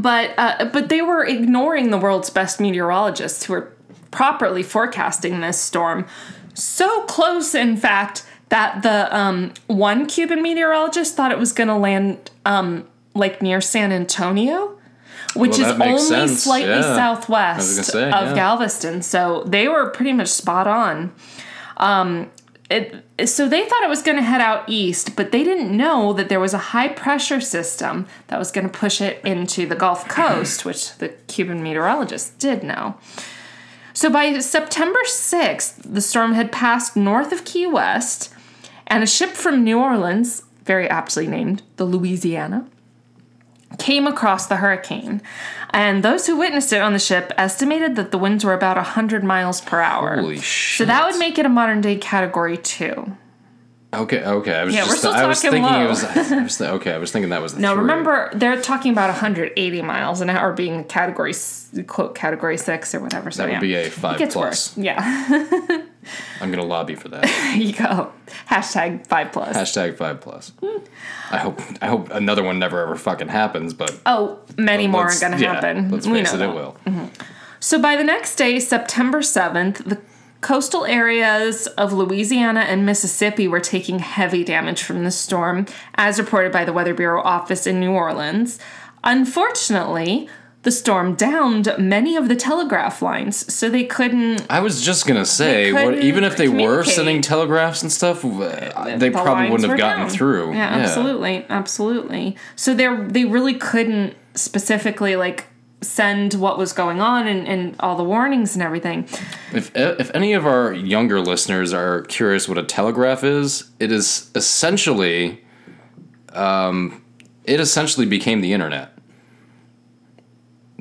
But 0.00 0.34
uh, 0.36 0.66
but 0.72 0.88
they 0.88 1.00
were 1.02 1.24
ignoring 1.24 1.90
the 1.90 1.98
world's 1.98 2.30
best 2.30 2.60
meteorologists 2.60 3.44
who 3.44 3.54
were 3.54 3.72
properly 4.10 4.62
forecasting 4.62 5.40
this 5.40 5.58
storm. 5.58 6.06
So 6.54 7.02
close, 7.04 7.54
in 7.54 7.76
fact, 7.76 8.24
that 8.48 8.82
the 8.82 9.14
um, 9.16 9.52
one 9.66 10.06
Cuban 10.06 10.42
meteorologist 10.42 11.16
thought 11.16 11.32
it 11.32 11.38
was 11.38 11.52
going 11.52 11.68
to 11.68 11.76
land 11.76 12.30
um, 12.44 12.86
like 13.14 13.42
near 13.42 13.60
San 13.60 13.92
Antonio, 13.92 14.78
which 15.34 15.58
Well, 15.58 15.74
is 15.74 15.80
only 15.80 15.98
sense, 15.98 16.44
slightly 16.44 16.70
yeah. 16.70 16.94
southwest 16.94 17.54
I 17.54 17.56
was 17.56 17.76
gonna 17.76 17.84
say, 17.84 18.10
of 18.10 18.28
yeah. 18.28 18.34
Galveston. 18.34 19.02
So 19.02 19.44
they 19.46 19.68
were 19.68 19.90
pretty 19.90 20.12
much 20.12 20.28
spot 20.28 20.66
on. 20.66 21.12
Um, 21.78 22.30
it, 22.68 23.28
so 23.28 23.48
they 23.48 23.64
thought 23.64 23.82
it 23.84 23.88
was 23.88 24.02
going 24.02 24.16
to 24.16 24.22
head 24.22 24.40
out 24.40 24.68
east, 24.68 25.14
but 25.14 25.30
they 25.30 25.44
didn't 25.44 25.76
know 25.76 26.12
that 26.12 26.28
there 26.28 26.40
was 26.40 26.52
a 26.52 26.58
high 26.58 26.88
pressure 26.88 27.40
system 27.40 28.06
that 28.26 28.38
was 28.38 28.50
going 28.50 28.68
to 28.68 28.78
push 28.78 29.00
it 29.00 29.24
into 29.24 29.66
the 29.66 29.76
Gulf 29.76 30.08
Coast, 30.08 30.64
which 30.64 30.96
the 30.98 31.10
Cuban 31.28 31.62
meteorologists 31.62 32.30
did 32.30 32.64
know. 32.64 32.96
So 33.92 34.10
by 34.10 34.38
September 34.40 34.98
6th, 35.06 35.94
the 35.94 36.00
storm 36.00 36.34
had 36.34 36.52
passed 36.52 36.96
north 36.96 37.32
of 37.32 37.44
Key 37.44 37.66
West, 37.66 38.32
and 38.86 39.02
a 39.02 39.06
ship 39.06 39.30
from 39.30 39.64
New 39.64 39.78
Orleans, 39.78 40.42
very 40.64 40.88
aptly 40.88 41.26
named 41.26 41.62
the 41.76 41.84
Louisiana, 41.84 42.66
came 43.78 44.06
across 44.06 44.46
the 44.46 44.56
hurricane. 44.56 45.20
And 45.70 46.02
those 46.02 46.26
who 46.26 46.36
witnessed 46.36 46.72
it 46.72 46.80
on 46.80 46.92
the 46.92 46.98
ship 46.98 47.32
estimated 47.36 47.96
that 47.96 48.10
the 48.10 48.18
winds 48.18 48.44
were 48.44 48.54
about 48.54 48.76
100 48.76 49.22
miles 49.24 49.60
per 49.60 49.80
hour. 49.80 50.16
Holy 50.20 50.38
shit. 50.38 50.78
So 50.78 50.84
that 50.86 51.04
would 51.10 51.18
make 51.18 51.38
it 51.38 51.44
a 51.46 51.48
modern 51.50 51.80
day 51.80 51.96
category 51.96 52.56
2. 52.56 53.12
okay. 53.94 54.22
Okay, 54.24 54.54
I 54.54 54.64
was 54.64 54.74
Yeah, 54.74 54.80
just 54.80 54.90
we're 54.92 54.96
still 54.96 55.12
I 55.12 55.26
was 55.26 55.40
thinking 55.40 55.62
low. 55.62 55.84
it 55.84 55.88
was. 55.88 56.04
I 56.32 56.42
was 56.42 56.56
th- 56.58 56.70
okay, 56.70 56.92
I 56.92 56.98
was 56.98 57.10
thinking 57.12 57.30
that 57.30 57.42
was 57.42 57.54
the 57.54 57.60
No, 57.60 57.72
three. 57.72 57.80
remember 57.82 58.30
they're 58.34 58.60
talking 58.60 58.92
about 58.92 59.08
180 59.08 59.82
miles 59.82 60.20
an 60.20 60.30
hour 60.30 60.52
being 60.52 60.84
category 60.84 61.34
quote 61.86 62.14
category 62.14 62.56
6 62.58 62.94
or 62.94 63.00
whatever. 63.00 63.30
So 63.30 63.42
that 63.42 63.60
would 63.60 63.68
yeah. 63.68 63.82
be 63.82 63.88
a 63.88 63.90
five 63.90 64.16
it 64.16 64.18
gets 64.20 64.34
plus. 64.34 64.76
worse. 64.76 64.78
Yeah. 64.78 65.80
I'm 66.40 66.50
gonna 66.50 66.64
lobby 66.64 66.94
for 66.94 67.08
that. 67.08 67.56
you 67.56 67.72
go. 67.72 68.12
Hashtag 68.48 69.06
5 69.06 69.32
plus. 69.32 69.56
Hashtag 69.56 69.96
five 69.96 70.20
plus. 70.20 70.52
I 71.30 71.38
hope 71.38 71.60
I 71.80 71.86
hope 71.86 72.10
another 72.10 72.42
one 72.42 72.58
never 72.58 72.80
ever 72.82 72.96
fucking 72.96 73.28
happens, 73.28 73.74
but 73.74 73.98
oh, 74.06 74.38
many 74.56 74.86
more 74.86 75.02
are 75.02 75.08
let's- 75.08 75.20
to 75.20 75.36
yeah, 75.38 75.54
happen. 75.54 75.90
Let's 75.90 76.06
We 76.06 76.18
face 76.18 76.32
know 76.32 76.36
it, 76.36 76.38
that. 76.38 76.50
it 76.50 76.54
will. 76.54 76.76
Mm-hmm. 76.86 77.06
So 77.60 77.80
by 77.80 77.96
the 77.96 78.04
next 78.04 78.36
day, 78.36 78.58
September 78.60 79.20
7th, 79.20 79.78
the 79.84 80.00
coastal 80.42 80.84
areas 80.84 81.66
of 81.68 81.92
Louisiana 81.92 82.60
and 82.60 82.84
Mississippi 82.86 83.48
were 83.48 83.60
taking 83.60 83.98
heavy 83.98 84.44
damage 84.44 84.82
from 84.82 85.02
the 85.04 85.10
storm, 85.10 85.66
as 85.94 86.18
reported 86.18 86.52
by 86.52 86.64
the 86.64 86.72
Weather 86.72 86.94
Bureau 86.94 87.22
office 87.22 87.66
in 87.66 87.80
New 87.80 87.92
Orleans. 87.92 88.58
Unfortunately, 89.02 90.28
the 90.66 90.72
storm 90.72 91.14
downed 91.14 91.72
many 91.78 92.16
of 92.16 92.28
the 92.28 92.34
telegraph 92.34 93.00
lines, 93.00 93.54
so 93.54 93.68
they 93.68 93.84
couldn't. 93.84 94.44
I 94.50 94.58
was 94.58 94.84
just 94.84 95.06
gonna 95.06 95.24
say, 95.24 95.72
what, 95.72 95.96
even 96.00 96.24
if 96.24 96.36
they 96.36 96.48
were 96.48 96.82
sending 96.82 97.22
telegraphs 97.22 97.82
and 97.82 97.92
stuff, 97.92 98.24
uh, 98.24 98.96
they 98.96 98.96
the 98.96 99.10
probably 99.12 99.48
wouldn't 99.48 99.70
have 99.70 99.78
gotten 99.78 100.08
down. 100.08 100.10
through. 100.10 100.54
Yeah, 100.54 100.66
absolutely, 100.66 101.46
absolutely. 101.48 102.36
So 102.56 102.74
they 102.74 102.92
they 102.96 103.24
really 103.24 103.54
couldn't 103.54 104.16
specifically 104.34 105.14
like 105.14 105.46
send 105.82 106.34
what 106.34 106.58
was 106.58 106.72
going 106.72 107.00
on 107.00 107.28
and, 107.28 107.46
and 107.46 107.76
all 107.78 107.96
the 107.96 108.02
warnings 108.02 108.56
and 108.56 108.62
everything. 108.64 109.04
If 109.52 109.70
if 109.76 110.10
any 110.14 110.32
of 110.32 110.46
our 110.46 110.72
younger 110.72 111.20
listeners 111.20 111.72
are 111.72 112.02
curious 112.06 112.48
what 112.48 112.58
a 112.58 112.64
telegraph 112.64 113.22
is, 113.22 113.70
it 113.78 113.92
is 113.92 114.32
essentially, 114.34 115.44
um, 116.32 117.04
it 117.44 117.60
essentially 117.60 118.06
became 118.06 118.40
the 118.40 118.52
internet. 118.52 118.95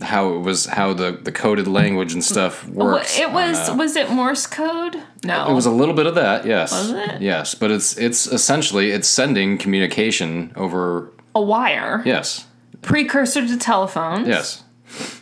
How 0.01 0.33
it 0.35 0.39
was, 0.39 0.65
how 0.65 0.93
the, 0.93 1.13
the 1.13 1.31
coded 1.31 1.67
language 1.69 2.11
and 2.13 2.21
stuff 2.23 2.67
works. 2.67 3.17
it 3.17 3.31
was 3.31 3.69
uh, 3.69 3.75
was 3.77 3.95
it 3.95 4.09
Morse 4.09 4.45
code? 4.45 5.01
No, 5.23 5.49
It 5.49 5.53
was 5.53 5.65
a 5.65 5.71
little 5.71 5.93
bit 5.95 6.05
of 6.05 6.15
that, 6.15 6.45
yes. 6.45 6.71
Was 6.73 6.89
it? 6.91 7.21
Yes, 7.21 7.55
but 7.55 7.71
it's 7.71 7.97
it's 7.97 8.27
essentially 8.27 8.91
it's 8.91 9.07
sending 9.07 9.57
communication 9.57 10.51
over. 10.57 11.11
a 11.33 11.41
wire 11.41 12.01
Yes, 12.05 12.45
precursor 12.81 13.47
to 13.47 13.57
telephones. 13.57 14.27
yes. 14.27 14.63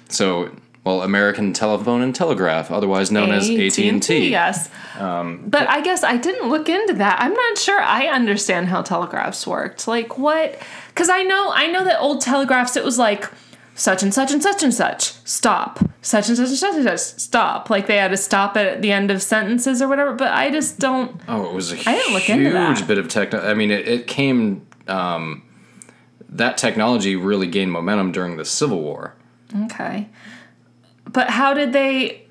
So, 0.09 0.55
well, 0.84 1.01
American 1.03 1.53
Telephone 1.53 2.01
and 2.01 2.13
Telegraph, 2.13 2.69
otherwise 2.71 3.11
known 3.11 3.32
as 3.32 3.49
AT 3.49 3.78
and 3.80 4.01
T. 4.01 4.30
Yes. 4.30 4.69
Um, 4.99 5.43
but 5.47 5.67
I 5.69 5.82
guess 5.82 6.03
I 6.03 6.17
didn't 6.17 6.49
look 6.49 6.67
into 6.67 6.93
that. 6.95 7.19
I'm 7.19 7.34
not 7.34 7.57
sure 7.57 7.80
I 7.80 8.07
understand 8.07 8.67
how 8.67 8.82
telegraphs 8.82 9.45
worked. 9.47 9.88
Like 9.88 10.17
what? 10.17 10.59
Because 10.89 11.09
I 11.09 11.24
know 11.24 11.51
I 11.53 11.67
know 11.67 11.84
that 11.84 11.99
old 11.99 12.21
telegraphs. 12.21 12.76
It 12.76 12.84
was 12.84 12.97
like 12.99 13.30
such 13.76 14.03
and 14.03 14.13
such 14.13 14.32
and 14.32 14.41
such 14.41 14.63
and 14.63 14.74
such 14.74 15.13
stop. 15.26 15.80
Such 16.01 16.28
and 16.30 16.38
such 16.38 16.49
and 16.49 16.57
such 16.57 16.76
and 16.76 16.84
such 16.84 16.99
stop. 16.99 17.69
Like 17.69 17.88
they 17.88 17.97
had 17.97 18.09
to 18.11 18.17
stop 18.17 18.55
at 18.57 18.82
the 18.82 18.91
end 18.91 19.09
of 19.11 19.21
sentences 19.21 19.82
or 19.82 19.88
whatever. 19.88 20.13
But 20.13 20.32
I 20.32 20.49
just 20.51 20.80
don't. 20.80 21.19
Oh, 21.28 21.49
it 21.49 21.53
was 21.53 21.71
a 21.71 21.89
I 21.89 21.95
didn't 21.95 22.13
look 22.13 22.24
huge 22.24 22.38
into 22.38 22.51
that. 22.51 22.88
bit 22.88 22.97
of 22.97 23.07
techno. 23.07 23.39
I 23.39 23.53
mean, 23.53 23.71
it, 23.71 23.88
it 23.88 24.07
came. 24.07 24.67
Um, 24.88 25.43
that 26.30 26.57
technology 26.57 27.15
really 27.15 27.47
gained 27.47 27.71
momentum 27.71 28.11
during 28.11 28.38
the 28.38 28.45
Civil 28.45 28.82
War. 28.82 29.15
Okay. 29.65 30.09
But 31.05 31.30
how 31.30 31.53
did 31.53 31.74
they? 31.74 32.24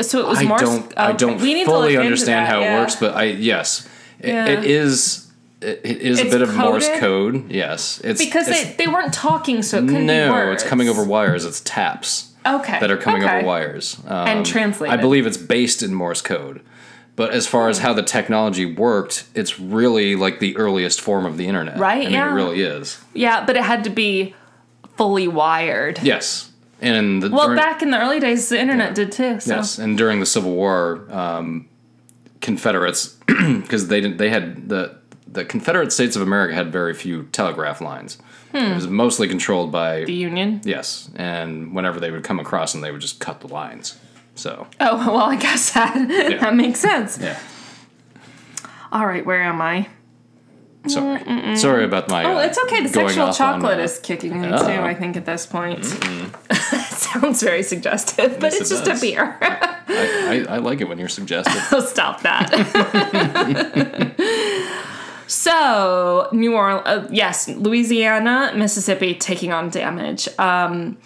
So 0.00 0.20
it 0.20 0.26
was 0.26 0.38
I 0.40 0.44
Morse. 0.44 0.60
don't. 0.60 0.92
I 0.98 1.08
okay, 1.10 1.16
don't 1.18 1.40
we 1.40 1.54
need 1.54 1.64
to 1.64 1.70
fully 1.70 1.88
look 1.88 1.90
into 1.96 2.04
understand 2.06 2.46
that, 2.46 2.52
how 2.52 2.60
yeah. 2.60 2.76
it 2.76 2.80
works, 2.80 2.96
but 2.96 3.14
I 3.14 3.24
yes, 3.24 3.88
it, 4.18 4.28
Yeah. 4.28 4.46
it 4.46 4.64
is. 4.64 5.29
It, 5.60 5.80
it 5.84 5.98
is 5.98 6.18
It's 6.18 6.28
a 6.28 6.38
bit 6.38 6.42
of 6.42 6.54
Morse 6.56 6.88
code. 6.98 7.50
Yes, 7.50 8.00
it's 8.02 8.22
because 8.24 8.48
it's, 8.48 8.64
they, 8.64 8.84
they 8.84 8.86
weren't 8.86 9.12
talking, 9.12 9.62
so 9.62 9.78
it 9.78 9.82
couldn't 9.82 10.00
be 10.00 10.06
no, 10.06 10.52
it's 10.52 10.64
coming 10.64 10.88
over 10.88 11.04
wires. 11.04 11.44
It's 11.44 11.60
taps 11.60 12.32
okay 12.46 12.80
that 12.80 12.90
are 12.90 12.96
coming 12.96 13.24
okay. 13.24 13.38
over 13.38 13.46
wires 13.46 13.98
um, 14.06 14.28
And 14.28 14.46
translated. 14.46 14.98
I 14.98 15.00
believe 15.00 15.26
it's 15.26 15.36
based 15.36 15.82
in 15.82 15.94
Morse 15.94 16.22
code, 16.22 16.62
But 17.16 17.32
as 17.32 17.46
far 17.46 17.68
as 17.68 17.78
how 17.78 17.92
the 17.92 18.02
technology 18.02 18.64
worked, 18.64 19.24
it's 19.34 19.60
really 19.60 20.16
like 20.16 20.40
the 20.40 20.56
earliest 20.56 21.00
form 21.00 21.26
of 21.26 21.36
the 21.36 21.46
internet. 21.46 21.78
Right, 21.78 22.02
I 22.02 22.04
mean, 22.04 22.12
yeah. 22.12 22.30
it 22.30 22.34
really 22.34 22.62
is. 22.62 22.98
Yeah, 23.12 23.44
but 23.44 23.56
it 23.56 23.62
had 23.62 23.84
to 23.84 23.90
be 23.90 24.34
fully 24.96 25.28
wired. 25.28 26.00
Yes. 26.02 26.50
And 26.80 27.22
the, 27.22 27.28
Well, 27.28 27.48
during- 27.48 27.58
back 27.58 27.82
in 27.82 27.90
the 27.90 28.00
early 28.00 28.20
days, 28.20 28.48
the 28.48 28.58
internet 28.58 28.94
did 28.94 29.12
too. 29.12 29.40
So. 29.40 29.56
Yes, 29.56 29.78
and 29.78 29.98
during 29.98 30.20
the 30.20 30.26
Civil 30.26 30.54
War, 30.54 31.06
um, 31.10 31.68
Confederates, 32.40 33.08
because 33.26 33.88
they 33.88 34.00
didn't, 34.00 34.16
they 34.16 34.30
had 34.30 34.70
the 34.70 34.99
the 35.32 35.44
Confederate 35.44 35.92
States 35.92 36.16
of 36.16 36.22
America 36.22 36.54
had 36.54 36.72
very 36.72 36.92
few 36.94 37.24
telegraph 37.32 37.80
lines. 37.80 38.18
It 38.52 38.74
was 38.74 38.88
mostly 38.88 39.28
controlled 39.28 39.70
by 39.70 40.00
Hmm. 40.00 40.06
The 40.06 40.12
Union. 40.14 40.60
yes, 40.64 41.08
and 41.14 41.72
whenever 41.74 42.00
they 42.00 42.10
would 42.10 42.24
come 42.24 42.40
across 42.40 42.72
them, 42.72 42.80
they 42.80 42.90
would 42.90 43.00
just 43.00 43.20
cut 43.20 43.40
the 43.40 43.46
lines. 43.48 43.96
So 44.34 44.66
Oh 44.80 44.96
well, 45.12 45.16
I 45.30 45.36
guess 45.36 45.70
that 45.72 45.94
that 46.40 46.54
makes 46.56 46.80
sense. 46.80 47.18
yeah, 47.20 47.38
All 48.90 49.06
right, 49.06 49.24
where 49.24 49.42
am 49.42 49.60
I? 49.62 49.88
sorry, 50.88 51.56
sorry 51.56 51.84
about 51.84 52.08
my. 52.08 52.24
Oh, 52.24 52.38
uh, 52.38 52.40
it's 52.40 52.58
okay. 52.64 52.80
The 52.82 52.88
sexual 52.88 53.24
off 53.24 53.28
on, 53.40 53.60
chocolate 53.60 53.78
uh, 53.78 53.82
is 53.82 53.98
kicking 53.98 54.32
in 54.42 54.52
Uh-oh. 54.52 54.66
too. 54.66 54.80
I 54.82 54.94
think 54.94 55.16
at 55.16 55.26
this 55.26 55.44
point, 55.46 55.84
sounds 56.54 57.42
very 57.42 57.62
suggestive, 57.62 58.40
but 58.40 58.52
Yes, 58.52 58.62
it's 58.62 58.70
it 58.70 58.74
just 58.76 58.84
does. 58.86 58.98
a 58.98 59.06
beer. 59.06 59.36
I, 59.42 60.44
I, 60.48 60.54
I 60.54 60.58
like 60.58 60.80
it 60.80 60.88
when 60.88 60.98
you're 60.98 61.08
suggestive. 61.08 61.62
Oh, 61.70 61.80
stop 61.84 62.22
that. 62.22 62.50
So, 65.30 66.28
New 66.32 66.54
Orleans, 66.56 66.82
uh, 66.86 67.06
yes, 67.10 67.48
Louisiana, 67.48 68.52
Mississippi 68.56 69.14
taking 69.14 69.52
on 69.52 69.70
damage. 69.70 70.28
Um, 70.40 70.98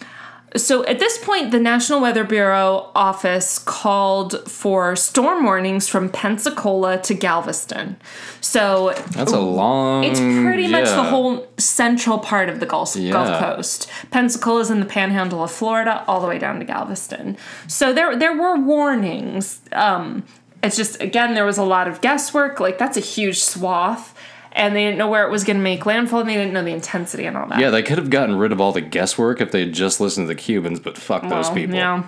so, 0.57 0.83
at 0.87 0.99
this 0.99 1.18
point, 1.18 1.51
the 1.51 1.61
National 1.61 2.01
Weather 2.01 2.25
Bureau 2.25 2.91
office 2.95 3.59
called 3.59 4.49
for 4.51 4.97
storm 4.97 5.45
warnings 5.45 5.89
from 5.89 6.09
Pensacola 6.09 6.97
to 7.03 7.12
Galveston. 7.12 7.97
So, 8.41 8.95
That's 9.11 9.33
a 9.33 9.41
long. 9.41 10.05
it's 10.05 10.20
pretty 10.20 10.68
much 10.68 10.87
the 10.87 11.03
whole 11.03 11.47
central 11.59 12.18
part 12.18 12.49
of 12.49 12.61
the 12.61 12.66
Gulf, 12.66 12.97
Yeah. 12.97 13.12
Gulf 13.12 13.39
Coast. 13.41 13.91
Pensacola 14.11 14.61
is 14.61 14.70
in 14.70 14.81
the 14.81 14.87
panhandle 14.87 15.43
of 15.45 15.51
Florida, 15.51 16.03
all 16.09 16.20
the 16.22 16.29
way 16.29 16.39
down 16.39 16.61
to 16.61 16.64
Galveston. 16.64 17.37
So 17.66 17.93
there 17.93 18.16
there 18.16 18.35
were 18.35 18.57
warnings. 18.57 19.61
Um, 19.72 20.22
it's 20.62 20.77
just 20.77 20.99
again 21.03 21.35
there 21.35 21.45
was 21.45 21.59
a 21.59 21.62
lot 21.64 21.89
of 21.89 22.01
guesswork. 22.01 22.59
Like 22.61 22.79
that's 22.79 22.97
a 22.97 23.01
huge 23.01 23.41
swath, 23.43 24.14
and 24.55 24.74
they 24.74 24.84
didn't 24.84 24.98
know 24.98 25.09
where 25.09 25.26
it 25.26 25.30
was 25.30 25.44
going 25.44 25.57
to 25.57 25.62
make 25.62 25.84
landfall, 25.86 26.20
and 26.20 26.28
they 26.28 26.34
didn't 26.34 26.52
know 26.52 26.62
the 26.64 26.72
intensity 26.72 27.26
and 27.26 27.36
all 27.36 27.46
that. 27.48 27.59
Yeah, 27.61 27.70
they 27.70 27.82
could 27.82 27.98
have 27.98 28.11
gotten 28.11 28.36
rid 28.36 28.52
of 28.52 28.61
all 28.61 28.72
the 28.72 28.80
guesswork 28.80 29.40
if 29.40 29.50
they 29.50 29.61
had 29.61 29.72
just 29.74 30.00
listened 30.00 30.24
to 30.28 30.34
the 30.34 30.40
Cubans, 30.40 30.80
but 30.80 30.96
fuck 30.96 31.28
those 31.28 31.50
people. 31.50 31.74
Yeah. 31.76 32.05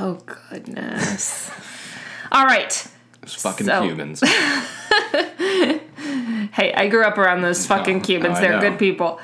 Oh 0.00 0.18
goodness. 0.50 1.50
all 2.32 2.44
right. 2.46 2.86
Those 3.20 3.34
fucking 3.34 3.66
So- 3.66 3.82
Cubans. 3.82 4.22
Hey, 6.52 6.72
I 6.74 6.88
grew 6.88 7.02
up 7.04 7.16
around 7.16 7.40
those 7.40 7.64
fucking 7.66 7.98
No, 7.98 8.04
Cubans. 8.04 8.34
no, 8.34 8.40
They're 8.40 8.60
good 8.60 8.78
people. 8.78 9.20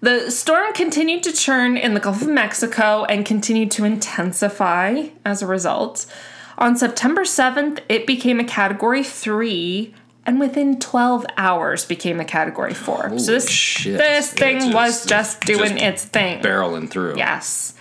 The 0.00 0.30
storm 0.30 0.72
continued 0.74 1.22
to 1.24 1.32
churn 1.32 1.76
in 1.76 1.94
the 1.94 2.00
Gulf 2.00 2.22
of 2.22 2.28
Mexico 2.28 3.04
and 3.04 3.26
continued 3.26 3.70
to 3.72 3.84
intensify 3.84 5.08
as 5.24 5.42
a 5.42 5.46
result. 5.46 6.06
On 6.56 6.76
September 6.76 7.22
7th, 7.22 7.80
it 7.88 8.06
became 8.06 8.38
a 8.38 8.44
category 8.44 9.02
3 9.02 9.92
and 10.26 10.38
within 10.40 10.78
12 10.78 11.26
hours 11.36 11.84
became 11.84 12.20
a 12.20 12.24
category 12.24 12.74
4. 12.74 13.18
so 13.18 13.32
this 13.32 13.48
shit. 13.50 13.98
this 13.98 14.32
Yeah, 14.32 14.38
thing 14.38 14.58
just- 14.60 14.74
was 14.74 15.06
just 15.06 15.40
doing 15.42 15.72
just 15.78 15.82
its 15.82 16.04
thing. 16.04 16.40
Barreling 16.42 16.88
through. 16.90 17.16
Yes. 17.16 17.74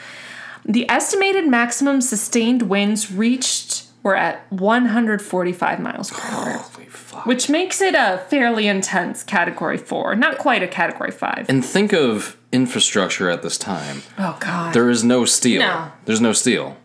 The 0.66 0.90
estimated 0.90 1.48
maximum 1.48 2.02
sustained 2.02 2.64
winds 2.64 3.12
reached 3.12 3.84
were 4.04 4.16
at 4.16 4.46
145 4.50 5.80
miles 5.80 6.10
per 6.12 6.22
hour 6.30 6.52
Holy 6.58 6.86
fuck. 6.88 7.26
which 7.26 7.50
makes 7.50 7.82
it 7.82 7.96
a 7.96 8.22
fairly 8.30 8.68
intense 8.68 9.24
category 9.24 9.78
four, 9.78 10.16
not 10.16 10.38
quite 10.38 10.64
a 10.64 10.68
category 10.68 11.12
five. 11.12 11.46
And 11.50 11.66
think 11.66 11.92
of 11.94 12.38
infrastructure 12.52 13.30
at 13.30 13.42
this 13.42 13.58
time. 13.58 14.04
oh 14.18 14.38
god, 14.40 14.74
There 14.74 14.90
is 14.90 15.04
no 15.04 15.26
steel. 15.26 15.62
No. 15.62 15.92
There's 16.06 16.22
no 16.22 16.34
steel. 16.34 16.78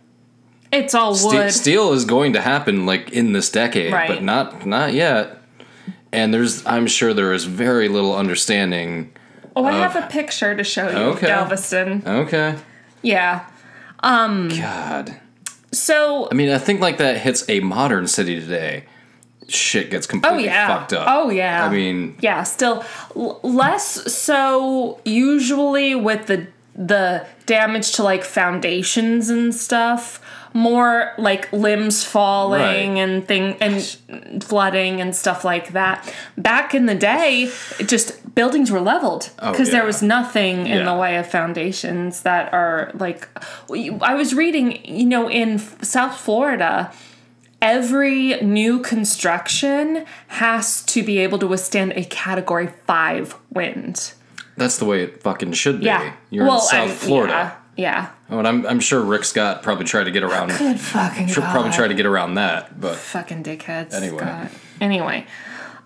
it's 0.73 0.95
all 0.95 1.15
Ste- 1.15 1.51
steel 1.53 1.93
is 1.93 2.05
going 2.05 2.33
to 2.33 2.41
happen 2.41 2.85
like 2.87 3.11
in 3.13 3.33
this 3.33 3.49
decade, 3.51 3.93
Right. 3.93 4.09
but 4.09 4.23
not 4.23 4.67
not 4.67 4.93
yet. 4.93 5.39
And 6.15 6.33
there's 6.33 6.65
I'm 6.67 6.87
sure 6.87 7.13
there 7.15 7.33
is 7.33 7.45
very 7.45 7.89
little 7.89 8.15
understanding. 8.17 9.13
oh, 9.57 9.65
I 9.65 9.73
have 9.73 9.97
a 9.97 10.07
picture 10.09 10.55
to 10.57 10.65
show 10.65 10.89
you 10.91 10.97
of 10.97 11.17
Okay. 11.17 11.27
Galveston. 11.27 12.03
Okay. 12.07 12.57
Yeah. 13.03 13.47
Um 14.01 14.49
God. 14.49 15.21
So, 15.73 16.29
I 16.31 16.35
mean, 16.35 16.51
I 16.51 16.59
think 16.59 16.81
like 16.81 16.99
that 16.99 17.19
hits 17.19 17.49
a 17.49 17.59
modern 17.61 18.07
city 18.07 18.41
today. 18.41 18.85
Shit 19.49 19.91
gets 19.91 20.07
oh 20.07 20.11
completely 20.11 20.45
yeah, 20.45 20.69
fucked 20.69 20.93
up. 20.95 21.07
oh 21.09 21.31
yeah. 21.31 21.67
I 21.67 21.71
mean, 21.71 22.17
yeah, 22.21 22.45
still 22.45 22.85
l- 23.15 23.41
less 23.43 24.11
so 24.15 25.01
usually 25.05 25.95
with 25.95 26.27
the 26.27 26.47
the 26.77 27.27
damage 27.47 27.93
to 27.93 28.03
like 28.03 28.25
foundations 28.25 29.29
and 29.31 29.55
stuff. 29.55 30.21
More 30.57 31.13
like 31.19 31.53
limbs 31.53 32.05
falling 32.05 32.61
Right. 32.95 32.99
and 33.03 33.27
thing 33.27 33.57
and 33.61 34.43
flooding 34.43 35.01
and 35.01 35.15
stuff 35.15 35.45
like 35.45 35.73
that. 35.73 36.15
Back 36.39 36.75
in 36.75 36.87
the 36.87 36.95
day, 36.95 37.51
it 37.81 37.89
just 37.89 38.35
buildings 38.37 38.71
were 38.71 38.81
leveled 38.81 39.31
oh, 39.41 39.51
because 39.51 39.71
there 39.71 39.81
Oh, 39.81 39.85
yeah. 39.85 39.87
was 39.89 40.03
nothing 40.03 40.67
in 40.69 40.85
the 40.87 40.95
way 40.95 41.17
of 41.17 41.27
foundations 41.29 42.23
that 42.23 42.53
are 42.55 42.93
like. 42.95 43.29
I 44.01 44.15
was 44.15 44.33
reading, 44.33 44.85
you 44.85 45.07
know, 45.07 45.29
in 45.29 45.59
South 45.59 46.17
Florida, 46.17 46.93
every 47.61 48.41
new 48.41 48.79
construction 48.81 50.05
has 50.29 50.83
to 50.85 51.03
be 51.03 51.19
able 51.19 51.39
to 51.41 51.47
withstand 51.49 51.93
a 51.97 52.05
category 52.05 52.69
five 52.87 53.35
wind. 53.51 54.13
that's 54.57 54.79
the 54.79 54.85
way 54.85 55.03
it 55.03 55.21
fucking 55.21 55.53
should 55.53 55.81
be. 55.81 55.87
Yeah. 55.87 56.13
You're 56.31 56.47
in 56.47 56.61
South 56.61 56.73
I'm- 56.91 56.97
Florida. 56.97 57.57
Yeah. 57.77 58.11
Oh, 58.35 58.39
and 58.39 58.49
I'm, 58.49 58.67
I'm 58.67 58.81
sure 58.81 59.01
Rick 59.01 59.23
Scott 59.23 59.63
probably 59.63 59.85
tried 59.85 60.05
to 60.05 60.11
get 60.11 60.25
around. 60.25 60.49
Good 60.49 60.81
fucking 60.81 61.29
God. 61.29 61.53
probably 61.53 61.71
tried 61.71 61.89
to 61.89 61.95
get 61.95 62.05
around 62.05 62.35
that, 62.35 62.81
but 62.81 62.97
Fucking 62.97 63.45
dickheads. 63.45 63.95
Anyway. 63.95 64.19
God. 64.19 64.51
Anyway. 64.81 65.27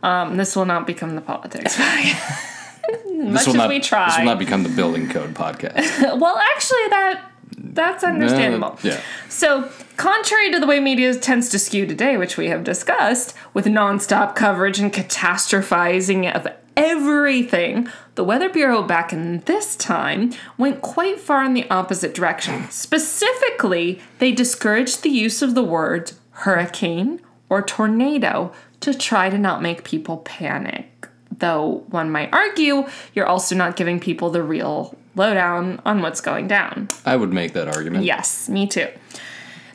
Um, 0.03 0.39
this 0.39 0.57
will 0.57 0.65
not 0.65 0.87
become 0.87 1.15
the 1.15 1.21
politics. 1.21 1.79
Much 3.07 3.49
as 3.49 3.55
not 3.55 3.69
we 3.69 3.81
try. 3.81 4.07
this 4.07 4.17
will 4.17 4.25
not 4.25 4.39
become 4.39 4.63
the 4.63 4.71
building 4.71 5.11
code 5.11 5.35
podcast. 5.35 5.75
well, 6.19 6.39
actually, 6.39 6.89
that 6.89 7.33
that's 7.59 8.03
understandable. 8.03 8.79
Yeah. 8.83 8.99
So, 9.29 9.71
contrary 9.99 10.51
to 10.53 10.59
the 10.59 10.67
way 10.67 10.81
media 10.81 11.15
tends 11.17 11.51
to 11.51 11.59
skew 11.59 11.85
today, 11.87 12.17
which 12.17 12.39
we 12.39 12.47
have 12.49 12.65
discussed, 12.65 13.35
with 13.53 13.67
nonstop 13.67 14.35
coverage 14.35 14.79
and 14.79 14.91
catastrophizing 14.91 16.33
of 16.35 16.47
everything, 16.79 17.89
the 18.15 18.25
Weather 18.25 18.49
Bureau 18.49 18.83
back 18.83 19.13
in 19.13 19.41
this 19.41 19.77
time 19.77 20.33
went 20.57 20.81
quite 20.81 21.21
far 21.21 21.45
in 21.45 21.55
the 21.55 21.69
opposite 21.71 22.15
direction. 22.15 22.71
Specifically, 22.71 24.01
they 24.19 24.33
discouraged 24.33 25.03
the 25.03 25.11
use 25.11 25.43
of 25.43 25.55
the 25.55 25.63
word 25.63 26.13
hurricane 26.31 27.21
or 27.49 27.63
tornado 27.63 28.53
to 28.81 28.95
try 28.95 29.29
to 29.29 29.39
not 29.39 29.61
make 29.61 29.83
people 29.83 30.19
panic. 30.19 31.09
Though 31.37 31.85
one 31.89 32.11
might 32.11 32.33
argue, 32.33 32.87
you're 33.15 33.27
also 33.27 33.55
not 33.55 33.77
giving 33.77 34.01
people 34.01 34.31
the 34.31 34.43
real 34.43 34.97
lowdown 35.17 35.81
on 35.85 36.01
what's 36.01 36.21
going 36.21 36.47
down. 36.47 36.89
I 37.05 37.17
would 37.17 37.33
make 37.33 37.53
that 37.55 37.69
argument. 37.69 38.05
Yes, 38.05 38.49
me 38.49 38.67
too. 38.67 38.89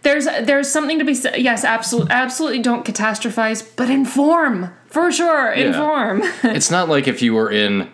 There's 0.03 0.25
there's 0.25 0.69
something 0.69 0.99
to 0.99 1.05
be 1.05 1.15
said. 1.15 1.37
Yes, 1.37 1.63
absolutely, 1.63 2.11
absolutely. 2.11 2.59
Don't 2.59 2.85
catastrophize, 2.85 3.67
but 3.75 3.89
inform 3.89 4.71
for 4.87 5.11
sure. 5.11 5.51
Inform. 5.51 6.21
It's 6.43 6.69
not 6.69 6.89
like 6.89 7.07
if 7.07 7.21
you 7.21 7.33
were 7.33 7.49
in 7.49 7.89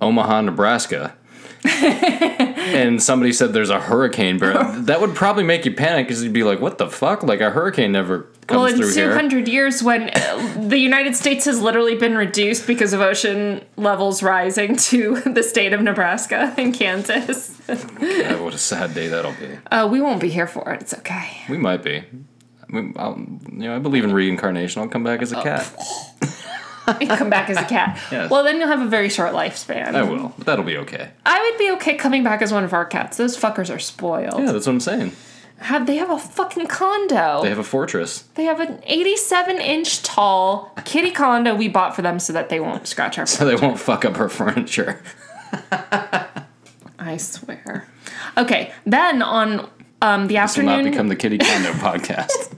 Omaha, 0.00 0.40
Nebraska, 0.40 1.14
and 1.64 3.02
somebody 3.02 3.32
said 3.32 3.52
there's 3.52 3.70
a 3.70 3.80
hurricane. 3.80 4.38
Bear. 4.38 4.54
That 4.80 5.00
would 5.02 5.14
probably 5.14 5.44
make 5.44 5.66
you 5.66 5.74
panic 5.74 6.08
because 6.08 6.24
you'd 6.24 6.32
be 6.32 6.44
like, 6.44 6.60
"What 6.60 6.78
the 6.78 6.88
fuck? 6.88 7.22
Like 7.22 7.40
a 7.42 7.50
hurricane 7.50 7.92
never 7.92 8.29
comes 8.50 8.56
well, 8.56 8.66
in 8.66 8.76
through 8.76 8.92
here." 8.92 9.08
200 9.08 9.48
years, 9.48 9.82
when 9.82 10.10
uh, 10.10 10.54
the 10.58 10.78
United 10.78 11.16
States 11.16 11.44
has 11.46 11.60
literally 11.60 11.94
been 11.96 12.16
reduced 12.16 12.66
because 12.66 12.92
of 12.92 13.00
ocean 13.00 13.64
levels 13.76 14.22
rising 14.22 14.76
to 14.76 15.20
the 15.26 15.42
state 15.42 15.72
of 15.72 15.80
Nebraska 15.80 16.52
and 16.58 16.74
Kansas, 16.74 17.56
God, 17.66 18.40
what 18.40 18.54
a 18.54 18.58
sad 18.58 18.94
day 18.94 19.08
that'll 19.08 19.32
be. 19.32 19.58
uh, 19.70 19.88
we 19.90 20.00
won't 20.00 20.20
be 20.20 20.28
here 20.28 20.46
for 20.46 20.72
it. 20.72 20.82
It's 20.82 20.94
okay. 20.94 21.28
We 21.48 21.56
might 21.58 21.82
be. 21.82 22.04
We, 22.70 22.92
I'll, 22.96 23.18
you 23.18 23.68
know, 23.68 23.76
I 23.76 23.78
believe 23.78 24.04
in 24.04 24.12
reincarnation. 24.12 24.82
I'll 24.82 24.88
come 24.88 25.04
back 25.04 25.22
as 25.22 25.32
a 25.32 25.42
cat. 25.42 25.72
You 27.00 27.06
come 27.16 27.30
back 27.30 27.50
as 27.50 27.56
a 27.56 27.64
cat. 27.64 27.98
Yes. 28.10 28.30
Well, 28.30 28.44
then 28.44 28.58
you'll 28.58 28.68
have 28.68 28.80
a 28.80 28.88
very 28.88 29.08
short 29.08 29.32
lifespan. 29.32 29.94
I 29.94 30.02
will. 30.02 30.32
But 30.36 30.46
that'll 30.46 30.64
be 30.64 30.76
okay. 30.78 31.10
I 31.26 31.40
would 31.40 31.58
be 31.58 31.70
okay 31.72 31.94
coming 31.96 32.22
back 32.22 32.42
as 32.42 32.52
one 32.52 32.64
of 32.64 32.72
our 32.72 32.84
cats. 32.84 33.16
Those 33.16 33.36
fuckers 33.36 33.74
are 33.74 33.78
spoiled. 33.78 34.40
Yeah, 34.40 34.52
that's 34.52 34.66
what 34.66 34.72
I'm 34.72 34.80
saying. 34.80 35.12
Have 35.60 35.86
they 35.86 35.96
have 35.96 36.10
a 36.10 36.18
fucking 36.18 36.66
condo? 36.68 37.42
They 37.42 37.50
have 37.50 37.58
a 37.58 37.64
fortress. 37.64 38.22
They 38.34 38.44
have 38.44 38.60
an 38.60 38.80
87 38.84 39.56
inch 39.58 40.02
tall 40.02 40.72
kitty 40.84 41.10
condo 41.10 41.54
we 41.54 41.68
bought 41.68 41.94
for 41.94 42.00
them 42.00 42.18
so 42.18 42.32
that 42.32 42.48
they 42.48 42.60
won't 42.60 42.86
scratch 42.86 43.18
our. 43.18 43.26
So 43.30 43.44
they 43.44 43.56
won't 43.56 43.78
fuck 43.78 44.04
up 44.04 44.18
our 44.18 44.28
furniture. 44.28 45.02
I 46.98 47.16
swear. 47.18 47.86
Okay, 48.38 48.72
then 48.86 49.22
on 49.22 49.68
um, 50.02 50.28
the 50.28 50.38
afternoon. 50.38 50.66
This 50.66 50.76
will 50.76 50.84
not 50.84 50.90
become 50.90 51.08
the 51.08 51.16
Kitty 51.16 51.38
Condo 51.38 51.72
podcast. 51.72 52.56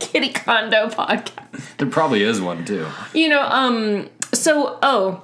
Kitty 0.00 0.32
Kondo 0.32 0.88
podcast. 0.88 1.76
There 1.76 1.88
probably 1.88 2.22
is 2.22 2.40
one 2.40 2.64
too. 2.64 2.86
You 3.12 3.28
know, 3.28 3.42
um, 3.42 4.08
so 4.32 4.78
oh, 4.82 5.22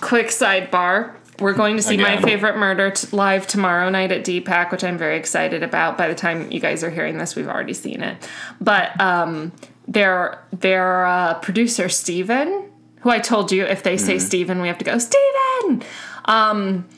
quick 0.00 0.26
sidebar. 0.26 1.14
We're 1.40 1.54
going 1.54 1.76
to 1.76 1.82
see 1.82 1.96
my 1.96 2.20
favorite 2.20 2.56
murder 2.56 2.90
t- 2.90 3.08
live 3.10 3.46
tomorrow 3.46 3.90
night 3.90 4.12
at 4.12 4.24
DPAC, 4.24 4.70
which 4.70 4.84
I'm 4.84 4.96
very 4.96 5.16
excited 5.16 5.62
about. 5.62 5.98
By 5.98 6.08
the 6.08 6.14
time 6.14 6.50
you 6.52 6.60
guys 6.60 6.84
are 6.84 6.90
hearing 6.90 7.18
this, 7.18 7.34
we've 7.34 7.48
already 7.48 7.74
seen 7.74 8.02
it. 8.02 8.28
But 8.60 8.98
um, 9.00 9.52
their 9.88 10.44
their 10.52 11.06
uh, 11.06 11.34
producer 11.34 11.88
Steven, 11.88 12.70
who 13.00 13.10
I 13.10 13.18
told 13.18 13.52
you 13.52 13.64
if 13.64 13.82
they 13.82 13.96
say 13.96 14.18
Steven, 14.18 14.60
we 14.60 14.68
have 14.68 14.78
to 14.78 14.84
go 14.84 14.98
Steven. 14.98 15.82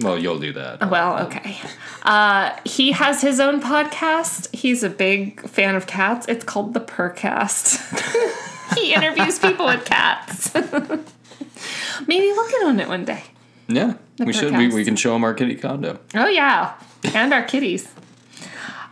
Well, 0.01 0.19
you'll 0.19 0.39
do 0.39 0.53
that. 0.53 0.89
Well, 0.89 1.27
okay. 1.27 1.59
Uh, 2.03 2.57
he 2.65 2.93
has 2.93 3.23
his 3.23 3.41
own 3.41 3.61
podcast. 3.61 4.55
He's 4.55 4.85
a 4.85 4.91
big 4.91 5.49
fan 5.49 5.75
of 5.75 5.87
cats. 5.87 6.27
It's 6.29 6.45
called 6.45 6.75
the 6.75 6.81
Purrcast. 6.81 8.75
he 8.77 8.95
interviews 8.95 9.39
people 9.41 9.67
with 9.67 9.85
cats. 9.85 10.55
Maybe 12.07 12.27
we'll 12.27 12.51
get 12.51 12.63
on 12.67 12.79
it 12.79 12.87
one 12.87 13.05
day. 13.05 13.25
Yeah, 13.69 13.95
we 14.19 14.33
should. 14.33 14.57
We, 14.57 14.69
we 14.69 14.85
can 14.85 14.97
show 14.97 15.13
them 15.13 15.25
our 15.25 15.35
kitty 15.35 15.57
condo. 15.57 15.99
Oh, 16.15 16.29
yeah. 16.29 16.75
And 17.15 17.33
our 17.33 17.43
kitties. 17.43 17.93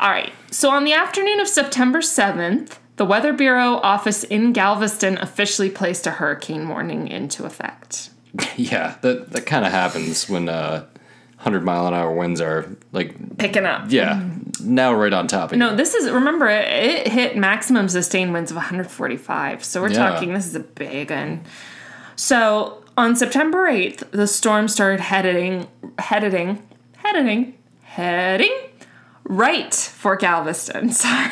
All 0.01 0.11
right. 0.11 0.33
So 0.51 0.70
on 0.70 0.85
the 0.85 0.93
afternoon 0.93 1.41
of 1.41 1.49
September 1.49 2.01
7th, 2.01 2.79
the 2.97 3.05
Weather 3.05 3.33
Bureau 3.33 3.77
office 3.77 4.25
in 4.25 4.53
Galveston 4.53 5.18
officially 5.18 5.70
placed 5.70 6.07
a 6.07 6.12
hurricane 6.12 6.68
warning 6.68 7.09
into 7.09 7.45
effect. 7.45 8.11
Yeah, 8.57 8.97
that 9.03 9.31
that 9.31 9.47
kind 9.47 9.64
of 9.64 9.70
happens 9.72 10.29
when 10.29 10.49
uh, 10.49 10.87
hundred 11.39 11.62
mile 11.64 11.87
an 11.87 11.95
hour 11.95 12.12
winds 12.12 12.41
are 12.41 12.68
like 12.91 13.37
Picking 13.39 13.64
up. 13.64 13.91
yeah 13.93 14.29
now 14.61 14.93
right 14.95 15.12
on 15.12 15.27
top 15.29 15.51
of 15.51 15.53
you. 15.53 15.59
No, 15.59 15.75
this 15.77 15.95
is 15.95 16.11
remember 16.11 16.49
it, 16.49 16.66
it 16.68 17.09
hit 17.12 17.37
maximum 17.37 17.89
sustained 17.89 18.33
winds 18.33 18.51
of 18.51 18.57
145. 18.57 19.62
So 19.64 19.81
we're 19.83 19.91
Yeah. 19.91 20.11
talking 20.11 20.33
this 20.35 20.47
is 20.47 20.55
a 20.57 20.61
big 20.61 21.11
one. 21.11 21.43
So 22.16 22.84
on 22.97 23.16
September 23.16 23.68
8th, 23.70 24.11
the 24.11 24.26
storm 24.26 24.68
started 24.68 25.01
heading 25.01 25.68
heading 25.99 26.62
heading 26.97 27.55
heading 27.82 28.53
right 29.24 29.74
for 29.74 30.16
Galveston. 30.16 30.90
Sorry. 30.92 31.30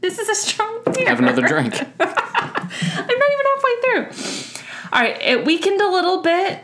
This 0.00 0.18
is 0.18 0.28
a 0.28 0.34
strong 0.34 0.80
beer. 0.92 1.06
Have 1.08 1.18
another 1.18 1.46
drink. 1.46 1.74
I'm 2.00 2.08
not 2.08 3.30
even 3.32 3.46
halfway 3.54 3.80
through. 3.82 4.62
All 4.92 5.00
right, 5.02 5.20
it 5.20 5.44
weakened 5.44 5.80
a 5.80 5.88
little 5.90 6.22
bit, 6.22 6.60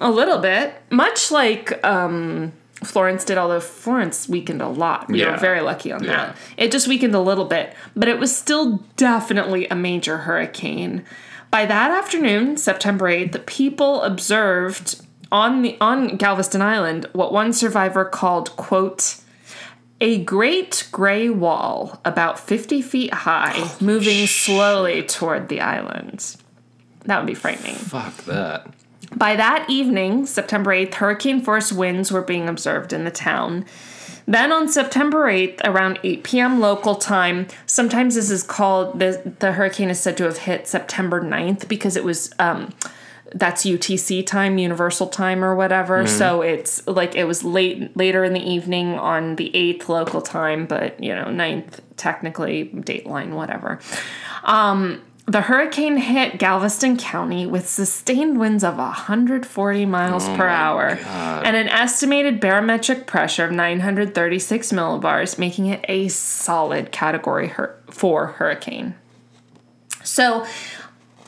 a 0.00 0.10
little 0.10 0.38
bit, 0.38 0.74
much 0.90 1.30
like 1.30 1.84
um, 1.84 2.52
Florence 2.82 3.24
did. 3.24 3.36
Although 3.36 3.60
Florence 3.60 4.26
weakened 4.28 4.62
a 4.62 4.68
lot, 4.68 5.08
we 5.08 5.22
were 5.24 5.36
very 5.36 5.60
lucky 5.60 5.92
on 5.92 6.02
Yeah. 6.02 6.10
that. 6.28 6.36
It 6.56 6.72
just 6.72 6.88
weakened 6.88 7.14
a 7.14 7.20
little 7.20 7.44
bit, 7.44 7.74
but 7.94 8.08
it 8.08 8.18
was 8.18 8.34
still 8.34 8.82
definitely 8.96 9.66
a 9.68 9.74
major 9.74 10.18
hurricane. 10.18 11.04
By 11.50 11.66
that 11.66 11.90
afternoon, 11.90 12.56
September 12.56 13.06
8th, 13.06 13.32
the 13.32 13.38
people 13.38 14.02
observed 14.02 15.00
on 15.30 15.62
the 15.62 15.76
on 15.80 16.16
Galveston 16.16 16.62
Island 16.62 17.06
what 17.12 17.32
one 17.32 17.52
survivor 17.52 18.04
called 18.04 18.54
quote 18.56 19.16
a 20.00 20.22
great 20.24 20.88
gray 20.92 21.28
wall 21.28 22.00
about 22.04 22.38
50 22.38 22.80
feet 22.82 23.12
high 23.12 23.72
moving 23.80 24.26
slowly 24.26 25.02
toward 25.02 25.48
the 25.48 25.60
island. 25.60 26.36
That 27.04 27.18
would 27.18 27.26
be 27.26 27.34
frightening. 27.34 27.74
Fuck 27.74 28.16
that. 28.24 28.68
By 29.16 29.36
that 29.36 29.68
evening, 29.68 30.26
September 30.26 30.70
8th, 30.70 30.94
hurricane 30.94 31.40
force 31.40 31.72
winds 31.72 32.12
were 32.12 32.22
being 32.22 32.48
observed 32.48 32.92
in 32.92 33.04
the 33.04 33.10
town. 33.10 33.64
Then 34.28 34.52
on 34.52 34.68
September 34.68 35.24
8th, 35.24 35.62
around 35.64 35.98
8 36.02 36.22
p.m. 36.22 36.60
local 36.60 36.94
time, 36.96 37.46
sometimes 37.64 38.14
this 38.14 38.30
is 38.30 38.42
called, 38.42 38.98
the, 38.98 39.34
the 39.38 39.52
hurricane 39.52 39.88
is 39.88 39.98
said 39.98 40.18
to 40.18 40.24
have 40.24 40.36
hit 40.36 40.68
September 40.68 41.22
9th 41.22 41.66
because 41.66 41.96
it 41.96 42.04
was, 42.04 42.30
um, 42.38 42.74
that's 43.34 43.64
UTC 43.64 44.26
time, 44.26 44.58
Universal 44.58 45.06
time 45.08 45.42
or 45.42 45.54
whatever. 45.54 46.06
So 46.06 46.42
it's 46.42 46.86
like 46.86 47.14
it 47.14 47.24
was 47.24 47.42
late, 47.42 47.96
later 47.96 48.22
in 48.22 48.34
the 48.34 48.46
evening 48.46 48.98
on 48.98 49.36
the 49.36 49.50
8th 49.54 49.88
local 49.88 50.20
time, 50.20 50.66
but 50.66 51.02
you 51.02 51.14
know, 51.14 51.24
9th 51.24 51.80
technically, 51.96 52.70
dateline, 52.74 53.30
whatever. 53.30 53.80
Um, 54.44 55.02
the 55.28 55.42
hurricane 55.42 55.98
hit 55.98 56.38
Galveston 56.38 56.96
County 56.96 57.46
with 57.46 57.68
sustained 57.68 58.40
winds 58.40 58.64
of 58.64 58.78
140 58.78 59.84
miles 59.84 60.26
oh 60.26 60.36
per 60.36 60.48
hour 60.48 60.88
and 60.88 61.54
an 61.54 61.68
estimated 61.68 62.40
barometric 62.40 63.06
pressure 63.06 63.44
of 63.44 63.52
936 63.52 64.72
millibars, 64.72 65.38
making 65.38 65.66
it 65.66 65.84
a 65.86 66.08
solid 66.08 66.90
category 66.92 67.48
hur- 67.48 67.76
4 67.90 68.26
hurricane. 68.28 68.94
So, 70.02 70.46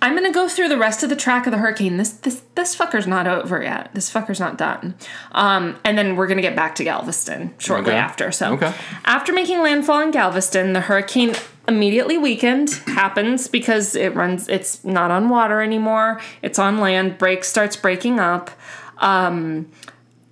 I'm 0.03 0.15
gonna 0.15 0.33
go 0.33 0.49
through 0.49 0.69
the 0.69 0.79
rest 0.79 1.03
of 1.03 1.11
the 1.11 1.17
track 1.17 1.47
of 1.47 1.53
the 1.53 1.59
hurricane. 1.59 1.97
This 1.99 2.11
this 2.11 2.43
this 2.55 2.75
fucker's 2.75 3.07
not 3.07 3.27
over 3.27 3.63
yet. 3.63 3.91
This 3.95 4.11
fucker's 4.11 4.41
not 4.41 4.57
done. 4.57 4.95
Um, 5.33 5.77
and 5.85 5.99
then 5.99 6.17
we're 6.17 6.27
gonna 6.27 6.41
get 6.43 6.57
back 6.57 6.75
to 6.77 6.85
Galveston 6.85 7.55
shortly 7.59 7.93
Okay. 7.93 7.99
after. 7.99 8.33
So 8.33 8.55
Okay. 8.55 8.73
after 9.05 9.33
making 9.33 9.61
landfall 9.63 10.01
in 10.01 10.11
Galveston, 10.11 10.73
the 10.73 10.81
hurricane 10.81 11.35
immediately 11.69 12.17
weakened. 12.17 12.71
Happens 12.87 13.47
because 13.47 13.95
it 13.95 14.15
runs. 14.15 14.49
It's 14.49 14.83
not 14.85 15.11
on 15.11 15.29
water 15.29 15.61
anymore. 15.61 16.19
It's 16.41 16.59
on 16.59 16.79
land. 16.79 17.19
Break 17.19 17.45
starts 17.45 17.77
breaking 17.77 18.19
up, 18.21 18.51
um, 18.99 19.67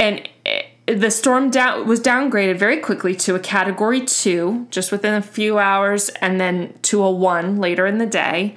and. 0.01 0.27
It, 0.45 0.67
the 0.87 1.11
storm 1.11 1.51
down 1.51 1.87
was 1.87 2.01
downgraded 2.01 2.57
very 2.57 2.79
quickly 2.79 3.15
to 3.17 3.35
a 3.35 3.39
category 3.39 4.01
two 4.01 4.67
just 4.71 4.91
within 4.91 5.13
a 5.13 5.21
few 5.21 5.59
hours 5.59 6.09
and 6.23 6.41
then 6.41 6.73
to 6.81 7.03
a 7.03 7.11
one 7.11 7.57
later 7.61 7.87
in 7.87 7.99
the 7.99 8.07
day 8.07 8.55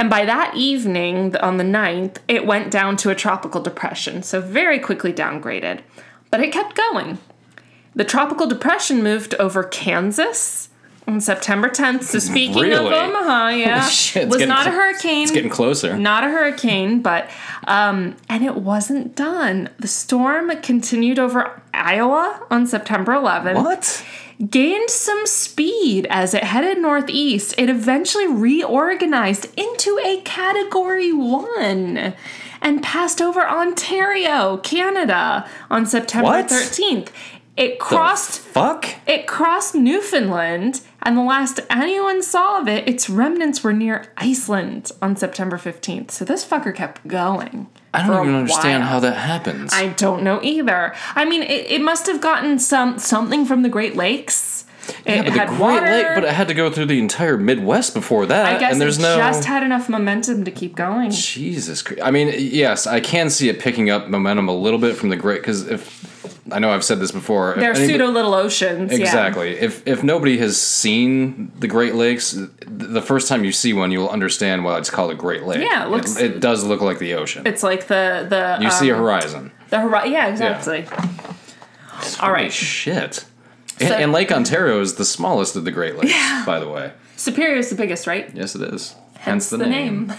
and 0.00 0.08
by 0.08 0.24
that 0.24 0.54
evening 0.56 1.36
on 1.36 1.58
the 1.58 1.64
9th 1.64 2.16
it 2.26 2.46
went 2.46 2.70
down 2.70 2.96
to 2.96 3.10
a 3.10 3.14
tropical 3.14 3.60
depression 3.60 4.22
so 4.22 4.40
very 4.40 4.78
quickly 4.78 5.12
downgraded 5.12 5.80
but 6.30 6.40
it 6.40 6.50
kept 6.52 6.74
going 6.74 7.18
the 7.94 8.04
tropical 8.04 8.46
depression 8.46 9.02
moved 9.02 9.34
over 9.34 9.62
kansas 9.62 10.68
on 11.06 11.20
september 11.20 11.68
10th 11.68 12.04
so 12.04 12.18
speaking 12.18 12.72
of 12.72 12.86
omaha 12.86 13.48
yeah 13.64 13.86
shit, 13.88 14.28
was 14.28 14.44
not 14.46 14.66
a 14.66 14.70
hurricane 14.70 15.22
It's 15.24 15.32
getting 15.32 15.50
closer. 15.50 15.96
not 15.98 16.24
a 16.24 16.28
hurricane, 16.28 17.02
but 17.02 17.28
um, 17.66 18.16
and 18.28 18.44
it 18.44 18.56
wasn't 18.56 19.14
done. 19.14 19.68
The 19.78 19.88
storm 19.88 20.50
continued 20.62 21.18
over 21.18 21.60
Iowa 21.74 22.46
on 22.50 22.66
September 22.66 23.12
11th. 23.12 23.54
What? 23.56 24.04
Gained 24.48 24.88
some 24.88 25.26
speed 25.26 26.06
as 26.08 26.32
it 26.32 26.44
headed 26.44 26.78
northeast. 26.78 27.54
It 27.58 27.68
eventually 27.68 28.26
reorganized 28.26 29.48
into 29.58 30.00
a 30.02 30.22
Category 30.22 31.12
One 31.12 32.14
and 32.62 32.82
passed 32.82 33.20
over 33.20 33.46
Ontario, 33.46 34.56
Canada, 34.58 35.46
on 35.70 35.84
September 35.84 36.28
What? 36.28 36.46
13th. 36.46 37.08
It 37.56 37.78
crossed 37.78 38.38
Fuck. 38.40 38.86
it 39.06 39.26
crossed 39.26 39.74
Newfoundland, 39.74 40.80
and 41.02 41.18
the 41.18 41.22
last 41.22 41.60
anyone 41.68 42.22
saw 42.22 42.58
of 42.58 42.68
it, 42.68 42.88
its 42.88 43.10
remnants 43.10 43.62
were 43.62 43.74
near 43.74 44.10
Iceland 44.16 44.90
on 45.02 45.16
September 45.16 45.58
15th. 45.58 46.10
So 46.12 46.24
this 46.24 46.46
fucker 46.46 46.74
kept 46.74 47.06
going. 47.06 47.66
I 47.92 48.06
don't 48.06 48.24
even 48.24 48.34
understand 48.36 48.82
while. 48.82 48.92
how 48.92 49.00
that 49.00 49.16
happens. 49.16 49.72
I 49.72 49.88
don't 49.88 50.22
know 50.22 50.40
either. 50.42 50.94
I 51.14 51.24
mean, 51.24 51.42
it, 51.42 51.70
it 51.70 51.80
must 51.80 52.06
have 52.06 52.20
gotten 52.20 52.58
some 52.58 52.98
something 52.98 53.44
from 53.44 53.62
the 53.62 53.68
Great 53.68 53.96
Lakes. 53.96 54.64
It 54.88 54.94
yeah, 55.06 55.22
but 55.22 55.32
the 55.32 55.46
Great 55.46 55.60
water. 55.60 55.86
Lake, 55.86 56.06
but 56.14 56.24
it 56.24 56.30
had 56.30 56.48
to 56.48 56.54
go 56.54 56.70
through 56.70 56.86
the 56.86 56.98
entire 56.98 57.36
Midwest 57.36 57.94
before 57.94 58.26
that, 58.26 58.46
I 58.46 58.58
guess 58.58 58.72
and 58.72 58.80
there's 58.80 58.98
it 58.98 59.02
no. 59.02 59.16
just 59.16 59.44
had 59.44 59.62
enough 59.62 59.88
momentum 59.88 60.44
to 60.44 60.50
keep 60.50 60.74
going. 60.74 61.10
Jesus 61.10 61.82
Christ. 61.82 62.02
I 62.02 62.10
mean, 62.10 62.32
yes, 62.36 62.86
I 62.86 63.00
can 63.00 63.30
see 63.30 63.48
it 63.48 63.60
picking 63.60 63.90
up 63.90 64.08
momentum 64.08 64.48
a 64.48 64.54
little 64.56 64.78
bit 64.78 64.96
from 64.96 65.10
the 65.10 65.16
Great, 65.16 65.42
because 65.42 65.68
if 65.68 66.00
I 66.52 66.58
know 66.58 66.70
I've 66.70 66.84
said 66.84 66.98
this 67.00 67.12
before. 67.12 67.54
They're 67.56 67.70
anybody- 67.70 67.86
pseudo 67.92 68.06
little 68.08 68.34
oceans. 68.34 68.90
yeah. 68.92 68.98
Exactly. 68.98 69.58
If 69.58 69.86
if 69.86 70.02
nobody 70.02 70.38
has 70.38 70.60
seen 70.60 71.52
the 71.58 71.68
Great 71.68 71.94
Lakes, 71.94 72.36
the 72.66 73.02
first 73.02 73.28
time 73.28 73.44
you 73.44 73.52
see 73.52 73.72
one, 73.72 73.90
you'll 73.92 74.08
understand 74.08 74.64
why 74.64 74.78
it's 74.78 74.90
called 74.90 75.10
a 75.10 75.14
Great 75.14 75.44
Lake. 75.44 75.60
Yeah, 75.62 75.84
it 75.84 75.90
looks- 75.90 76.16
It, 76.18 76.40
does 76.40 76.64
look 76.64 76.80
like 76.80 76.98
the 76.98 77.14
ocean. 77.14 77.46
It's 77.46 77.62
like 77.62 77.86
the 77.86 78.26
the 78.28 78.58
you 78.60 78.68
um, 78.68 78.72
see 78.72 78.88
a 78.90 78.96
horizon. 78.96 79.52
the 79.68 79.80
horizon. 79.80 80.12
Yeah, 80.12 80.28
exactly. 80.28 80.86
All 82.20 82.34
Holy 82.34 82.50
shit. 82.50 83.24
So- 83.80 83.86
and, 83.86 83.94
and 84.04 84.12
Lake 84.12 84.30
Ontario 84.30 84.80
is 84.80 84.94
the 84.94 85.04
smallest 85.04 85.56
of 85.56 85.64
the 85.64 85.70
Great 85.72 85.96
Lakes, 85.96 86.12
by 86.46 86.60
the 86.60 86.68
way. 86.68 86.92
Superior 87.16 87.56
is 87.56 87.70
the 87.70 87.76
biggest, 87.76 88.06
right? 88.06 88.30
Yes, 88.34 88.54
it 88.54 88.62
is. 88.62 88.94
Hence 89.18 89.50
the, 89.50 89.58
name. 89.58 90.12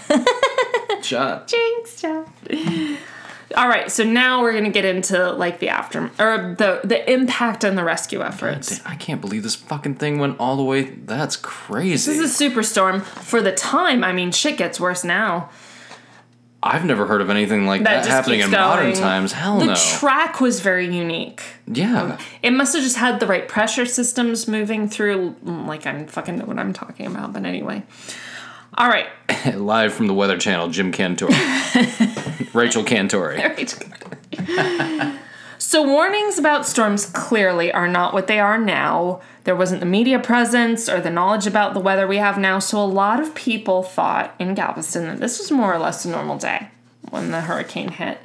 Shot. 1.02 1.48
Jinx 1.48 2.00
job. 2.00 2.28
All 3.56 3.68
right, 3.68 3.90
so 3.90 4.02
now 4.04 4.40
we're 4.40 4.52
gonna 4.54 4.70
get 4.70 4.84
into 4.86 5.30
like 5.32 5.58
the 5.58 5.68
after 5.68 6.10
or 6.18 6.54
the 6.56 6.80
the 6.84 7.10
impact 7.12 7.64
on 7.66 7.74
the 7.74 7.84
rescue 7.84 8.22
efforts. 8.22 8.80
I 8.86 8.94
can't 8.94 9.20
believe 9.20 9.42
this 9.42 9.54
fucking 9.56 9.96
thing 9.96 10.18
went 10.18 10.40
all 10.40 10.56
the 10.56 10.62
way. 10.62 10.84
That's 10.84 11.36
crazy. 11.36 12.12
This 12.12 12.20
is 12.20 12.40
a 12.40 12.44
superstorm 12.50 13.02
for 13.02 13.42
the 13.42 13.52
time. 13.52 14.04
I 14.04 14.12
mean, 14.12 14.32
shit 14.32 14.56
gets 14.56 14.80
worse 14.80 15.04
now. 15.04 15.50
I've 16.62 16.84
never 16.84 17.06
heard 17.06 17.20
of 17.20 17.28
anything 17.28 17.66
like 17.66 17.82
That 17.82 18.04
that, 18.04 18.08
happening 18.10 18.40
in 18.40 18.46
keeps 18.46 18.56
modern 18.56 18.92
times. 18.94 19.32
Hell 19.32 19.58
the 19.58 19.66
no. 19.66 19.74
track 19.74 20.40
was 20.40 20.60
very 20.60 20.86
unique. 20.94 21.42
yeah. 21.66 22.18
It 22.42 22.52
must 22.52 22.72
have 22.74 22.84
just 22.84 22.96
had 22.96 23.18
the 23.18 23.26
right 23.26 23.48
pressure 23.48 23.84
systems 23.84 24.46
moving 24.46 24.88
through. 24.88 25.34
Like 25.42 25.86
I'm 25.86 26.06
fucking 26.06 26.38
know 26.38 26.44
what 26.44 26.58
I'm 26.58 26.72
talking 26.72 27.06
about, 27.06 27.32
but 27.32 27.44
anyway. 27.44 27.82
All 28.78 28.88
right. 28.88 29.06
Live 29.56 29.92
from 29.92 30.06
the 30.06 30.14
Weather 30.14 30.38
Channel, 30.38 30.68
Jim 30.68 30.92
Cantore. 30.92 31.28
Rachel 32.54 32.84
Cantori. 32.84 33.38
so 35.72 35.82
warnings 35.82 36.38
about 36.38 36.66
storms 36.66 37.06
clearly 37.06 37.72
are 37.72 37.88
not 37.88 38.12
what 38.12 38.26
they 38.26 38.38
are 38.38 38.58
now. 38.58 39.22
There 39.44 39.56
wasn't 39.56 39.80
the 39.80 39.86
media 39.86 40.18
presence 40.18 40.86
or 40.86 41.00
the 41.00 41.08
knowledge 41.08 41.46
about 41.46 41.72
the 41.72 41.80
weather 41.80 42.06
we 42.06 42.18
have 42.18 42.36
now, 42.36 42.58
so 42.58 42.78
a 42.78 42.84
lot 42.84 43.20
of 43.20 43.34
people 43.34 43.82
thought 43.82 44.34
in 44.38 44.52
Galveston 44.52 45.06
that 45.06 45.18
this 45.18 45.38
was 45.38 45.50
more 45.50 45.72
or 45.72 45.78
less 45.78 46.04
a 46.04 46.10
normal 46.10 46.36
day 46.36 46.68
when 47.08 47.30
the 47.30 47.40
hurricane 47.40 47.88
hit. 47.88 48.18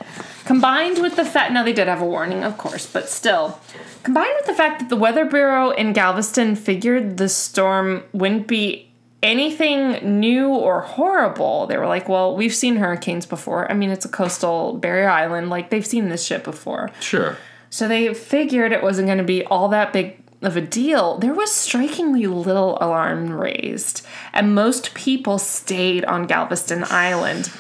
Combined 0.43 1.01
with 1.01 1.15
the 1.15 1.23
fact, 1.23 1.53
now 1.53 1.63
they 1.63 1.71
did 1.71 1.87
have 1.87 2.01
a 2.01 2.05
warning, 2.05 2.43
of 2.43 2.57
course, 2.57 2.85
but 2.85 3.07
still. 3.07 3.61
Combined 4.03 4.33
with 4.35 4.47
the 4.47 4.53
fact 4.53 4.81
that 4.81 4.89
the 4.89 4.97
Weather 4.97 5.23
Bureau 5.23 5.69
in 5.69 5.93
Galveston 5.93 6.53
figured 6.57 7.15
the 7.15 7.29
storm 7.29 8.03
wouldn't 8.11 8.47
be 8.47 8.89
anything 9.23 10.19
new 10.19 10.49
or 10.49 10.81
horrible. 10.81 11.67
They 11.67 11.77
were 11.77 11.87
like, 11.87 12.07
well, 12.07 12.35
we've 12.35 12.53
seen 12.53 12.75
hurricanes 12.75 13.25
before. 13.25 13.69
I 13.71 13.73
mean, 13.73 13.89
it's 13.89 14.05
a 14.05 14.09
coastal 14.09 14.73
barrier 14.77 15.09
island. 15.09 15.49
Like, 15.49 15.69
they've 15.69 15.85
seen 15.85 16.09
this 16.09 16.25
shit 16.25 16.43
before. 16.43 16.91
Sure. 16.99 17.37
So 17.69 17.87
they 17.87 18.13
figured 18.13 18.71
it 18.71 18.83
wasn't 18.83 19.07
going 19.07 19.17
to 19.17 19.23
be 19.23 19.43
all 19.45 19.69
that 19.69 19.91
big 19.91 20.21
of 20.41 20.55
a 20.55 20.61
deal. 20.61 21.17
There 21.17 21.33
was 21.33 21.51
strikingly 21.51 22.27
little 22.27 22.77
alarm 22.79 23.31
raised, 23.31 24.05
and 24.33 24.53
most 24.53 24.93
people 24.93 25.39
stayed 25.39 26.05
on 26.05 26.27
Galveston 26.27 26.85
Island. 26.89 27.51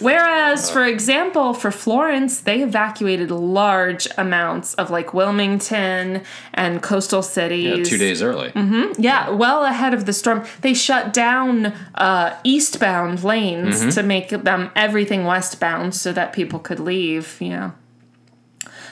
Whereas, 0.00 0.70
for 0.70 0.84
example, 0.84 1.54
for 1.54 1.70
Florence, 1.70 2.40
they 2.40 2.62
evacuated 2.62 3.30
large 3.30 4.08
amounts 4.16 4.74
of 4.74 4.90
like 4.90 5.12
Wilmington 5.14 6.22
and 6.54 6.82
coastal 6.82 7.22
cities. 7.22 7.78
Yeah, 7.78 7.84
two 7.84 7.98
days 7.98 8.22
early. 8.22 8.52
Yeah, 8.98 9.30
well 9.30 9.64
ahead 9.64 9.94
of 9.94 10.06
the 10.06 10.12
storm. 10.12 10.44
They 10.62 10.74
shut 10.74 11.12
down 11.12 11.66
uh, 11.94 12.36
eastbound 12.44 13.22
lanes 13.24 13.94
to 13.94 14.02
make 14.02 14.30
them 14.30 14.70
everything 14.74 15.24
westbound 15.24 15.94
so 15.94 16.12
that 16.12 16.32
people 16.32 16.58
could 16.58 16.80
leave, 16.80 17.36
you 17.40 17.50
know. 17.50 17.72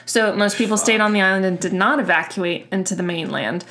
So 0.05 0.35
most 0.35 0.57
people 0.57 0.77
stayed 0.77 1.01
on 1.01 1.13
the 1.13 1.21
island 1.21 1.45
and 1.45 1.59
did 1.59 1.73
not 1.73 1.99
evacuate 1.99 2.67
into 2.71 2.95
the 2.95 3.03
mainland. 3.03 3.63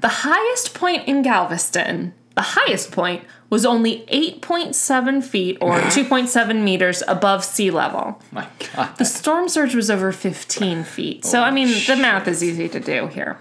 The 0.00 0.08
highest 0.08 0.74
point 0.74 1.08
in 1.08 1.22
Galveston, 1.22 2.12
the 2.34 2.42
highest 2.42 2.92
point, 2.92 3.24
was 3.50 3.64
only 3.64 4.04
8.7 4.06 5.22
feet 5.22 5.58
or 5.60 5.78
2.7 5.80 6.62
meters 6.62 7.02
above 7.06 7.44
sea 7.44 7.70
level. 7.70 8.20
My 8.32 8.46
God. 8.74 8.96
The 8.96 9.04
storm 9.04 9.48
surge 9.48 9.74
was 9.74 9.90
over 9.90 10.12
15 10.12 10.84
feet. 10.84 11.24
So, 11.24 11.42
I 11.42 11.50
mean, 11.50 11.68
the 11.86 11.96
math 11.96 12.26
is 12.28 12.42
easy 12.42 12.68
to 12.68 12.80
do 12.80 13.06
here. 13.08 13.38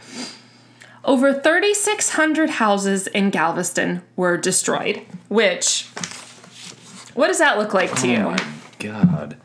Over 1.03 1.33
3,600 1.33 2.49
houses 2.51 3.07
in 3.07 3.29
Galveston 3.29 4.01
were 4.15 4.37
destroyed, 4.37 5.01
which, 5.27 5.87
what 7.13 7.27
does 7.27 7.37
that 7.37 7.59
look 7.59 7.73
like 7.75 7.93
to 8.01 8.07
you? 8.07 8.17
Oh 8.17 8.31
my 8.31 8.43
God. 8.79 9.37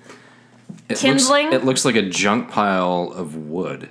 It 0.89 0.97
Kindling? 0.99 1.51
Looks, 1.51 1.63
it 1.63 1.65
looks 1.65 1.85
like 1.85 1.97
a 1.97 2.09
junk 2.09 2.51
pile 2.51 3.13
of 3.15 3.37
wood. 3.37 3.91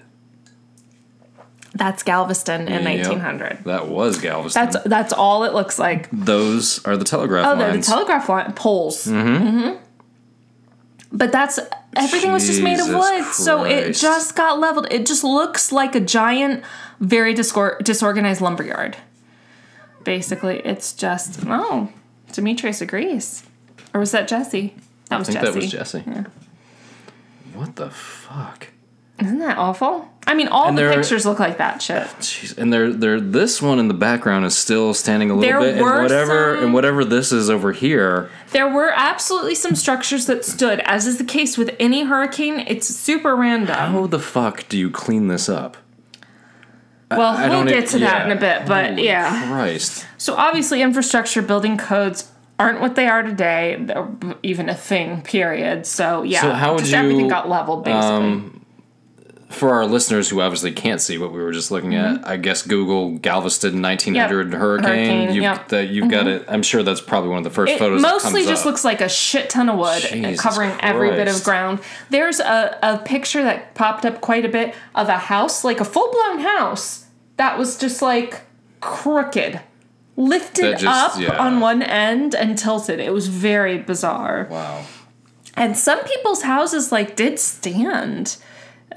That's 1.76 2.02
Galveston 2.04 2.62
in 2.68 2.84
Yep. 2.84 3.08
1900. 3.08 3.64
That 3.66 3.88
was 3.88 4.18
Galveston. 4.20 4.66
That's 4.66 4.84
that's 4.86 5.14
all 5.14 5.44
it 5.44 5.54
looks 5.54 5.78
like. 5.78 6.10
Those 6.12 6.84
are 6.86 6.98
the 6.98 7.06
telegraph 7.06 7.46
Oh, 7.46 7.56
they're 7.58 7.76
the 7.78 7.82
telegraph 7.84 8.28
line 8.28 8.54
poles. 8.54 9.06
Mm-hmm. 9.06 9.78
But 11.12 11.32
that's 11.32 11.60
everything 11.96 12.32
was 12.32 12.46
just 12.46 12.62
made 12.62 12.80
of 12.80 12.86
Jesus 12.88 12.96
wood, 12.96 13.26
so 13.34 13.64
it 13.66 13.94
just 13.94 14.36
got 14.36 14.60
leveled. 14.60 14.88
It 14.92 15.06
just 15.06 15.24
looks 15.24 15.72
like 15.72 15.96
a 15.96 16.00
giant, 16.00 16.64
very 17.00 17.34
disor- 17.34 17.80
disorganized 17.84 18.42
lumberyard. 18.42 18.98
Basically, 20.04 20.60
it's 20.60 20.94
just 20.94 21.40
oh, 21.48 21.90
Demetrius 22.32 22.82
agrees, 22.82 23.44
or 23.94 24.00
was 24.00 24.12
that 24.12 24.28
Jesse? 24.28 24.76
That 25.10 25.20
was 25.20 25.30
I 25.30 25.34
think 25.34 25.44
Jesse. 25.46 25.52
that 25.52 25.62
was 25.62 25.72
Jesse. 25.72 26.26
What 27.54 27.76
the 27.76 27.90
fuck? 27.90 28.68
Isn't 29.22 29.40
that 29.40 29.58
awful? 29.58 30.08
I 30.28 30.36
mean, 30.36 30.48
all 30.48 30.68
And 30.68 30.78
the 30.78 30.92
pictures 30.94 31.26
look 31.26 31.40
like 31.40 31.58
that 31.58 31.82
shit. 31.82 32.04
Jeez. 32.20 32.56
And 32.58 32.72
there, 32.72 32.94
there. 32.94 33.20
This 33.20 33.62
one 33.62 33.80
in 33.80 33.88
the 33.88 33.94
background 33.96 34.46
is 34.46 34.56
still 34.58 34.94
standing 34.94 35.32
a 35.32 35.34
little 35.36 35.60
There 35.60 35.74
bit, 35.74 35.82
were 35.82 35.94
and 35.94 36.04
whatever, 36.04 36.56
some- 36.56 36.64
and 36.66 36.74
whatever 36.74 37.04
this 37.04 37.32
is 37.32 37.50
over 37.50 37.72
here. 37.72 38.30
There 38.52 38.70
were 38.70 38.92
absolutely 38.96 39.56
some 39.56 39.76
structures 39.76 40.28
that 40.28 40.46
stood, 40.46 40.82
as 40.82 41.08
is 41.08 41.18
the 41.18 41.24
case 41.24 41.58
with 41.58 41.76
any 41.80 42.04
hurricane. 42.04 42.64
It's 42.68 42.88
super 42.88 43.36
random. 43.36 43.76
How 43.76 44.06
the 44.08 44.20
fuck 44.20 44.68
do 44.70 44.78
you 44.78 44.90
clean 44.92 45.28
this 45.30 45.50
up? 45.50 45.78
well, 47.12 47.36
I 47.36 47.50
we'll 47.50 47.64
don't 47.64 47.68
get 47.68 47.88
to 47.90 48.00
that 48.00 48.26
in 48.30 48.38
a 48.38 48.40
bit, 48.40 48.68
but 48.68 48.92
Holy 48.92 49.06
yeah. 49.06 49.48
Christ. 49.48 50.06
So 50.20 50.36
obviously, 50.36 50.82
infrastructure 50.84 51.42
building 51.42 51.76
codes 51.78 52.30
aren't 52.60 52.82
what 52.82 52.94
they 52.96 53.08
are 53.08 53.24
today, 53.24 53.78
They're 53.80 54.08
even 54.44 54.70
a 54.70 54.76
thing. 54.76 55.22
Period. 55.24 55.88
So 55.88 56.22
yeah, 56.24 56.42
So 56.42 56.52
how 56.52 56.74
would 56.74 56.82
just 56.82 56.94
everything 56.94 57.28
got 57.28 57.50
leveled 57.50 57.84
basically. 57.86 58.08
um, 58.08 58.59
For 59.50 59.74
our 59.74 59.86
listeners 59.88 60.30
who 60.30 60.42
obviously 60.42 60.72
can't 60.72 61.02
see 61.02 61.18
what 61.18 61.32
we 61.34 61.42
were 61.42 61.52
just 61.52 61.72
looking 61.72 61.96
at, 61.96 62.26
I 62.26 62.38
guess 62.38 62.62
Google 62.62 63.18
Galveston 63.18 63.82
1900 63.82 64.46
Mm-hmm. 64.48 64.52
Yep. 64.54 64.62
hurricane. 64.62 64.86
Hurricane, 64.90 65.34
You've, 65.36 65.44
yep. 65.44 65.58
Mm-hmm. 65.58 65.68
that, 65.70 65.88
you've 65.90 66.12
got 66.12 66.28
it. 66.28 66.46
I'm 66.48 66.62
sure 66.62 66.84
that's 66.84 67.02
probably 67.02 67.30
one 67.32 67.40
of 67.40 67.44
the 67.44 67.50
first 67.50 67.74
it 67.74 67.80
photos. 67.80 68.00
mostly 68.02 68.46
just 68.46 68.62
up. 68.62 68.68
looks 68.68 68.86
like 68.86 69.02
a 69.02 69.10
shit 69.10 69.50
ton 69.50 69.68
of 69.70 69.80
wood 69.80 70.04
Jesus 70.04 70.40
covering 70.40 70.72
every 70.82 71.10
bit 71.12 71.28
of 71.28 71.44
ground. 71.44 71.80
There's 72.12 72.40
a, 72.40 72.78
a 72.84 72.98
picture 73.00 73.42
that 73.44 73.74
popped 73.74 74.06
up 74.06 74.22
quite 74.22 74.46
a 74.46 74.50
bit 74.50 74.76
of 74.94 75.10
a 75.10 75.18
house, 75.18 75.64
like 75.64 75.80
a 75.80 75.86
full 75.86 76.12
blown 76.12 76.40
house, 76.40 77.08
that 77.38 77.58
was 77.58 77.76
just 77.76 78.04
like 78.04 78.42
crooked, 78.82 79.60
lifted 80.16 80.78
just- 80.78 80.86
up 80.86 81.20
yeah. 81.20 81.38
on 81.44 81.60
one 81.60 81.82
end 81.82 82.36
and 82.36 82.56
tilted. 82.56 83.00
It 83.00 83.14
was 83.14 83.28
very 83.28 83.80
bizarre. 83.80 84.48
Wow. 84.52 84.86
And 85.56 85.76
some 85.76 86.04
people's 86.04 86.44
houses 86.44 86.92
like 86.92 87.16
did 87.16 87.40
stand. 87.40 88.38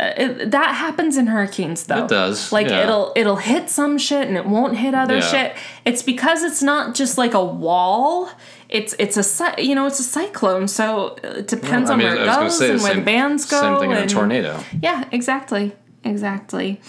Uh, 0.00 0.12
it, 0.16 0.50
that 0.50 0.74
happens 0.74 1.16
in 1.18 1.26
hurricanes 1.26 1.84
though. 1.84 2.04
It 2.04 2.08
does, 2.08 2.50
Like 2.50 2.68
yeah. 2.68 2.82
it'll 2.84 3.12
it'll 3.14 3.36
hit 3.36 3.68
some 3.68 3.98
shit 3.98 4.26
and 4.26 4.36
it 4.38 4.46
won't 4.46 4.76
hit 4.78 4.94
other 4.94 5.16
Yeah. 5.18 5.20
shit. 5.32 5.56
It's 5.84 6.02
because 6.02 6.42
it's 6.42 6.62
not 6.62 6.94
just 6.94 7.18
like 7.18 7.34
a 7.34 7.44
wall. 7.44 8.30
It's 8.70 8.94
it's 8.98 9.18
a 9.18 9.54
you 9.62 9.74
know 9.74 9.86
it's 9.86 10.00
a 10.00 10.02
cyclone, 10.02 10.66
so 10.66 11.16
it 11.22 11.46
depends 11.46 11.90
I 11.90 11.92
on 11.92 11.98
where 12.00 12.16
it 12.16 12.26
I 12.26 12.42
was 12.42 12.58
gonna 12.58 12.72
goes 12.72 12.80
and 12.80 12.82
where 12.82 12.94
the 12.94 13.02
bands 13.02 13.44
go. 13.44 13.60
Same 13.60 13.78
thing 13.80 13.90
in 13.90 13.98
a 13.98 14.06
tornado. 14.06 14.64
yeah, 14.80 15.04
exactly. 15.12 15.72
Exactly. 16.04 16.80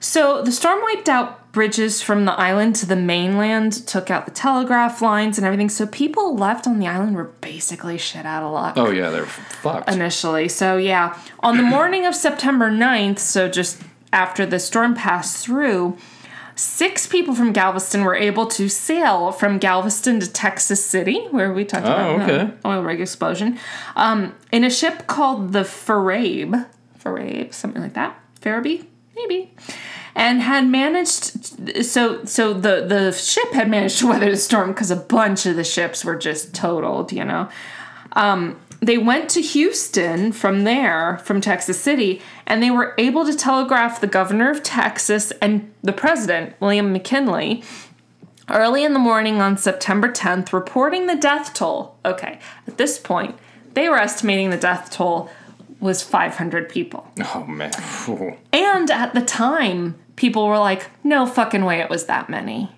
So 0.00 0.42
the 0.42 0.50
storm 0.50 0.80
wiped 0.82 1.08
out 1.10 1.52
bridges 1.52 2.00
from 2.00 2.24
the 2.24 2.32
island 2.32 2.74
to 2.76 2.86
the 2.86 2.96
mainland, 2.96 3.86
took 3.86 4.10
out 4.10 4.24
the 4.24 4.32
telegraph 4.32 5.02
lines 5.02 5.36
and 5.36 5.46
everything. 5.46 5.68
So 5.68 5.86
people 5.86 6.34
left 6.34 6.66
on 6.66 6.78
the 6.78 6.86
island 6.86 7.16
were 7.16 7.24
basically 7.24 7.98
shit 7.98 8.24
out 8.24 8.42
of 8.42 8.52
luck 8.52 8.74
Oh 8.76 8.90
yeah, 8.90 9.10
they're 9.10 9.26
fucked. 9.26 9.90
initially. 9.90 10.48
So 10.48 10.78
yeah, 10.78 11.18
on 11.40 11.56
the 11.58 11.62
morning 11.62 12.06
of 12.06 12.14
September 12.14 12.70
9th, 12.70 13.18
so 13.18 13.48
just 13.48 13.82
after 14.12 14.46
the 14.46 14.58
storm 14.58 14.94
passed 14.94 15.44
through, 15.44 15.98
six 16.54 17.06
people 17.06 17.34
from 17.34 17.52
Galveston 17.52 18.02
were 18.04 18.14
able 18.14 18.46
to 18.46 18.68
sail 18.68 19.32
from 19.32 19.58
Galveston 19.58 20.20
to 20.20 20.30
Texas 20.30 20.84
City, 20.84 21.26
where 21.30 21.52
we 21.52 21.64
talked 21.64 21.86
about 21.86 22.20
okay. 22.20 22.52
the 22.62 22.68
oil 22.68 22.82
rig 22.82 23.00
explosion, 23.00 23.58
um, 23.96 24.34
in 24.50 24.64
a 24.64 24.70
ship 24.70 25.06
called 25.06 25.52
the 25.52 25.60
Farabe, 25.62 26.66
Farabe, 27.02 27.52
something 27.52 27.82
like 27.82 27.94
that, 27.94 28.18
Farabe, 28.40 28.86
maybe. 29.22 29.52
And 30.14 30.42
had 30.42 30.66
managed, 30.66 31.84
so 31.84 32.24
so 32.24 32.52
the 32.52 32.84
the 32.86 33.12
ship 33.12 33.52
had 33.52 33.70
managed 33.70 33.98
to 34.00 34.06
weather 34.08 34.30
the 34.30 34.36
storm 34.36 34.70
because 34.70 34.90
a 34.90 34.96
bunch 34.96 35.46
of 35.46 35.56
the 35.56 35.64
ships 35.64 36.04
were 36.04 36.16
just 36.16 36.54
totaled, 36.54 37.12
you 37.12 37.24
know 37.24 37.48
um, 38.12 38.60
they 38.80 38.98
went 38.98 39.28
to 39.30 39.42
Houston 39.42 40.32
from 40.32 40.64
there, 40.64 41.18
from 41.18 41.40
Texas 41.40 41.78
City, 41.78 42.22
and 42.46 42.62
they 42.62 42.70
were 42.70 42.94
able 42.98 43.26
to 43.26 43.34
telegraph 43.34 44.00
the 44.00 44.06
governor 44.06 44.50
of 44.50 44.62
Texas 44.62 45.32
and 45.42 45.72
the 45.82 45.92
president, 45.92 46.54
William 46.60 46.92
McKinley, 46.92 47.62
early 48.48 48.84
in 48.84 48.94
the 48.94 48.98
morning 48.98 49.40
on 49.40 49.58
September 49.58 50.08
10th, 50.08 50.52
reporting 50.52 51.06
the 51.06 51.16
death 51.16 51.52
toll. 51.52 51.96
Okay, 52.04 52.38
at 52.66 52.78
this 52.78 52.98
point, 52.98 53.38
they 53.74 53.88
were 53.88 53.98
estimating 53.98 54.50
the 54.50 54.56
death 54.56 54.90
toll 54.90 55.30
was 55.80 56.02
500 56.02 56.68
people. 56.68 57.06
oh 57.34 57.44
man. 57.46 57.72
And 58.52 58.90
at 58.90 59.14
the 59.14 59.22
time, 59.22 59.98
people 60.16 60.46
were 60.46 60.58
like, 60.58 60.88
no 61.02 61.26
fucking 61.26 61.64
way 61.64 61.80
it 61.80 61.90
was 61.90 62.06
that 62.06 62.28
many. 62.28 62.70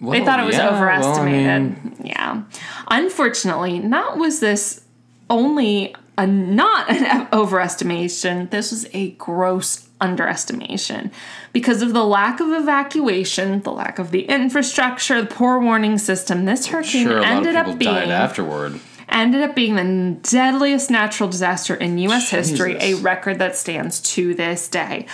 They 0.00 0.24
thought 0.24 0.40
it 0.40 0.44
was 0.44 0.56
yeah, 0.56 0.66
well, 0.66 0.74
I 0.74 0.76
overestimated. 0.76 1.84
mean, 1.84 1.96
yeah. 2.04 2.42
Unfortunately, 2.90 3.78
not 3.78 4.18
was 4.18 4.40
this 4.40 4.84
only 5.30 5.94
a 6.18 6.26
not 6.26 6.90
an 6.90 7.26
overestimation. 7.32 8.50
This 8.50 8.70
was 8.72 8.86
a 8.92 9.12
gross 9.12 9.88
underestimation 10.00 11.10
because 11.52 11.80
of 11.80 11.94
the 11.94 12.04
lack 12.04 12.40
of 12.40 12.48
evacuation, 12.52 13.62
the 13.62 13.72
lack 13.72 13.98
of 13.98 14.10
the 14.10 14.24
infrastructure, 14.26 15.22
the 15.22 15.26
poor 15.26 15.58
warning 15.58 15.96
system. 15.96 16.44
This 16.44 16.66
hurricane 16.66 17.06
sure, 17.06 17.18
a 17.18 17.22
lot 17.22 17.30
of 17.30 17.36
ended 17.38 17.54
people 17.54 17.72
up 17.72 17.78
being 17.78 17.94
died 17.94 18.10
afterward. 18.10 18.80
Ended 19.08 19.42
up 19.42 19.54
being 19.54 19.76
the 19.76 20.18
deadliest 20.22 20.90
natural 20.90 21.28
disaster 21.28 21.74
in 21.74 21.98
U.S. 21.98 22.30
history, 22.30 22.76
a 22.80 22.94
record 22.94 23.38
that 23.38 23.56
stands 23.56 24.00
to 24.00 24.34
this 24.34 24.68
day. 24.68 25.06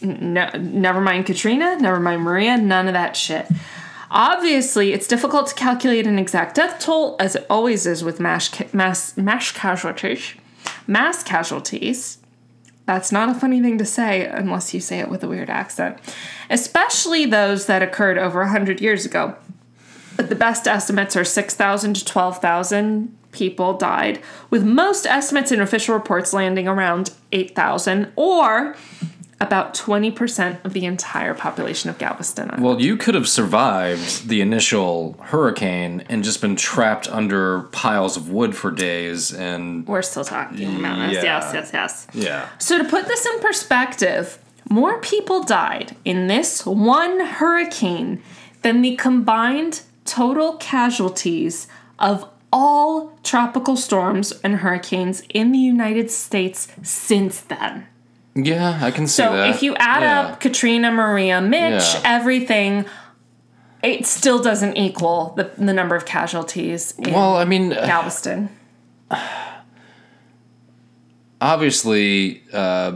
No, 0.00 0.48
never 0.58 1.00
mind 1.00 1.26
Katrina, 1.26 1.76
never 1.78 2.00
mind 2.00 2.22
Maria, 2.22 2.56
none 2.56 2.88
of 2.88 2.94
that 2.94 3.16
shit. 3.16 3.46
Obviously, 4.10 4.92
it's 4.92 5.06
difficult 5.06 5.46
to 5.46 5.54
calculate 5.54 6.06
an 6.06 6.18
exact 6.18 6.54
death 6.56 6.78
toll, 6.80 7.16
as 7.18 7.34
it 7.34 7.46
always 7.48 7.86
is 7.86 8.04
with 8.04 8.20
mass, 8.20 8.48
ca- 8.48 8.68
mass, 8.72 9.16
mass 9.16 9.52
casualties. 9.52 10.34
Mass 10.86 11.22
casualties. 11.22 12.18
That's 12.84 13.12
not 13.12 13.30
a 13.30 13.34
funny 13.34 13.62
thing 13.62 13.78
to 13.78 13.84
say 13.84 14.26
unless 14.26 14.74
you 14.74 14.80
say 14.80 14.98
it 14.98 15.08
with 15.08 15.22
a 15.22 15.28
weird 15.28 15.48
accent, 15.48 15.98
especially 16.50 17.24
those 17.24 17.66
that 17.66 17.80
occurred 17.80 18.18
over 18.18 18.40
100 18.40 18.80
years 18.80 19.06
ago. 19.06 19.36
But 20.16 20.28
the 20.28 20.34
best 20.34 20.68
estimates 20.68 21.16
are 21.16 21.24
6,000 21.24 21.94
to 21.94 22.04
12,000 22.04 23.16
people 23.32 23.76
died, 23.76 24.20
with 24.50 24.64
most 24.64 25.06
estimates 25.06 25.50
in 25.50 25.60
official 25.60 25.94
reports 25.94 26.32
landing 26.32 26.68
around 26.68 27.12
8,000 27.32 28.12
or 28.16 28.76
about 29.42 29.74
20% 29.74 30.64
of 30.64 30.72
the 30.72 30.84
entire 30.84 31.34
population 31.34 31.90
of 31.90 31.98
Galveston. 31.98 32.48
Island. 32.48 32.64
Well, 32.64 32.80
you 32.80 32.96
could 32.96 33.16
have 33.16 33.28
survived 33.28 34.28
the 34.28 34.40
initial 34.40 35.14
hurricane 35.20 36.04
and 36.08 36.22
just 36.22 36.40
been 36.40 36.54
trapped 36.54 37.08
under 37.10 37.62
piles 37.72 38.16
of 38.16 38.30
wood 38.30 38.54
for 38.54 38.70
days 38.70 39.32
and 39.32 39.84
We're 39.86 40.02
still 40.02 40.24
talking 40.24 40.78
about 40.78 41.08
this. 41.08 41.16
Yeah. 41.16 41.22
Yes, 41.22 41.50
yes, 41.52 41.70
yes. 41.72 42.06
yeah. 42.14 42.48
So, 42.58 42.78
to 42.78 42.84
put 42.84 43.08
this 43.08 43.26
in 43.26 43.40
perspective, 43.40 44.38
more 44.70 45.00
people 45.00 45.42
died 45.42 45.96
in 46.04 46.28
this 46.28 46.64
one 46.64 47.18
hurricane 47.18 48.22
than 48.62 48.80
the 48.80 48.94
combined 48.94 49.82
total 50.04 50.56
casualties 50.58 51.66
of 51.98 52.28
all 52.52 53.12
tropical 53.22 53.76
storms 53.76 54.32
and 54.44 54.56
hurricanes 54.56 55.22
in 55.30 55.52
the 55.52 55.58
United 55.58 56.10
States 56.10 56.68
since 56.82 57.40
then. 57.40 57.86
Yeah, 58.34 58.78
I 58.82 58.90
can 58.90 59.06
see 59.06 59.22
So, 59.22 59.32
that. 59.32 59.50
if 59.50 59.62
you 59.62 59.74
add 59.76 60.02
Yeah. 60.02 60.20
up 60.20 60.40
Katrina, 60.40 60.90
Maria, 60.90 61.40
Mitch, 61.40 61.94
Yeah. 61.94 62.00
everything, 62.04 62.84
it 63.82 64.06
still 64.06 64.38
doesn't 64.42 64.76
equal 64.76 65.34
the, 65.36 65.50
the 65.58 65.72
number 65.72 65.96
of 65.96 66.04
casualties 66.06 66.94
in 66.98 67.12
Well, 67.12 67.36
I 67.36 67.44
mean, 67.44 67.70
Galveston. 67.70 68.48
obviously, 71.40 72.42
uh, 72.52 72.92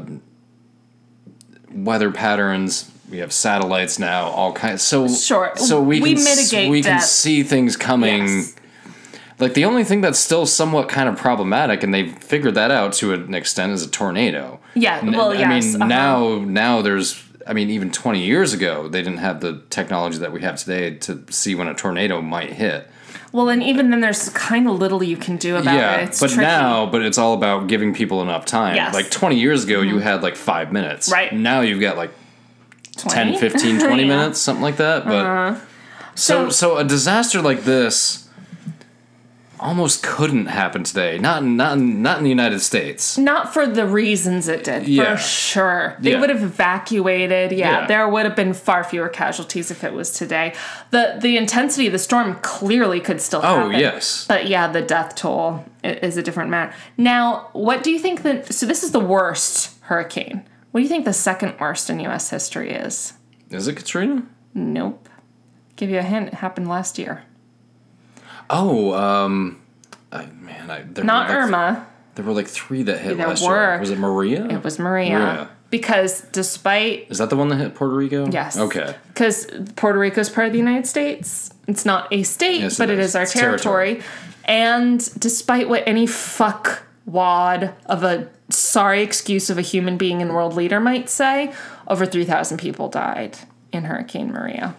weather 1.73 2.11
patterns. 2.11 2.91
We 3.11 3.19
have 3.19 3.33
satellites 3.33 3.99
now, 3.99 4.27
all 4.29 4.53
kinds. 4.53 4.83
So 4.83 5.07
Sure. 5.09 5.53
So 5.57 5.81
we, 5.81 6.01
We 6.01 6.15
can 6.15 6.25
mitigate 6.25 6.71
We 6.71 6.83
can 6.83 7.01
see 7.01 7.43
things 7.43 7.77
coming. 7.77 8.27
Yes. 8.27 8.55
Like 9.39 9.55
the 9.55 9.65
only 9.67 9.85
thing 9.85 10.01
that's 10.01 10.19
still 10.19 10.47
somewhat 10.47 10.89
kind 10.89 11.09
of 11.09 11.17
problematic, 11.17 11.83
and 11.83 11.93
they've 11.93 12.17
figured 12.19 12.55
that 12.55 12.71
out 12.71 12.95
to 12.95 13.13
an 13.13 13.35
extent, 13.35 13.73
is 13.73 13.85
a 13.85 13.91
tornado. 13.91 14.61
Yeah, 14.75 14.99
N- 14.99 15.13
well, 15.13 15.31
I 15.33 15.47
mean, 15.47 15.77
uh-huh. 15.77 15.87
now 15.87 16.39
now 16.39 16.83
there's. 16.83 17.23
I 17.49 17.53
mean, 17.53 17.71
even 17.71 17.93
20 17.93 18.25
years 18.25 18.53
ago, 18.53 18.89
they 18.89 19.03
didn't 19.03 19.19
have 19.21 19.41
the 19.41 19.63
technology 19.71 20.19
that 20.19 20.33
we 20.33 20.41
have 20.41 20.57
today 20.57 20.97
to 20.97 21.23
see 21.31 21.55
when 21.55 21.69
a 21.69 21.75
tornado 21.75 22.21
might 22.21 22.53
hit. 22.53 22.91
Well, 23.31 23.51
and 23.51 23.63
even 23.63 23.91
then, 23.91 24.01
there's 24.01 24.31
kind 24.31 24.67
of 24.67 24.79
little 24.81 25.01
you 25.01 25.17
can 25.17 25.37
do 25.37 25.55
about 25.57 25.77
yeah, 25.77 25.97
it. 25.99 26.09
It's 26.09 26.19
but 26.21 26.31
tricky. 26.31 26.43
now, 26.43 26.87
but 26.87 27.03
it's 27.03 27.19
all 27.19 27.35
about 27.35 27.69
giving 27.69 27.95
people 27.95 28.21
enough 28.21 28.47
time. 28.47 28.75
Yes. 28.75 28.89
Mm-hmm. 28.89 28.97
Like 28.97 29.11
20 29.11 29.39
years 29.39 29.63
ago, 29.63 29.81
you 29.83 29.99
had 29.99 30.23
like 30.25 30.35
five 30.35 30.73
minutes. 30.73 31.13
Right. 31.13 31.33
Now 31.33 31.61
you've 31.61 31.81
got 31.81 31.97
like 31.97 32.11
10, 32.97 33.39
15, 33.39 33.61
20 33.79 33.81
Yeah. 33.81 33.93
Uh-huh. 33.93 33.97
minutes, 34.23 34.41
something 34.41 34.63
like 34.63 34.79
that. 34.79 35.05
But 35.05 35.61
so, 36.17 36.47
So- 36.47 36.51
so 36.51 36.77
a 36.79 36.85
disaster 36.85 37.41
like 37.43 37.63
this 37.63 38.26
almost 39.61 40.03
couldn't 40.03 40.47
happen 40.47 40.85
today. 40.85 41.19
Not 41.19 41.43
in, 41.43 41.57
not 41.57 41.79
not 41.79 42.19
in 42.19 42.25
the 42.25 42.31
United 42.31 42.61
States. 42.61 43.17
Not 43.19 43.53
for 43.55 43.67
the 43.67 43.87
reasons 43.87 44.49
it 44.49 44.65
did, 44.65 44.87
Yeah. 44.89 45.17
for 45.17 45.23
sure. 45.23 45.97
They 46.01 46.13
Yeah. 46.13 46.21
would 46.21 46.31
have 46.31 46.43
evacuated. 46.43 47.53
Yeah, 47.53 47.81
Yeah. 47.83 47.87
there 47.87 48.09
would 48.09 48.25
have 48.25 48.37
been 48.37 48.53
far 48.55 48.85
fewer 48.85 49.09
casualties 49.09 49.71
if 49.71 49.83
it 49.85 49.93
was 49.93 50.11
today. 50.11 50.53
the 50.91 51.17
The 51.21 51.37
intensity 51.37 51.87
of 51.87 51.93
the 51.93 51.99
storm 51.99 52.37
clearly 52.43 53.01
could 53.01 53.21
still 53.21 53.41
Oh, 53.45 53.71
yes. 53.71 54.25
but 54.29 54.47
yeah, 54.47 54.69
the 54.69 54.83
death 54.83 55.15
toll 55.15 55.65
is 55.83 56.17
a 56.17 56.23
different 56.23 56.51
matter. 56.51 56.73
Now, 56.97 57.49
what 57.53 57.83
do 57.83 57.91
you 57.91 57.99
think 57.99 58.23
that? 58.23 58.53
So 58.53 58.67
this 58.67 58.83
is 58.83 58.93
the 58.93 59.01
worst 59.01 59.71
hurricane. 59.83 60.43
What 60.73 60.81
do 60.81 60.83
you 60.83 60.89
think 60.89 61.05
the 61.05 61.13
second 61.13 61.55
worst 61.59 61.89
in 61.91 62.01
U.S. 62.01 62.31
history 62.31 62.71
is? 62.71 63.15
Is 63.51 63.67
it 63.69 63.77
Katrina? 63.77 64.23
Nope. 64.55 65.09
Give 65.77 65.91
you 65.91 65.99
a 65.99 66.03
hint. 66.03 66.29
It 66.29 66.35
happened 66.35 66.69
last 66.69 66.99
year. 66.99 67.23
Oh, 68.51 68.93
um, 68.95 69.61
I, 70.13 70.27
man, 70.27 70.71
I, 70.71 70.83
there 70.83 71.05
Not 71.05 71.29
were 71.29 71.35
like, 71.35 71.45
Irma. 71.45 71.87
There 72.15 72.25
were 72.25 72.33
like 72.33 72.49
three 72.49 72.83
that 72.85 72.99
hit 72.99 73.17
There 73.17 73.29
last 73.29 73.45
were. 73.47 73.55
year. 73.73 73.81
Was 73.81 73.91
it 73.91 73.99
Maria? 73.99 74.47
It 74.47 74.65
was 74.65 74.79
Maria. 74.79 75.19
Maria. 75.19 75.49
Because 75.69 76.21
despite 76.33 77.11
Is 77.11 77.19
that 77.19 77.29
the 77.29 77.37
one 77.37 77.49
that 77.49 77.57
hit 77.57 77.75
Puerto 77.75 77.95
Rico? 77.95 78.31
Yes. 78.31 78.57
Okay. 78.57 78.95
Because 79.09 79.47
Puerto 79.75 79.99
Rico 79.99 80.21
is 80.21 80.31
part 80.31 80.47
of 80.47 80.53
the 80.53 80.59
United 80.59 80.87
States. 80.87 81.51
It's 81.67 81.85
not 81.85 82.07
a 82.13 82.23
state, 82.23 82.61
Yes, 82.61 82.75
it 82.75 82.79
but 82.79 82.91
it 82.91 82.99
is. 83.01 83.07
is 83.11 83.17
our 83.17 83.23
It's 83.25 83.33
territory. 83.33 83.95
territory. 83.97 84.11
And 84.45 85.01
despite 85.19 85.69
what 85.69 85.83
any 85.87 86.07
fuck 86.07 86.85
wad 87.05 87.75
of 87.87 88.05
a 88.05 88.29
sorry 88.49 89.03
excuse 89.03 89.51
of 89.51 89.59
a 89.59 89.63
human 89.63 89.97
being 89.99 90.23
and 90.23 90.33
world 90.33 90.55
leader 90.55 90.79
might 90.79 91.11
say, 91.11 91.53
over 91.89 92.07
3,000 92.07 92.59
people 92.59 92.89
died 92.89 93.37
in 93.73 93.85
Hurricane 93.85 94.31
Maria. 94.33 94.77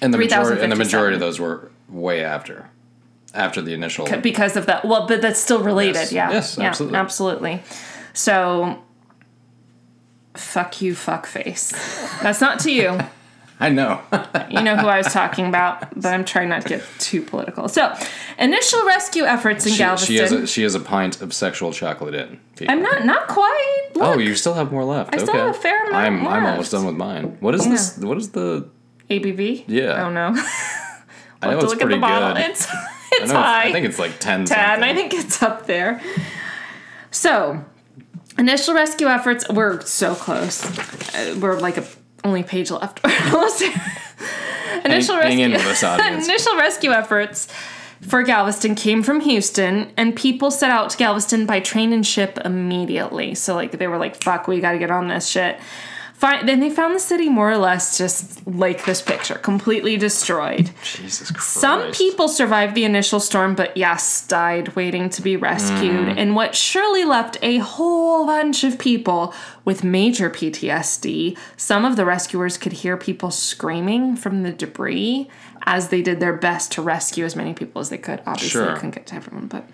And 0.00 0.12
the 0.12 0.18
majority, 0.18 0.62
and 0.62 0.72
the 0.72 0.76
majority 0.76 1.14
of 1.14 1.20
those 1.20 1.38
were 1.38 1.70
way 1.88 2.24
after, 2.24 2.68
after 3.34 3.60
the 3.60 3.74
initial. 3.74 4.06
Because 4.20 4.56
of 4.56 4.66
that. 4.66 4.84
Well, 4.84 5.06
but 5.06 5.20
that's 5.20 5.40
still 5.40 5.62
related. 5.62 5.94
Yes. 5.94 6.12
Yeah. 6.12 6.30
Yes, 6.30 6.58
yeah, 6.58 6.68
absolutely. 6.68 6.98
absolutely. 6.98 7.62
So, 8.12 8.82
fuck 10.34 10.80
you, 10.80 10.94
fuck 10.94 11.26
face. 11.26 11.72
That's 12.22 12.40
not 12.40 12.60
to 12.60 12.72
you. 12.72 12.98
I 13.60 13.68
know. 13.68 14.00
You 14.50 14.62
know 14.62 14.76
who 14.76 14.88
I 14.88 14.98
was 14.98 15.12
talking 15.12 15.46
about, 15.46 15.94
but 15.94 16.12
I'm 16.12 16.24
trying 16.24 16.48
not 16.48 16.62
to 16.62 16.68
get 16.68 16.82
too 16.98 17.22
political. 17.22 17.68
So, 17.68 17.94
initial 18.36 18.84
rescue 18.84 19.24
efforts 19.24 19.64
in 19.64 19.72
she, 19.72 19.78
Galveston. 19.78 20.14
she 20.14 20.20
has 20.20 20.32
a 20.32 20.46
she 20.46 20.62
has 20.62 20.74
a 20.74 20.80
pint 20.80 21.22
of 21.22 21.32
sexual 21.32 21.72
chocolate 21.72 22.14
in. 22.14 22.40
people. 22.56 22.74
I'm 22.74 22.82
not 22.82 23.04
not 23.04 23.28
quite. 23.28 23.90
Oh, 23.96 24.18
you 24.18 24.34
still 24.34 24.54
have 24.54 24.72
more 24.72 24.84
left. 24.84 25.14
I 25.14 25.18
still 25.18 25.30
okay. 25.30 25.38
have 25.38 25.54
a 25.54 25.58
fair 25.58 25.86
amount 25.86 25.94
I'm 25.94 26.26
I'm 26.26 26.46
almost 26.46 26.72
done 26.72 26.84
with 26.84 26.96
mine. 26.96 27.36
What 27.40 27.54
is 27.54 27.64
this? 27.64 27.96
What 27.98 28.18
is 28.18 28.30
the? 28.30 28.68
ABV. 29.08 29.64
Yeah. 29.68 30.04
Oh 30.04 30.10
no. 30.10 30.34
I 31.40 31.50
know 31.50 31.60
to 31.60 31.64
it's 31.64 31.64
look 31.64 31.74
at 31.74 31.78
pretty 31.80 31.94
the 31.94 32.00
bottle. 32.00 32.34
good. 32.34 32.50
It's 32.50 32.66
I, 32.68 32.88
it's 33.22 33.32
know 33.32 33.38
high. 33.38 33.68
I 33.68 33.72
think 33.72 33.86
it's 33.86 33.98
like 33.98 34.18
ten. 34.20 34.44
10. 34.44 34.46
something. 34.46 34.82
I 34.82 34.94
think 34.94 35.14
it's 35.14 35.42
up 35.42 35.66
there. 35.66 36.00
So, 37.10 37.64
initial 38.38 38.74
rescue 38.74 39.06
efforts. 39.06 39.48
We're 39.48 39.80
so 39.82 40.14
close. 40.14 40.64
Uh, 41.14 41.36
we're 41.40 41.58
like 41.58 41.76
a 41.76 41.86
only 42.24 42.42
page 42.42 42.70
left. 42.70 43.00
Almost 43.32 43.62
initial 44.84 45.16
hang 45.16 45.52
rescue. 45.52 45.88
audience. 45.88 46.26
initial 46.26 46.56
rescue 46.56 46.90
efforts 46.90 47.48
for 48.00 48.22
Galveston 48.22 48.74
came 48.74 49.02
from 49.02 49.20
Houston, 49.20 49.90
and 49.96 50.14
people 50.14 50.50
set 50.50 50.70
out 50.70 50.90
to 50.90 50.96
Galveston 50.96 51.46
by 51.46 51.60
train 51.60 51.92
and 51.92 52.06
ship 52.06 52.38
immediately. 52.44 53.34
So, 53.34 53.54
like, 53.54 53.72
they 53.72 53.86
were 53.86 53.98
like, 53.98 54.22
"Fuck, 54.22 54.48
we 54.48 54.60
got 54.60 54.72
to 54.72 54.78
get 54.78 54.90
on 54.90 55.08
this 55.08 55.26
shit." 55.26 55.58
Fine. 56.24 56.46
Then 56.46 56.60
they 56.60 56.70
found 56.70 56.94
the 56.94 57.00
city 57.00 57.28
more 57.28 57.50
or 57.50 57.58
less 57.58 57.98
just 57.98 58.46
like 58.46 58.86
this 58.86 59.02
picture, 59.02 59.34
completely 59.34 59.98
destroyed. 59.98 60.70
Jesus 60.82 61.30
Christ. 61.30 61.50
Some 61.50 61.92
people 61.92 62.28
survived 62.28 62.74
the 62.74 62.84
initial 62.86 63.20
storm, 63.20 63.54
but 63.54 63.76
yes, 63.76 64.26
died 64.26 64.74
waiting 64.74 65.10
to 65.10 65.20
be 65.20 65.36
rescued, 65.36 66.06
Mm. 66.08 66.14
and 66.16 66.34
what 66.34 66.54
surely 66.54 67.04
left 67.04 67.36
a 67.42 67.58
whole 67.58 68.24
bunch 68.24 68.64
of 68.64 68.78
people 68.78 69.34
with 69.66 69.84
major 69.84 70.30
PTSD. 70.30 71.36
Some 71.58 71.84
of 71.84 71.96
the 71.96 72.06
rescuers 72.06 72.56
could 72.56 72.72
hear 72.72 72.96
people 72.96 73.30
screaming 73.30 74.16
from 74.16 74.44
the 74.44 74.50
debris 74.52 75.28
as 75.66 75.88
they 75.88 76.00
did 76.00 76.20
their 76.20 76.32
best 76.32 76.72
to 76.72 76.80
rescue 76.80 77.26
as 77.26 77.36
many 77.36 77.52
people 77.52 77.80
as 77.80 77.90
they 77.90 77.98
could. 77.98 78.22
Obviously, 78.26 78.48
Sure. 78.48 78.68
they 78.68 78.74
couldn't 78.76 78.94
get 78.94 79.06
to 79.08 79.14
everyone, 79.16 79.46
but 79.48 79.68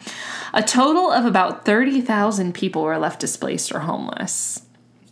a 0.52 0.64
total 0.64 1.12
of 1.12 1.24
about 1.26 1.64
30,000 1.64 2.54
people 2.54 2.82
were 2.82 2.98
left 2.98 3.20
displaced 3.20 3.70
or 3.72 3.78
homeless. 3.80 4.62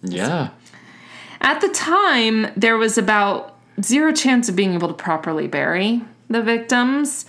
Yeah. 0.03 0.49
At 1.41 1.61
the 1.61 1.69
time, 1.69 2.49
there 2.57 2.77
was 2.77 2.99
about 2.99 3.57
zero 3.81 4.13
chance 4.13 4.49
of 4.49 4.57
being 4.57 4.75
able 4.75 4.89
to 4.89 4.95
properly 4.95 5.47
bury 5.47 6.03
the 6.29 6.43
victims. 6.43 7.27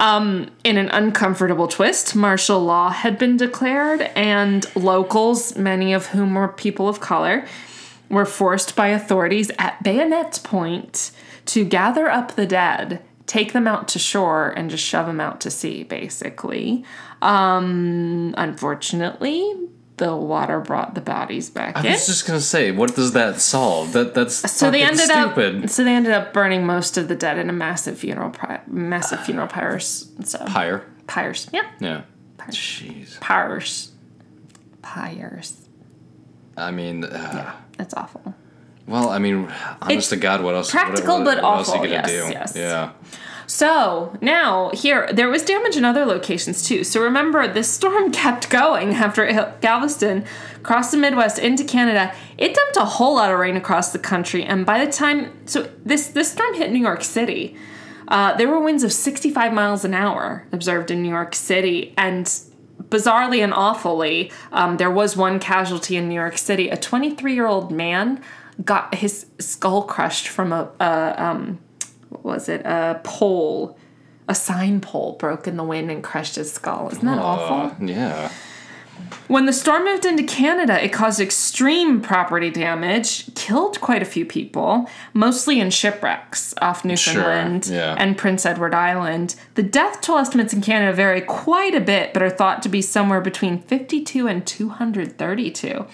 Um, 0.00 0.50
in 0.64 0.78
an 0.78 0.88
uncomfortable 0.88 1.68
twist, 1.68 2.16
martial 2.16 2.58
law 2.60 2.88
had 2.90 3.18
been 3.18 3.36
declared, 3.36 4.00
and 4.16 4.64
locals, 4.74 5.56
many 5.56 5.92
of 5.92 6.06
whom 6.06 6.34
were 6.34 6.48
people 6.48 6.88
of 6.88 7.00
color, 7.00 7.46
were 8.08 8.24
forced 8.24 8.74
by 8.74 8.88
authorities 8.88 9.50
at 9.58 9.82
bayonet 9.82 10.40
point 10.42 11.10
to 11.46 11.64
gather 11.64 12.10
up 12.10 12.34
the 12.34 12.46
dead, 12.46 13.02
take 13.26 13.52
them 13.52 13.68
out 13.68 13.88
to 13.88 13.98
shore, 13.98 14.48
and 14.48 14.70
just 14.70 14.84
shove 14.84 15.06
them 15.06 15.20
out 15.20 15.40
to 15.42 15.50
sea, 15.50 15.84
basically. 15.84 16.82
Um, 17.20 18.34
unfortunately, 18.38 19.54
the 20.00 20.16
water 20.16 20.60
brought 20.60 20.94
the 20.94 21.00
bodies 21.02 21.50
back 21.50 21.76
I 21.76 21.84
in. 21.84 21.92
was 21.92 22.06
just 22.06 22.26
gonna 22.26 22.40
say, 22.40 22.72
what 22.72 22.96
does 22.96 23.12
that 23.12 23.38
solve? 23.40 23.92
That 23.92 24.14
that's 24.14 24.34
So 24.50 24.70
they 24.70 24.82
ended 24.82 25.00
stupid. 25.10 25.64
up. 25.64 25.70
So 25.70 25.84
they 25.84 25.94
ended 25.94 26.12
up 26.12 26.32
burning 26.32 26.64
most 26.66 26.96
of 26.96 27.06
the 27.08 27.14
dead 27.14 27.38
in 27.38 27.50
a 27.50 27.52
massive 27.52 27.98
funeral, 27.98 28.30
pri- 28.30 28.62
massive 28.66 29.20
funeral 29.24 29.46
pyres. 29.46 30.10
So 30.24 30.38
Pyre. 30.46 30.84
Pyres. 31.06 31.48
Yeah. 31.52 31.68
Yeah. 31.80 32.00
pyres. 32.38 32.56
Jeez. 32.56 33.20
Pyres. 33.20 33.92
Pyres. 34.82 35.54
I 36.56 36.70
mean, 36.70 37.04
uh, 37.04 37.52
That's 37.76 37.94
awful. 37.94 38.34
well, 38.86 39.10
I 39.10 39.18
mean, 39.18 39.50
honest 39.82 39.90
It's 39.98 40.08
to 40.08 40.16
God, 40.16 40.42
what 40.42 40.54
else? 40.54 40.70
practical 40.70 41.18
what, 41.18 41.24
but 41.24 41.42
what 41.42 41.44
awful, 41.44 41.74
are 41.74 41.86
you 41.86 41.92
gonna 41.94 42.08
yes, 42.08 42.26
do? 42.26 42.32
yes. 42.32 42.52
Yeah. 42.56 42.90
So 43.50 44.16
now 44.20 44.70
here 44.72 45.08
there 45.12 45.28
was 45.28 45.42
damage 45.42 45.76
in 45.76 45.84
other 45.84 46.06
locations 46.06 46.62
too. 46.62 46.84
So 46.84 47.02
remember 47.02 47.52
this 47.52 47.68
storm 47.68 48.12
kept 48.22 48.48
going 48.48 48.94
after 48.94 49.26
it 49.26 49.60
Galveston, 49.60 50.24
crossed 50.62 50.92
the 50.92 50.96
Midwest 50.96 51.36
into 51.40 51.64
Canada. 51.64 52.14
It 52.38 52.54
dumped 52.54 52.76
a 52.76 52.84
whole 52.84 53.16
lot 53.16 53.32
of 53.32 53.40
rain 53.40 53.56
across 53.56 53.92
the 53.92 53.98
country, 53.98 54.44
and 54.44 54.64
by 54.64 54.84
the 54.84 54.90
time 54.90 55.32
so 55.46 55.68
this 55.84 56.06
this 56.06 56.30
storm 56.30 56.54
hit 56.54 56.70
New 56.70 56.78
York 56.78 57.02
City, 57.02 57.56
uh, 58.06 58.36
there 58.36 58.46
were 58.46 58.60
winds 58.60 58.84
of 58.84 58.92
65 58.92 59.52
miles 59.52 59.84
an 59.84 59.94
hour 59.94 60.46
observed 60.52 60.92
in 60.92 61.02
New 61.02 61.10
York 61.10 61.34
City, 61.34 61.92
and 61.98 62.26
bizarrely 62.82 63.42
and 63.42 63.52
awfully, 63.52 64.30
um, 64.52 64.76
there 64.76 64.92
was 64.92 65.16
one 65.16 65.40
casualty 65.40 65.96
in 65.96 66.08
New 66.08 66.14
York 66.14 66.38
City. 66.38 66.68
A 66.68 66.76
23 66.76 67.34
year 67.34 67.48
old 67.48 67.72
man 67.72 68.22
got 68.64 68.94
his 68.94 69.26
skull 69.40 69.82
crushed 69.82 70.28
from 70.28 70.52
a, 70.52 70.70
a 70.78 71.14
um, 71.18 71.58
what 72.10 72.24
was 72.24 72.48
it? 72.48 72.62
A 72.66 73.00
pole. 73.02 73.78
A 74.28 74.34
sign 74.34 74.80
pole 74.80 75.16
broke 75.18 75.48
in 75.48 75.56
the 75.56 75.64
wind 75.64 75.90
and 75.90 76.04
crushed 76.04 76.36
his 76.36 76.52
skull. 76.52 76.88
Isn't 76.92 77.04
that 77.04 77.18
awful? 77.18 77.76
Uh, 77.82 77.86
yeah. 77.88 78.30
when 79.26 79.46
the 79.46 79.52
storm 79.52 79.84
moved 79.84 80.04
into 80.04 80.22
canada 80.22 80.84
it 80.84 80.92
caused 80.92 81.18
extreme 81.20 82.00
property 82.00 82.50
damage 82.50 83.34
killed 83.34 83.80
quite 83.80 84.02
a 84.02 84.04
few 84.04 84.24
people 84.24 84.88
mostly 85.14 85.58
in 85.58 85.70
shipwrecks 85.70 86.54
off 86.60 86.84
newfoundland 86.84 87.66
yeah. 87.66 87.96
and 87.98 88.18
prince 88.18 88.46
edward 88.46 88.74
island. 88.74 89.34
The 89.54 89.64
death 89.64 90.00
toll 90.00 90.18
estimates 90.18 90.52
in 90.52 90.60
canada 90.60 90.92
vary 90.92 91.22
quite 91.22 91.74
a 91.74 91.80
bit 91.80 92.12
but 92.12 92.22
are 92.22 92.30
thought 92.30 92.62
to 92.62 92.68
be 92.68 92.82
somewhere 92.82 93.20
between 93.20 93.62
52 93.62 94.28
and 94.28 94.46
232 94.46 95.86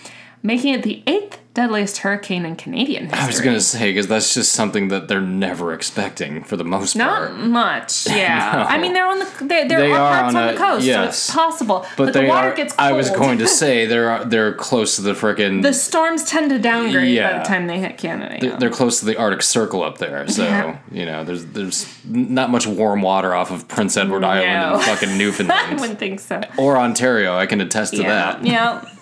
making 0.47 0.75
it 0.75 0.83
the 0.83 1.03
eighth 1.07 1.39
deadliest 1.55 1.97
hurricane 1.99 2.45
in 2.45 2.55
canadian 2.55 3.05
history 3.05 3.19
I 3.23 3.27
was 3.27 3.41
gonna 3.41 3.61
say 3.63 3.89
because 3.91 4.07
that's 4.09 4.35
just 4.35 4.53
something 4.53 4.89
that 4.89 5.09
they're 5.09 5.23
never 5.23 5.73
expecting 5.73 6.45
for 6.45 6.55
the 6.59 6.65
most 6.65 6.99
part. 6.99 7.33
Not 7.33 7.47
much, 7.47 8.07
yeah. 8.11 8.53
No. 8.53 8.63
I 8.65 8.77
mean, 8.77 8.93
they're 8.93 9.07
on 9.09 9.21
the 9.21 9.25
there, 9.41 9.67
there 9.67 9.81
They 9.81 9.91
are 9.93 9.99
are 9.99 10.21
parts 10.21 10.35
on 10.35 10.43
on, 10.43 10.53
the 10.55 10.61
coast, 10.61 10.85
so 10.87 11.03
it's 11.05 11.31
possible. 11.35 11.87
But, 11.97 12.05
But, 12.07 12.13
the 12.13 12.27
water 12.27 12.49
are. 12.51 12.55
gets 12.55 12.75
cold. 12.75 12.89
I 12.91 12.93
was 12.93 13.09
going 13.09 13.39
to 13.39 13.49
say 13.49 13.87
they're 13.87 14.23
they're 14.27 14.53
close 14.53 14.97
to 14.97 15.03
the 15.03 15.15
frickin' 15.15 15.63
the 15.63 15.73
storms 15.73 16.25
tend 16.25 16.51
to 16.51 16.59
downgrade 16.59 17.19
by 17.23 17.39
the 17.39 17.45
time 17.45 17.67
they 17.69 17.81
hit 17.81 17.97
Canada. 17.97 18.37
They're, 18.39 18.59
they're 18.59 18.71
close 18.71 19.01
to 19.01 19.07
the 19.07 19.17
Arctic 19.17 19.43
Circle 19.43 19.83
up 19.83 19.97
there, 19.97 20.29
so 20.29 20.45
Yeah. 20.45 20.79
you 20.93 21.07
know 21.07 21.25
there's 21.25 21.47
there's 21.47 21.87
not 22.05 22.51
much 22.51 22.67
warm 22.67 23.01
water 23.01 23.35
off 23.35 23.51
of 23.51 23.67
Prince 23.67 23.97
Edward 23.97 24.25
Island 24.25 24.53
No. 24.53 24.75
and 24.75 24.83
fucking 24.83 25.09
I 25.15 25.17
Newfoundland 25.17 25.81
wouldn't 25.81 25.99
think 25.99 26.21
so. 26.21 26.43
or 26.59 26.77
Ontario. 26.77 27.35
I 27.35 27.47
can 27.47 27.63
attest 27.63 27.95
to 27.95 28.03
Yeah, 28.03 28.09
that. 28.09 28.45
yeah. 28.45 28.89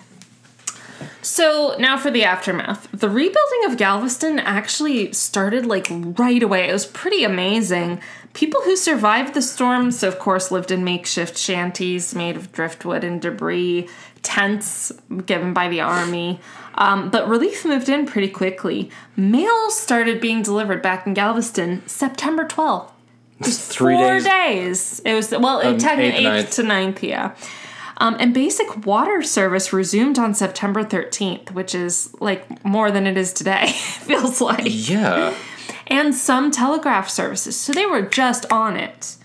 So 1.25 1.75
now 1.79 1.97
for 1.97 2.11
the 2.11 2.23
aftermath. 2.23 2.87
The 2.91 3.09
rebuilding 3.09 3.65
of 3.65 3.77
Galveston 3.77 4.37
actually 4.37 5.11
started 5.11 5.65
like 5.65 5.87
right 5.89 6.43
away. 6.43 6.69
It 6.69 6.73
was 6.73 6.85
pretty 6.85 7.23
amazing. 7.23 7.99
People 8.33 8.61
who 8.61 8.75
survived 8.75 9.33
the 9.33 9.41
storms, 9.41 10.03
of 10.03 10.19
course, 10.19 10.51
lived 10.51 10.69
in 10.69 10.83
makeshift 10.83 11.35
shanties 11.35 12.13
made 12.13 12.35
of 12.35 12.51
driftwood 12.51 13.03
and 13.03 13.19
debris, 13.19 13.89
tents 14.21 14.91
given 15.25 15.51
by 15.51 15.67
the 15.67 15.81
army. 15.81 16.39
Um, 16.75 17.09
but 17.09 17.27
relief 17.27 17.65
moved 17.65 17.89
in 17.89 18.05
pretty 18.05 18.29
quickly. 18.29 18.91
Mail 19.15 19.71
started 19.71 20.21
being 20.21 20.43
delivered 20.43 20.83
back 20.83 21.07
in 21.07 21.15
Galveston 21.15 21.81
September 21.87 22.45
12th. 22.45 22.91
Just 23.41 23.71
Three 23.71 23.95
Four 23.95 24.19
days. 24.19 24.23
days. 24.25 25.01
It 25.03 25.13
was 25.15 25.31
well, 25.31 25.65
Um, 25.65 25.77
technically 25.79 26.27
eighth, 26.27 26.45
eighth, 26.45 26.55
to 26.57 26.63
ninth, 26.63 27.03
yeah. 27.03 27.31
Um, 27.97 28.17
and 28.19 28.33
basic 28.33 28.85
water 28.85 29.23
service 29.23 29.71
resumed 29.71 30.19
on 30.19 30.33
September 30.33 30.83
13th, 30.83 31.51
which 31.51 31.73
is 31.73 32.13
like 32.19 32.63
more 32.65 32.91
than 32.91 33.07
it 33.07 33.17
is 33.17 33.31
today, 33.31 33.67
feels 33.71 34.41
like. 34.41 34.65
Yeah. 34.65 35.33
And 35.87 36.13
some 36.13 36.51
telegraph 36.51 37.09
services. 37.09 37.55
So 37.55 37.71
they 37.71 37.85
were 37.85 38.01
just 38.01 38.51
on 38.51 38.75
it. 38.75 39.15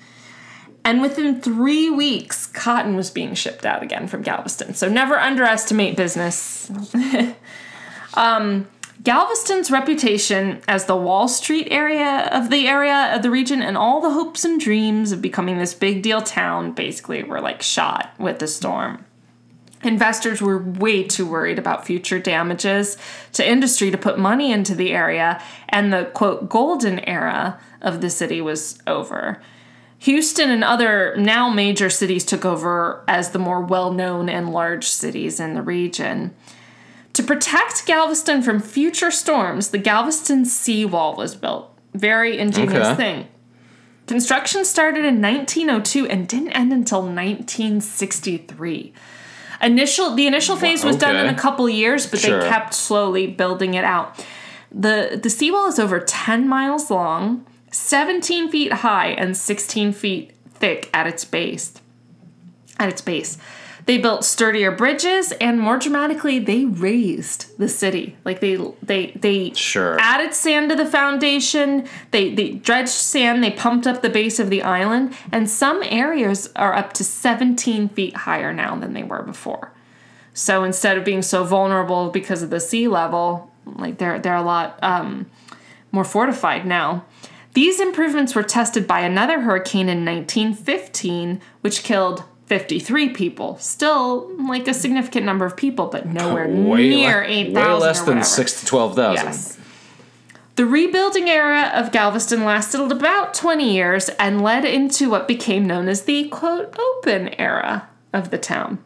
And 0.84 1.02
within 1.02 1.40
three 1.40 1.90
weeks, 1.90 2.46
cotton 2.46 2.96
was 2.96 3.10
being 3.10 3.34
shipped 3.34 3.66
out 3.66 3.82
again 3.82 4.08
from 4.08 4.22
Galveston. 4.22 4.74
So 4.74 4.88
never 4.88 5.18
underestimate 5.18 5.96
business. 5.96 6.70
um, 8.14 8.66
Galveston's 9.02 9.70
reputation 9.70 10.60
as 10.68 10.84
the 10.84 10.96
Wall 10.96 11.26
Street 11.26 11.68
area 11.70 12.28
of 12.32 12.50
the 12.50 12.68
area 12.68 13.14
of 13.14 13.22
the 13.22 13.30
region 13.30 13.62
and 13.62 13.78
all 13.78 14.00
the 14.00 14.10
hopes 14.10 14.44
and 14.44 14.60
dreams 14.60 15.10
of 15.10 15.22
becoming 15.22 15.56
this 15.56 15.72
big 15.72 16.02
deal 16.02 16.20
town 16.20 16.72
basically 16.72 17.22
were 17.22 17.40
like 17.40 17.62
shot 17.62 18.12
with 18.18 18.40
the 18.40 18.46
storm. 18.46 19.04
Investors 19.82 20.42
were 20.42 20.58
way 20.58 21.02
too 21.02 21.24
worried 21.24 21.58
about 21.58 21.86
future 21.86 22.18
damages 22.18 22.98
to 23.32 23.48
industry 23.48 23.90
to 23.90 23.96
put 23.96 24.18
money 24.18 24.52
into 24.52 24.74
the 24.74 24.92
area, 24.92 25.42
and 25.70 25.90
the 25.90 26.10
quote 26.12 26.50
golden 26.50 26.98
era 27.00 27.58
of 27.80 28.02
the 28.02 28.10
city 28.10 28.42
was 28.42 28.78
over. 28.86 29.40
Houston 30.00 30.50
and 30.50 30.64
other 30.64 31.14
now 31.16 31.48
major 31.48 31.88
cities 31.88 32.24
took 32.26 32.44
over 32.44 33.02
as 33.08 33.30
the 33.30 33.38
more 33.38 33.62
well 33.62 33.92
known 33.92 34.28
and 34.28 34.52
large 34.52 34.86
cities 34.86 35.40
in 35.40 35.54
the 35.54 35.62
region. 35.62 36.34
To 37.14 37.22
protect 37.22 37.86
Galveston 37.86 38.42
from 38.42 38.60
future 38.60 39.10
storms, 39.10 39.70
the 39.70 39.78
Galveston 39.78 40.44
seawall 40.44 41.16
was 41.16 41.34
built. 41.34 41.76
Very 41.94 42.38
ingenious 42.38 42.86
Okay. 42.88 42.96
thing. 42.96 43.26
Construction 44.06 44.64
started 44.64 45.04
in 45.04 45.20
1902 45.20 46.06
and 46.06 46.26
didn't 46.26 46.52
end 46.52 46.72
until 46.72 47.02
1963. 47.02 48.92
Initial 49.62 50.14
the 50.14 50.26
initial 50.26 50.56
phase 50.56 50.84
was 50.84 50.96
done 50.96 51.16
in 51.16 51.26
a 51.26 51.34
couple 51.34 51.68
years, 51.68 52.06
but 52.06 52.18
Sure. 52.20 52.40
they 52.42 52.48
kept 52.48 52.72
slowly 52.74 53.26
building 53.26 53.74
it 53.74 53.84
out. 53.84 54.24
The 54.72 55.18
the 55.22 55.28
seawall 55.30 55.66
is 55.68 55.78
over 55.78 56.00
10 56.00 56.48
miles 56.48 56.90
long, 56.90 57.44
17 57.70 58.50
feet 58.50 58.72
high, 58.72 59.08
and 59.08 59.36
16 59.36 59.92
feet 59.92 60.30
thick 60.54 60.88
at 60.94 61.06
its 61.06 61.24
base. 61.24 61.74
At 62.78 62.88
its 62.88 63.02
base. 63.02 63.36
They 63.86 63.98
built 63.98 64.24
sturdier 64.24 64.70
bridges 64.70 65.32
and 65.32 65.60
more 65.60 65.78
dramatically 65.78 66.38
they 66.38 66.64
raised 66.64 67.56
the 67.58 67.68
city. 67.68 68.16
Like 68.24 68.40
they 68.40 68.56
they 68.82 69.12
they 69.12 69.52
Sure. 69.54 69.98
added 70.00 70.34
sand 70.34 70.70
to 70.70 70.76
the 70.76 70.86
foundation, 70.86 71.86
they 72.10 72.34
they 72.34 72.50
dredged 72.52 72.88
sand, 72.88 73.42
they 73.42 73.50
pumped 73.50 73.86
up 73.86 74.02
the 74.02 74.10
base 74.10 74.38
of 74.38 74.50
the 74.50 74.62
island, 74.62 75.14
and 75.32 75.48
some 75.48 75.82
areas 75.84 76.50
are 76.56 76.74
up 76.74 76.92
to 76.94 77.04
17 77.04 77.88
feet 77.90 78.16
higher 78.16 78.52
now 78.52 78.76
than 78.76 78.92
they 78.92 79.02
were 79.02 79.22
before. 79.22 79.72
So 80.34 80.64
instead 80.64 80.96
of 80.96 81.04
being 81.04 81.22
so 81.22 81.44
vulnerable 81.44 82.10
because 82.10 82.42
of 82.42 82.50
the 82.50 82.60
sea 82.60 82.88
level, 82.88 83.50
like 83.66 83.98
they're 83.98 84.18
they're 84.18 84.34
a 84.34 84.42
lot 84.42 84.78
um, 84.82 85.26
more 85.92 86.04
fortified 86.04 86.66
now. 86.66 87.04
These 87.52 87.80
improvements 87.80 88.34
were 88.36 88.44
tested 88.44 88.86
by 88.86 89.00
another 89.00 89.40
hurricane 89.40 89.88
in 89.88 90.04
1915, 90.04 91.40
which 91.62 91.82
killed 91.82 92.22
53 92.50 93.10
people. 93.10 93.56
Still 93.58 94.28
like 94.44 94.66
a 94.66 94.74
significant 94.74 95.24
number 95.24 95.44
of 95.44 95.56
people, 95.56 95.86
but 95.86 96.06
nowhere 96.06 96.48
near 96.48 97.20
le- 97.20 97.28
8,000. 97.28 97.54
Way 97.54 97.72
less 97.74 97.98
than 98.00 98.06
whatever. 98.08 98.24
six 98.24 98.58
to 98.58 98.66
twelve 98.66 98.96
thousand. 98.96 99.24
Yes. 99.26 99.56
The 100.56 100.66
rebuilding 100.66 101.30
era 101.30 101.70
of 101.72 101.92
Galveston 101.92 102.44
lasted 102.44 102.80
about 102.90 103.34
20 103.34 103.72
years 103.72 104.08
and 104.18 104.42
led 104.42 104.64
into 104.64 105.08
what 105.08 105.28
became 105.28 105.64
known 105.64 105.86
as 105.88 106.02
the 106.02 106.28
quote 106.28 106.76
open 106.76 107.28
era 107.40 107.88
of 108.12 108.32
the 108.32 108.36
town. 108.38 108.78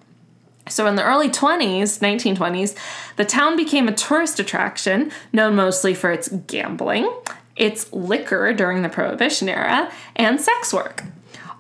So 0.68 0.86
in 0.86 0.96
the 0.96 1.02
early 1.02 1.30
20s, 1.30 2.00
1920s, 2.00 2.76
the 3.16 3.24
town 3.24 3.56
became 3.56 3.88
a 3.88 3.94
tourist 3.94 4.38
attraction 4.38 5.10
known 5.32 5.56
mostly 5.56 5.94
for 5.94 6.12
its 6.12 6.28
gambling, 6.28 7.10
its 7.56 7.90
liquor 7.94 8.52
during 8.52 8.82
the 8.82 8.90
Prohibition 8.90 9.48
era, 9.48 9.90
and 10.16 10.38
sex 10.38 10.70
work. 10.74 11.02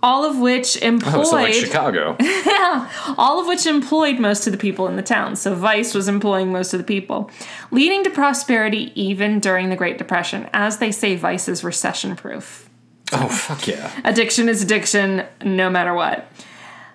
All 0.04 0.24
of 0.24 0.38
which 0.38 0.76
employed 0.82 1.14
Oh, 1.14 1.24
so 1.24 1.36
like 1.36 1.54
Chicago. 1.54 2.14
all 3.16 3.40
of 3.40 3.46
which 3.46 3.64
employed 3.66 4.18
most 4.18 4.46
of 4.46 4.52
the 4.52 4.58
people 4.58 4.86
in 4.86 4.96
the 4.96 5.02
town. 5.02 5.34
So 5.34 5.54
Vice 5.54 5.94
was 5.94 6.08
employing 6.08 6.52
most 6.52 6.74
of 6.74 6.78
the 6.78 6.84
people, 6.84 7.30
leading 7.70 8.04
to 8.04 8.10
prosperity 8.10 8.92
even 8.94 9.40
during 9.40 9.70
the 9.70 9.76
Great 9.76 9.96
Depression. 9.96 10.48
As 10.52 10.76
they 10.76 10.92
say, 10.92 11.16
Vice 11.16 11.48
is 11.48 11.64
recession 11.64 12.16
proof. 12.16 12.68
oh 13.12 13.28
fuck 13.28 13.66
yeah. 13.66 13.90
Addiction 14.04 14.48
is 14.50 14.62
addiction 14.62 15.24
no 15.42 15.70
matter 15.70 15.94
what. 15.94 16.26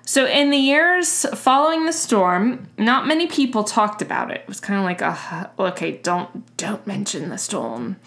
So 0.05 0.26
in 0.26 0.49
the 0.51 0.57
years 0.57 1.26
following 1.36 1.86
the 1.86 1.93
storm, 1.93 2.68
not 2.78 3.07
many 3.07 3.26
people 3.28 3.64
talked 3.64 4.01
about 4.01 4.32
it. 4.32 4.41
It 4.41 4.47
was 4.47 4.60
kind 4.60 4.80
of 4.80 4.86
like, 4.86 5.01
uh, 5.01 5.47
okay, 5.57 5.97
don't 6.03 6.55
don't 6.57 6.86
mention 6.86 7.30
the 7.30 7.38
storm. 7.38 7.97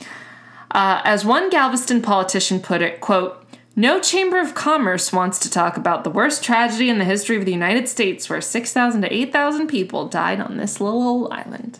Uh, 0.72 1.00
as 1.04 1.24
one 1.24 1.50
Galveston 1.50 2.00
politician 2.02 2.58
put 2.60 2.80
it, 2.82 3.00
quote, 3.00 3.41
no 3.74 4.00
chamber 4.00 4.38
of 4.38 4.54
commerce 4.54 5.12
wants 5.12 5.38
to 5.40 5.50
talk 5.50 5.76
about 5.76 6.04
the 6.04 6.10
worst 6.10 6.44
tragedy 6.44 6.88
in 6.90 6.98
the 6.98 7.04
history 7.04 7.36
of 7.36 7.44
the 7.44 7.52
United 7.52 7.88
States 7.88 8.28
where 8.28 8.40
6,000 8.40 9.00
to 9.02 9.12
8,000 9.12 9.66
people 9.66 10.08
died 10.08 10.40
on 10.40 10.56
this 10.58 10.80
little 10.80 11.02
old 11.02 11.32
island. 11.32 11.78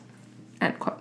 End 0.60 0.78
quote. 0.78 0.98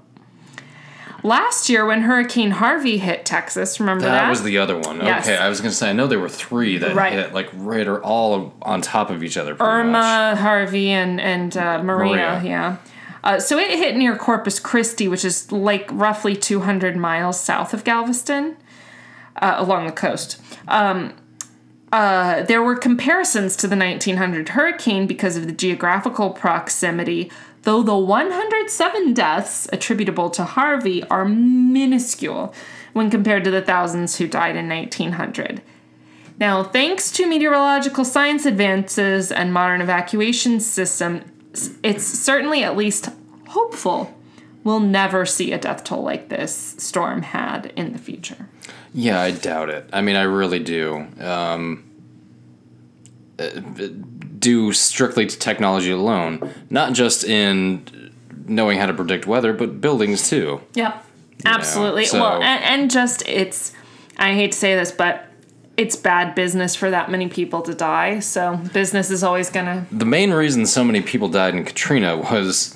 Last 1.24 1.70
year, 1.70 1.86
when 1.86 2.02
Hurricane 2.02 2.50
Harvey 2.52 2.98
hit 2.98 3.26
Texas, 3.26 3.80
remember 3.80 4.06
that? 4.06 4.12
That 4.24 4.30
was 4.30 4.42
the 4.42 4.58
other 4.58 4.76
one. 4.78 4.98
Yes. 5.02 5.28
Okay, 5.28 5.38
I 5.38 5.50
was 5.50 5.62
gonna 5.62 5.72
say 5.72 5.92
I 5.92 5.94
know 5.94 6.08
there 6.08 6.20
were 6.20 6.28
three 6.30 6.80
that 6.80 6.96
Right. 6.96 7.14
hit 7.14 7.32
like 7.34 7.50
right 7.54 7.88
or 7.88 8.02
all 8.04 8.54
on 8.64 8.82
top 8.82 9.12
of 9.12 9.24
each 9.24 9.38
other. 9.38 9.54
Pretty 9.54 9.72
much. 9.72 10.04
Irma, 10.04 10.36
Harvey, 10.42 10.90
and 10.90 11.22
and 11.22 11.56
uh, 11.56 11.84
Maria. 11.84 12.10
Maria. 12.10 12.42
Yeah. 12.44 12.78
Uh, 13.24 13.40
so 13.40 13.60
it 13.60 13.70
hit 13.70 13.96
near 13.96 14.16
Corpus 14.16 14.60
Christi, 14.60 15.08
which 15.08 15.24
is 15.24 15.52
like 15.52 15.88
roughly 15.92 16.36
200 16.36 16.98
miles 16.98 17.40
south 17.40 17.72
of 17.72 17.84
Galveston, 17.84 18.58
uh, 19.38 19.56
along 19.58 19.86
the 19.86 19.92
coast. 19.92 20.42
Um, 20.68 21.14
uh, 21.92 22.44
there 22.44 22.64
were 22.64 22.76
comparisons 22.76 23.56
to 23.58 23.68
the 23.68 23.76
1900 23.76 24.50
hurricane 24.50 25.08
because 25.08 25.36
of 25.36 25.46
the 25.46 25.52
geographical 25.52 26.30
proximity, 26.30 27.30
though 27.64 27.84
the 27.84 27.98
107 27.98 29.14
deaths 29.14 29.68
attributable 29.74 30.30
to 30.30 30.44
Harvey 30.44 31.04
are 31.06 31.26
minuscule 31.26 32.54
when 32.94 33.10
compared 33.10 33.44
to 33.44 33.52
the 33.52 33.62
thousands 33.62 34.18
who 34.18 34.28
died 34.28 34.56
in 34.56 34.70
1900. 34.70 35.62
Now, 36.40 36.64
thanks 36.64 37.12
to 37.12 37.28
meteorological 37.28 38.06
science 38.06 38.46
advances 38.46 39.32
and 39.32 39.54
modern 39.54 39.82
evacuation 39.82 40.60
systems, 40.60 41.24
it's 41.84 42.04
certainly 42.04 42.64
at 42.64 42.78
least 42.78 43.10
hopeful 43.50 44.18
we'll 44.64 44.80
never 44.80 45.26
see 45.26 45.52
a 45.52 45.58
death 45.58 45.84
toll 45.84 46.04
like 46.04 46.30
this 46.30 46.76
storm 46.78 47.22
had 47.22 47.74
in 47.76 47.94
the 47.94 48.00
future. 48.00 48.48
Yeah, 48.94 49.20
I 49.22 49.32
doubt 49.32 49.70
it. 49.70 49.90
I 49.94 50.02
mean, 50.02 50.16
I 50.16 50.24
really 50.24 50.60
do. 50.60 51.08
Um, 51.20 51.84
uh, 53.40 53.50
due 54.40 54.74
strictly 54.74 55.26
to 55.26 55.38
technology 55.38 55.92
alone, 55.92 56.52
not 56.70 56.94
just 56.94 57.24
in 57.24 58.12
knowing 58.48 58.78
how 58.78 58.88
to 58.88 58.94
predict 58.94 59.26
weather, 59.28 59.54
but 59.54 59.80
buildings 59.82 60.30
too. 60.30 60.62
Yep. 60.74 61.06
Absolutely. 61.46 62.06
so- 62.06 62.20
well, 62.20 62.42
and, 62.42 62.64
and 62.64 62.92
just 62.92 63.28
it's, 63.28 63.72
I 64.18 64.34
hate 64.34 64.52
to 64.52 64.58
say 64.58 64.76
this, 64.76 64.92
but 64.92 65.28
it's 65.78 65.96
bad 65.96 66.36
business 66.36 66.76
for 66.76 66.90
that 66.90 67.10
many 67.10 67.28
people 67.28 67.62
to 67.62 67.74
die. 67.74 68.20
So 68.20 68.58
business 68.74 69.10
is 69.10 69.24
always 69.24 69.50
going 69.50 69.66
to. 69.66 69.86
The 69.96 70.06
main 70.06 70.32
reason 70.32 70.66
so 70.66 70.84
many 70.84 71.02
people 71.02 71.30
died 71.30 71.56
in 71.56 71.64
Katrina 71.64 72.18
was 72.18 72.76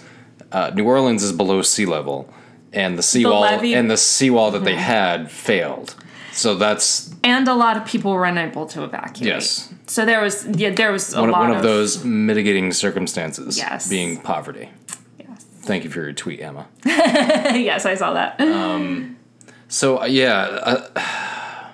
uh, 0.51 0.71
New 0.73 0.85
Orleans 0.85 1.21
is 1.23 1.31
below 1.33 1.61
sea 1.61 1.85
level, 1.85 2.33
and 2.71 2.97
the 2.97 3.03
seawall 3.03 3.43
and 3.43 3.91
the 3.91 3.97
seawall 3.97 4.51
that 4.51 4.63
they 4.63 4.75
had 4.75 5.29
failed. 5.29 5.95
So 6.35 6.55
that's 6.55 7.13
And 7.23 7.47
a 7.47 7.53
lot 7.55 7.77
of 7.77 7.85
people 7.85 8.11
were 8.11 8.25
unable 8.25 8.65
to 8.67 8.83
evacuate. 8.83 9.25
Yes. 9.33 9.73
So 9.87 10.05
there 10.05 10.21
was, 10.21 10.45
yeah, 10.47 10.71
there 10.71 10.91
was 10.91 11.13
a 11.13 11.21
one, 11.21 11.31
lot 11.31 11.47
one 11.47 11.57
of 11.57 11.63
those 11.63 12.03
mitigating 12.03 12.73
circumstances. 12.73 13.57
Yes. 13.57 13.87
being 13.89 14.19
poverty. 14.21 14.69
Yes. 15.17 15.43
Thank 15.61 15.85
you 15.85 15.89
for 15.89 16.01
your 16.01 16.11
tweet, 16.11 16.41
Emma. 16.41 16.67
yes, 16.85 17.85
I 17.85 17.95
saw 17.95 18.13
that. 18.13 18.39
Um, 18.41 19.15
So 19.69 20.01
uh, 20.01 20.05
yeah, 20.05 20.35
uh, 20.61 20.87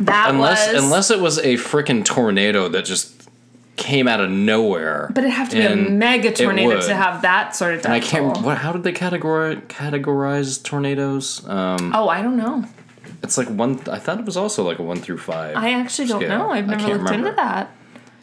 that 0.00 0.30
unless 0.30 0.72
was. 0.72 0.82
unless 0.82 1.10
it 1.10 1.20
was 1.20 1.38
a 1.38 1.54
freaking 1.54 2.04
tornado 2.04 2.68
that 2.68 2.84
just 2.84 3.28
came 3.76 4.08
out 4.08 4.20
of 4.20 4.30
nowhere. 4.30 5.10
But 5.14 5.24
it'd 5.24 5.34
have 5.34 5.48
to 5.50 5.56
be 5.56 5.62
a 5.62 5.76
mega 5.76 6.32
tornado 6.32 6.80
to 6.80 6.94
have 6.94 7.22
that 7.22 7.54
sort 7.56 7.74
of 7.74 7.86
I 7.86 8.00
can't. 8.00 8.42
What? 8.42 8.58
How 8.58 8.72
did 8.72 8.82
they 8.82 8.92
categorize 8.92 9.62
categorize 9.68 10.62
tornadoes? 10.62 11.46
Um, 11.48 11.92
Oh, 11.94 12.08
I 12.08 12.22
don't 12.22 12.36
know. 12.36 12.64
It's 13.22 13.38
like 13.38 13.48
one. 13.48 13.80
I 13.88 13.98
thought 13.98 14.18
it 14.18 14.24
was 14.24 14.36
also 14.36 14.62
like 14.62 14.78
a 14.78 14.82
one 14.82 14.98
through 14.98 15.18
five. 15.18 15.56
I 15.56 15.72
actually 15.72 16.08
don't 16.08 16.20
scale. 16.20 16.38
know. 16.38 16.50
I've 16.50 16.66
never 16.66 16.82
looked 16.82 17.04
remember. 17.04 17.28
into 17.28 17.36
that. 17.36 17.70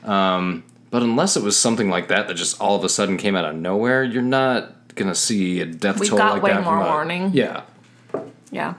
Um, 0.04 0.64
but 0.92 1.04
unless 1.04 1.36
it 1.38 1.44
was 1.44 1.58
something 1.60 1.90
like 1.90 2.08
that 2.08 2.28
that 2.28 2.34
just 2.36 2.60
all 2.60 2.76
of 2.76 2.84
a 2.84 2.90
sudden 2.90 3.18
came 3.18 3.36
out 3.36 3.46
of 3.46 3.56
nowhere, 3.56 4.04
you're 4.04 4.22
not 4.22 4.96
gonna 4.96 5.16
see 5.16 5.62
a 5.62 5.66
death 5.66 6.00
We've 6.00 6.10
toll 6.10 6.18
got 6.18 6.34
like 6.34 6.44
way 6.44 6.52
that. 6.52 6.64
more 6.64 6.80
warning. 6.80 7.32
Yeah. 7.34 7.64
Yeah. 8.52 8.76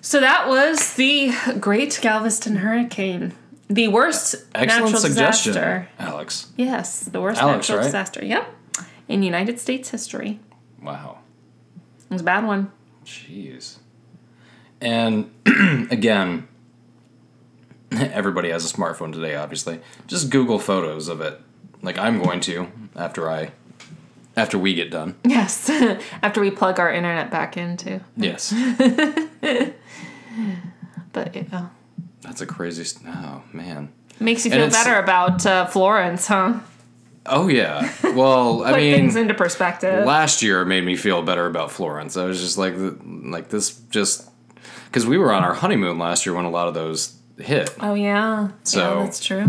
So 0.00 0.20
that 0.20 0.48
was 0.48 0.94
the 0.94 1.32
Great 1.60 1.98
Galveston 2.02 2.56
Hurricane. 2.56 3.34
The 3.68 3.88
worst 3.88 4.34
Excellent 4.54 4.84
natural 4.84 5.00
suggestion, 5.00 5.52
disaster. 5.52 5.88
Alex. 5.98 6.48
Yes, 6.56 7.00
the 7.04 7.20
worst 7.20 7.40
Alex, 7.40 7.68
natural 7.68 7.78
right? 7.78 7.84
disaster. 7.84 8.24
Yep. 8.24 8.54
In 9.08 9.22
United 9.22 9.60
States 9.60 9.90
history. 9.90 10.40
Wow. 10.82 11.18
It 12.10 12.12
was 12.12 12.20
a 12.20 12.24
bad 12.24 12.44
one. 12.44 12.70
Jeez. 13.04 13.78
And 14.82 15.30
again, 15.90 16.48
everybody 17.92 18.50
has 18.50 18.70
a 18.70 18.74
smartphone 18.76 19.12
today, 19.12 19.36
obviously. 19.36 19.80
Just 20.08 20.28
Google 20.28 20.58
photos 20.58 21.08
of 21.08 21.20
it. 21.20 21.40
Like 21.82 21.96
I'm 21.98 22.20
going 22.20 22.40
to 22.40 22.68
after 22.96 23.30
I 23.30 23.52
after 24.36 24.58
we 24.58 24.74
get 24.74 24.90
done. 24.90 25.16
Yes. 25.24 25.70
After 26.22 26.40
we 26.40 26.50
plug 26.50 26.78
our 26.78 26.92
internet 26.92 27.30
back 27.30 27.56
into. 27.56 28.00
Yes. 28.16 28.52
But 31.12 31.36
yeah. 31.36 31.68
That's 32.22 32.40
a 32.40 32.46
crazy 32.46 32.84
st- 32.84 33.06
oh 33.14 33.42
man. 33.52 33.92
Makes 34.18 34.46
you 34.46 34.50
feel 34.50 34.70
better 34.70 34.98
about 34.98 35.44
uh, 35.44 35.66
Florence, 35.66 36.26
huh? 36.26 36.60
Oh 37.26 37.48
yeah. 37.48 37.92
Well, 38.02 38.64
I 38.64 38.76
mean. 38.76 38.92
Put 38.94 38.98
things 38.98 39.16
into 39.16 39.34
perspective. 39.34 40.06
last 40.06 40.42
year 40.42 40.64
made 40.64 40.84
me 40.84 40.96
feel 40.96 41.20
better 41.22 41.44
about 41.46 41.70
Florence. 41.70 42.16
I 42.16 42.24
was 42.24 42.40
just 42.40 42.56
like 42.56 42.74
like 43.04 43.50
this 43.50 43.78
just 43.90 44.30
cuz 44.92 45.06
we 45.06 45.18
were 45.18 45.32
on 45.32 45.42
our 45.42 45.54
honeymoon 45.54 45.98
last 45.98 46.24
year 46.26 46.34
when 46.34 46.44
a 46.44 46.50
lot 46.50 46.68
of 46.68 46.74
those 46.74 47.14
hit. 47.38 47.74
oh 47.80 47.94
yeah. 47.94 48.48
So, 48.62 48.98
yeah, 48.98 49.04
that's 49.04 49.24
true. 49.24 49.46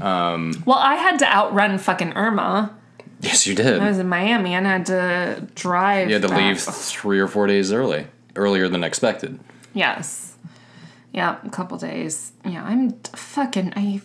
Um, 0.00 0.62
well, 0.64 0.78
I 0.78 0.94
had 0.94 1.18
to 1.18 1.26
outrun 1.26 1.78
fucking 1.78 2.12
Irma. 2.14 2.74
Yes, 3.20 3.46
you 3.46 3.54
did. 3.54 3.80
I 3.80 3.88
was 3.88 3.98
in 3.98 4.08
Miami 4.08 4.54
and 4.54 4.66
I 4.68 4.72
had 4.72 4.86
to 4.86 5.46
drive. 5.54 6.08
You 6.08 6.14
had 6.14 6.22
to 6.22 6.28
back. 6.28 6.38
leave 6.38 6.60
3 6.60 7.18
or 7.20 7.26
4 7.28 7.46
days 7.46 7.72
early, 7.72 8.06
earlier 8.36 8.68
than 8.68 8.84
expected. 8.84 9.40
Yes. 9.72 10.34
Yeah, 11.12 11.36
a 11.44 11.50
couple 11.50 11.78
days. 11.78 12.32
Yeah, 12.44 12.64
I'm 12.64 12.90
fucking. 13.14 13.72
I. 13.76 14.02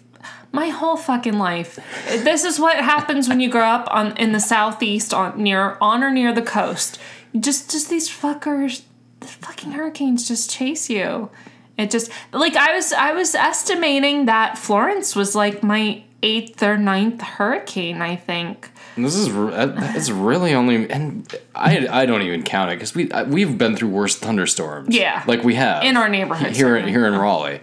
My 0.51 0.69
whole 0.69 0.97
fucking 0.97 1.37
life. 1.37 1.79
This 2.07 2.43
is 2.43 2.59
what 2.59 2.77
happens 2.77 3.29
when 3.29 3.39
you 3.39 3.49
grow 3.49 3.65
up 3.65 3.87
on 3.91 4.17
in 4.17 4.31
the 4.31 4.39
southeast, 4.39 5.13
on 5.13 5.41
near 5.41 5.77
on 5.79 6.03
or 6.03 6.11
near 6.11 6.33
the 6.33 6.41
coast. 6.41 6.99
Just, 7.39 7.69
just 7.69 7.89
these 7.89 8.09
fuckers, 8.09 8.81
the 9.19 9.27
fucking 9.27 9.71
hurricanes 9.71 10.27
just 10.27 10.49
chase 10.49 10.89
you. 10.89 11.29
It 11.77 11.91
just 11.91 12.11
like 12.33 12.55
I 12.55 12.73
was, 12.75 12.91
I 12.93 13.13
was 13.13 13.33
estimating 13.35 14.25
that 14.25 14.57
Florence 14.57 15.15
was 15.15 15.33
like 15.35 15.63
my 15.63 16.03
eighth 16.21 16.61
or 16.61 16.77
ninth 16.77 17.21
hurricane. 17.21 18.01
I 18.01 18.15
think. 18.17 18.69
This 18.97 19.15
is 19.15 19.29
uh, 19.29 19.73
it's 19.95 20.09
really 20.09 20.53
only 20.53 20.89
and 20.89 21.25
I 21.55 21.87
I 21.87 22.05
don't 22.05 22.21
even 22.21 22.43
count 22.43 22.71
it 22.71 22.75
because 22.75 22.93
we 22.93 23.09
I- 23.13 23.23
we've 23.23 23.57
been 23.57 23.77
through 23.77 23.89
worse 23.89 24.17
thunderstorms. 24.17 24.93
Yeah. 24.93 25.23
like 25.25 25.43
we 25.43 25.55
have 25.55 25.83
In 25.83 25.95
our 25.95 26.09
neighborhood, 26.09 26.47
here 26.53 26.67
certainly. 26.67 26.91
here 26.91 27.05
in 27.07 27.13
Raleigh. 27.15 27.61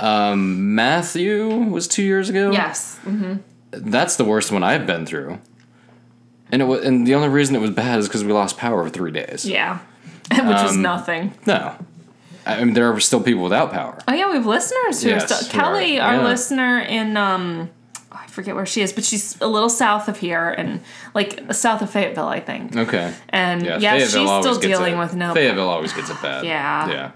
Um, 0.00 0.74
Matthew 0.74 1.48
was 1.48 1.86
two 1.86 2.02
years 2.02 2.28
ago. 2.30 2.50
Yes. 2.52 2.98
that's 3.70 4.16
the 4.16 4.24
worst 4.24 4.50
one 4.50 4.62
I've 4.62 4.86
been 4.86 5.04
through. 5.06 5.38
And 6.50 6.60
it 6.60 6.64
was, 6.64 6.84
and 6.84 7.06
the 7.06 7.14
only 7.14 7.28
reason 7.28 7.54
it 7.54 7.60
was 7.60 7.70
bad 7.70 7.98
is 7.98 8.08
because 8.08 8.24
we 8.24 8.32
lost 8.32 8.56
power 8.56 8.82
for 8.82 8.90
three 8.90 9.10
days. 9.12 9.44
Yeah. 9.46 9.78
Which 10.48 10.56
Um, 10.56 10.82
nothing. 10.82 11.34
No, 11.46 11.74
I 12.46 12.64
mean 12.64 12.74
there 12.74 12.90
are 12.92 13.00
still 13.00 13.22
people 13.22 13.42
without 13.42 13.72
power. 13.72 13.98
Oh 14.08 14.12
yeah, 14.14 14.28
we 14.28 14.36
have 14.36 14.46
listeners 14.46 15.02
who 15.02 15.10
Yes, 15.10 15.30
are 15.30 15.34
still 15.34 15.48
we 15.52 15.60
are. 15.60 15.64
Kelly, 15.72 16.00
our 16.00 16.14
Yeah. 16.14 16.24
listener 16.24 16.78
in 16.80 17.16
um 17.16 17.70
oh, 18.12 18.18
I 18.22 18.26
forget 18.26 18.54
where 18.54 18.66
she 18.66 18.80
is, 18.82 18.92
but 18.92 19.04
she's 19.04 19.40
a 19.40 19.46
little 19.46 19.68
south 19.68 20.08
of 20.08 20.18
here 20.18 20.50
and 20.50 20.80
like 21.14 21.52
south 21.52 21.82
of 21.82 21.90
Fayetteville, 21.90 22.28
I 22.28 22.40
think. 22.40 22.76
Okay. 22.76 23.12
And 23.28 23.62
yeah, 23.64 23.98
she's 23.98 24.10
still 24.10 24.58
dealing 24.58 24.94
it. 24.94 24.98
with 24.98 25.14
no 25.14 25.34
Fayetteville 25.34 25.68
always 25.68 25.92
gets 25.92 26.10
it 26.10 26.20
bad. 26.22 26.44
Yeah. 26.44 26.88
Yeah. 26.90 27.10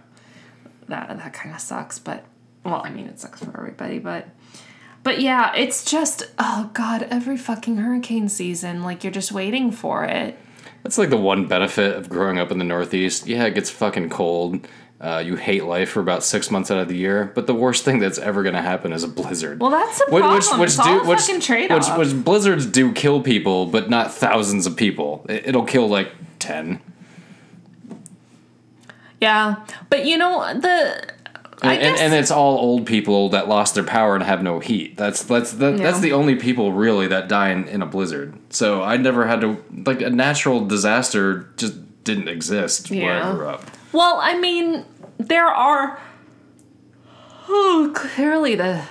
that 0.88 1.08
that 1.18 1.32
kind 1.32 1.54
of 1.54 1.60
sucks, 1.60 1.98
but 1.98 2.24
well, 2.64 2.82
I 2.84 2.90
mean 2.90 3.06
it 3.06 3.18
sucks 3.20 3.42
for 3.42 3.56
everybody, 3.56 3.98
but 3.98 4.28
but 5.02 5.20
yeah, 5.20 5.54
it's 5.54 5.84
just 5.84 6.24
oh 6.38 6.70
god, 6.72 7.06
every 7.10 7.36
fucking 7.36 7.76
hurricane 7.78 8.28
season, 8.28 8.82
like 8.82 9.02
you're 9.04 9.12
just 9.12 9.32
waiting 9.32 9.70
for 9.70 10.04
it. 10.04 10.38
That's 10.86 10.98
like 10.98 11.10
the 11.10 11.16
one 11.16 11.48
benefit 11.48 11.96
of 11.96 12.08
growing 12.08 12.38
up 12.38 12.52
in 12.52 12.58
the 12.58 12.64
Northeast. 12.64 13.26
Yeah, 13.26 13.42
it 13.46 13.56
gets 13.56 13.70
fucking 13.70 14.08
cold. 14.08 14.68
Uh, 15.00 15.20
you 15.26 15.34
hate 15.34 15.64
life 15.64 15.90
for 15.90 15.98
about 15.98 16.22
six 16.22 16.48
months 16.48 16.70
out 16.70 16.78
of 16.78 16.86
the 16.86 16.96
year, 16.96 17.32
but 17.34 17.48
the 17.48 17.54
worst 17.54 17.84
thing 17.84 17.98
that's 17.98 18.18
ever 18.18 18.44
going 18.44 18.54
to 18.54 18.62
happen 18.62 18.92
is 18.92 19.02
a 19.02 19.08
blizzard. 19.08 19.58
Well, 19.60 19.72
that's 19.72 19.98
the 19.98 20.12
Which- 20.12 20.22
problem. 20.22 21.04
all 21.06 21.12
a 21.12 21.16
fucking 21.18 21.40
trade-off. 21.40 21.98
Which, 21.98 22.06
which 22.14 22.24
blizzards 22.24 22.66
do 22.66 22.92
kill 22.92 23.20
people, 23.20 23.66
but 23.66 23.90
not 23.90 24.14
thousands 24.14 24.64
of 24.64 24.76
people. 24.76 25.26
It, 25.28 25.48
it'll 25.48 25.64
kill 25.64 25.88
like 25.88 26.12
ten. 26.38 26.78
yeah, 29.20 29.56
but 29.90 30.06
you 30.06 30.16
know 30.16 30.54
the. 30.56 31.15
And, 31.66 31.82
and, 31.82 31.94
guess 31.94 32.00
and 32.00 32.14
it's 32.14 32.30
all 32.30 32.58
old 32.58 32.86
people 32.86 33.30
that 33.30 33.48
lost 33.48 33.74
their 33.74 33.84
power 33.84 34.14
and 34.14 34.24
have 34.24 34.42
no 34.42 34.58
heat. 34.58 34.96
That's 34.96 35.24
that's 35.24 35.52
that, 35.52 35.78
that's 35.78 36.00
the 36.00 36.12
only 36.12 36.36
people 36.36 36.72
really 36.72 37.06
that 37.08 37.28
die 37.28 37.50
in, 37.50 37.68
in 37.68 37.82
a 37.82 37.86
blizzard. 37.86 38.34
So 38.50 38.82
I 38.82 38.96
never 38.96 39.26
had 39.26 39.40
to 39.42 39.62
like 39.86 40.00
a 40.00 40.10
natural 40.10 40.64
disaster 40.64 41.50
just 41.56 42.04
didn't 42.04 42.28
exist 42.28 42.90
where 42.90 43.22
I 43.22 43.32
grew 43.32 43.48
up. 43.48 43.64
Well, 43.92 44.18
I 44.20 44.38
mean, 44.38 44.84
there 45.18 45.48
are. 45.48 46.00
Oh, 47.48 47.92
clearly 47.94 48.56
the 48.56 48.82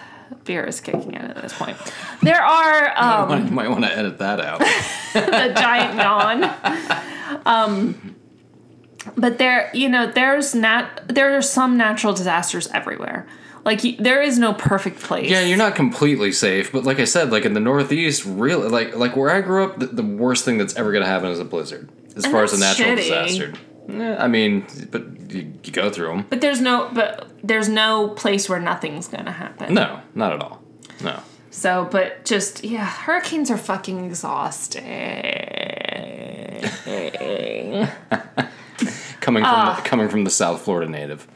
beer 0.46 0.64
is 0.64 0.80
kicking 0.80 1.14
in 1.14 1.22
at 1.22 1.42
this 1.42 1.54
point. 1.54 1.78
There 2.22 2.42
are 2.42 2.94
um, 2.96 3.46
you 3.48 3.52
might 3.52 3.70
want 3.70 3.84
to 3.84 3.98
edit 3.98 4.20
that 4.20 4.40
out. 4.40 4.60
the 5.14 5.54
giant 5.56 5.98
yawn. 5.98 7.42
Um, 7.46 8.15
But 9.18 9.38
there, 9.38 9.70
you 9.74 9.90
know, 9.90 10.12
there's 10.12 10.56
nat 10.56 11.04
there 11.08 11.36
are 11.38 11.42
some 11.42 11.78
natural 11.78 12.14
disasters 12.14 12.68
everywhere. 12.74 13.28
Like 13.64 13.82
there 13.98 14.22
is 14.22 14.38
no 14.38 14.54
perfect 14.54 15.00
place. 15.00 15.30
Yeah, 15.30 15.42
you're 15.42 15.58
not 15.58 15.74
completely 15.76 16.32
safe, 16.32 16.72
but 16.72 16.84
like 16.84 17.00
I 17.00 17.06
said, 17.06 17.32
like 17.32 17.46
in 17.46 17.54
the 17.54 17.60
Northeast, 17.60 18.24
really, 18.26 18.70
like 18.70 18.96
like 18.96 19.16
where 19.16 19.32
I 19.32 19.42
grew 19.42 19.64
up, 19.66 19.80
the, 19.80 19.88
the 19.88 20.04
worst 20.04 20.46
thing 20.46 20.58
that's 20.60 20.76
ever 20.76 20.92
gonna 20.92 21.06
happen 21.08 21.30
is 21.30 21.40
a 21.40 21.46
blizzard. 21.46 21.90
As 22.16 22.24
And 22.26 22.32
far 22.32 22.44
as 22.44 22.54
a 22.54 22.60
natural 22.60 22.90
shitty. 22.92 22.96
disaster, 22.98 23.54
I 24.22 24.28
mean, 24.28 24.66
but 24.92 25.32
you, 25.32 25.54
you 25.64 25.72
go 25.72 25.90
through 25.90 26.08
them. 26.08 26.26
But 26.30 26.42
there's 26.42 26.62
no 26.62 26.90
but 26.94 27.28
there's 27.44 27.68
no 27.68 28.10
place 28.10 28.48
where 28.48 28.60
nothing's 28.60 29.08
gonna 29.08 29.32
happen. 29.32 29.74
No, 29.74 30.00
not 30.14 30.34
at 30.34 30.42
all. 30.42 30.62
No. 31.04 31.20
So, 31.50 31.88
but 31.90 32.24
just 32.26 32.64
yeah, 32.64 32.86
hurricanes 32.86 33.50
are 33.50 33.58
fucking 33.58 34.06
exhausting. 34.06 34.84
Coming 39.22 39.44
from 39.44 39.76
the, 39.76 39.82
coming 39.84 40.10
from 40.10 40.24
the 40.24 40.30
South 40.30 40.62
Florida 40.62 40.92
native. 40.92 41.28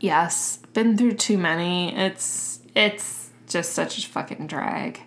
yes, 0.00 0.58
been 0.72 0.96
through 0.96 1.14
too 1.14 1.38
many. 1.38 1.94
It's 1.96 2.60
it's 2.74 3.30
just 3.48 3.72
such 3.72 3.98
a 3.98 4.06
fucking 4.08 4.46
drag. 4.46 5.00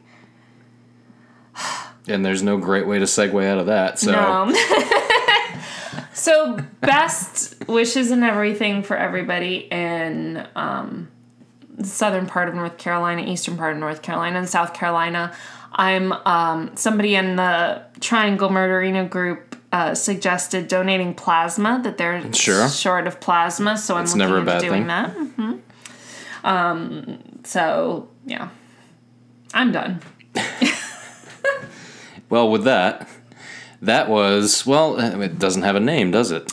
And 2.07 2.25
there's 2.25 2.41
no 2.41 2.57
great 2.57 2.87
way 2.87 2.97
to 2.97 3.05
segue 3.05 3.45
out 3.45 3.59
of 3.59 3.67
that. 3.67 3.99
So 3.99 4.11
No. 4.11 4.51
so 6.13 6.57
best 6.81 7.67
wishes 7.67 8.09
and 8.09 8.23
everything 8.23 8.81
for 8.81 8.97
everybody 8.97 9.67
in 9.71 10.47
um, 10.55 11.09
the 11.77 11.85
southern 11.85 12.25
part 12.25 12.49
of 12.49 12.55
North 12.55 12.79
Carolina, 12.79 13.21
eastern 13.21 13.55
part 13.55 13.73
of 13.73 13.79
North 13.79 14.01
Carolina, 14.01 14.39
and 14.39 14.49
South 14.49 14.73
Carolina. 14.73 15.31
I'm 15.73 16.11
um, 16.11 16.71
somebody 16.75 17.13
in 17.15 17.35
the 17.35 17.83
Triangle 17.99 18.49
Murderino 18.49 19.07
group 19.07 19.50
uh, 19.71 19.95
suggested 19.95 20.67
donating 20.67 21.13
plasma 21.13 21.79
that 21.83 21.97
they're 21.97 22.33
Sure. 22.33 22.67
short 22.69 23.07
of 23.07 23.19
plasma, 23.19 23.77
so 23.77 23.95
I'm 23.95 24.03
It's 24.03 24.13
looking 24.15 24.19
never 24.19 24.35
a 24.37 24.39
into 24.41 24.51
bad 24.51 24.61
doing 24.61 24.81
thing. 24.81 24.87
that. 24.87 25.09
hmm 25.11 25.53
Um, 26.43 27.19
so 27.43 28.09
yeah, 28.25 28.49
I'm 29.53 29.71
done. 29.71 30.01
well, 32.29 32.49
with 32.49 32.63
that, 32.63 33.07
that 33.81 34.09
was 34.09 34.65
well. 34.65 34.99
It 35.21 35.39
doesn't 35.39 35.63
have 35.63 35.75
a 35.75 35.79
name, 35.79 36.11
does 36.11 36.31
it? 36.31 36.51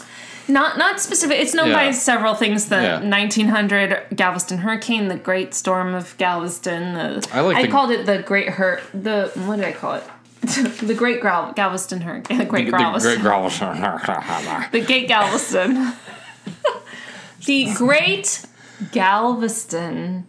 Not 0.50 0.78
not 0.78 0.98
specific. 1.00 1.38
It's 1.38 1.52
known 1.54 1.72
by 1.72 1.90
several 1.90 2.34
things. 2.34 2.66
The 2.70 2.76
Yeah. 2.82 2.98
1900 3.00 4.06
Galveston 4.16 4.58
hurricane, 4.58 5.08
the 5.08 5.16
Great 5.16 5.52
Storm 5.54 5.94
of 5.94 6.16
Galveston. 6.16 6.94
The, 6.94 7.28
I 7.32 7.40
like 7.40 7.62
the- 7.66 7.68
called 7.70 7.90
it 7.90 8.06
the 8.06 8.18
Great 8.22 8.48
Hurt. 8.48 8.82
The 8.94 9.30
what 9.34 9.56
did 9.56 9.66
I 9.66 9.72
call 9.72 9.94
it? 9.94 10.04
the 10.86 10.94
Great 10.96 11.20
Gal- 11.22 11.52
Galveston 11.52 12.00
Hurricane. 12.02 12.38
The 12.38 12.44
Great 12.44 12.66
The 12.66 12.72
Galveston. 12.78 13.12
Great 13.14 13.22
Galveston. 13.24 13.80
the 14.72 14.80
Great 14.84 15.08
Galveston. 15.08 15.92
the 17.46 17.72
Great 17.74 18.44
Galveston 18.92 20.26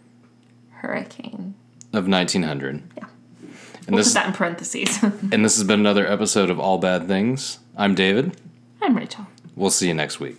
Hurricane. 0.70 1.54
of 1.92 2.08
1900. 2.08 2.82
Yeah. 2.96 3.04
And 3.86 3.96
We'll 3.96 3.96
this 3.98 4.08
put 4.08 4.14
that 4.14 4.26
in 4.26 4.32
parentheses. 4.32 5.02
and 5.02 5.44
this 5.44 5.56
has 5.56 5.64
been 5.64 5.80
another 5.80 6.06
episode 6.06 6.50
of 6.50 6.60
All 6.60 6.78
Bad 6.78 7.06
Things. 7.08 7.58
I'm 7.76 7.94
David. 7.94 8.36
I'm 8.82 8.96
Rachel. 8.96 9.26
We'll 9.56 9.70
see 9.70 9.88
you 9.88 9.94
next 9.94 10.20
week. 10.20 10.38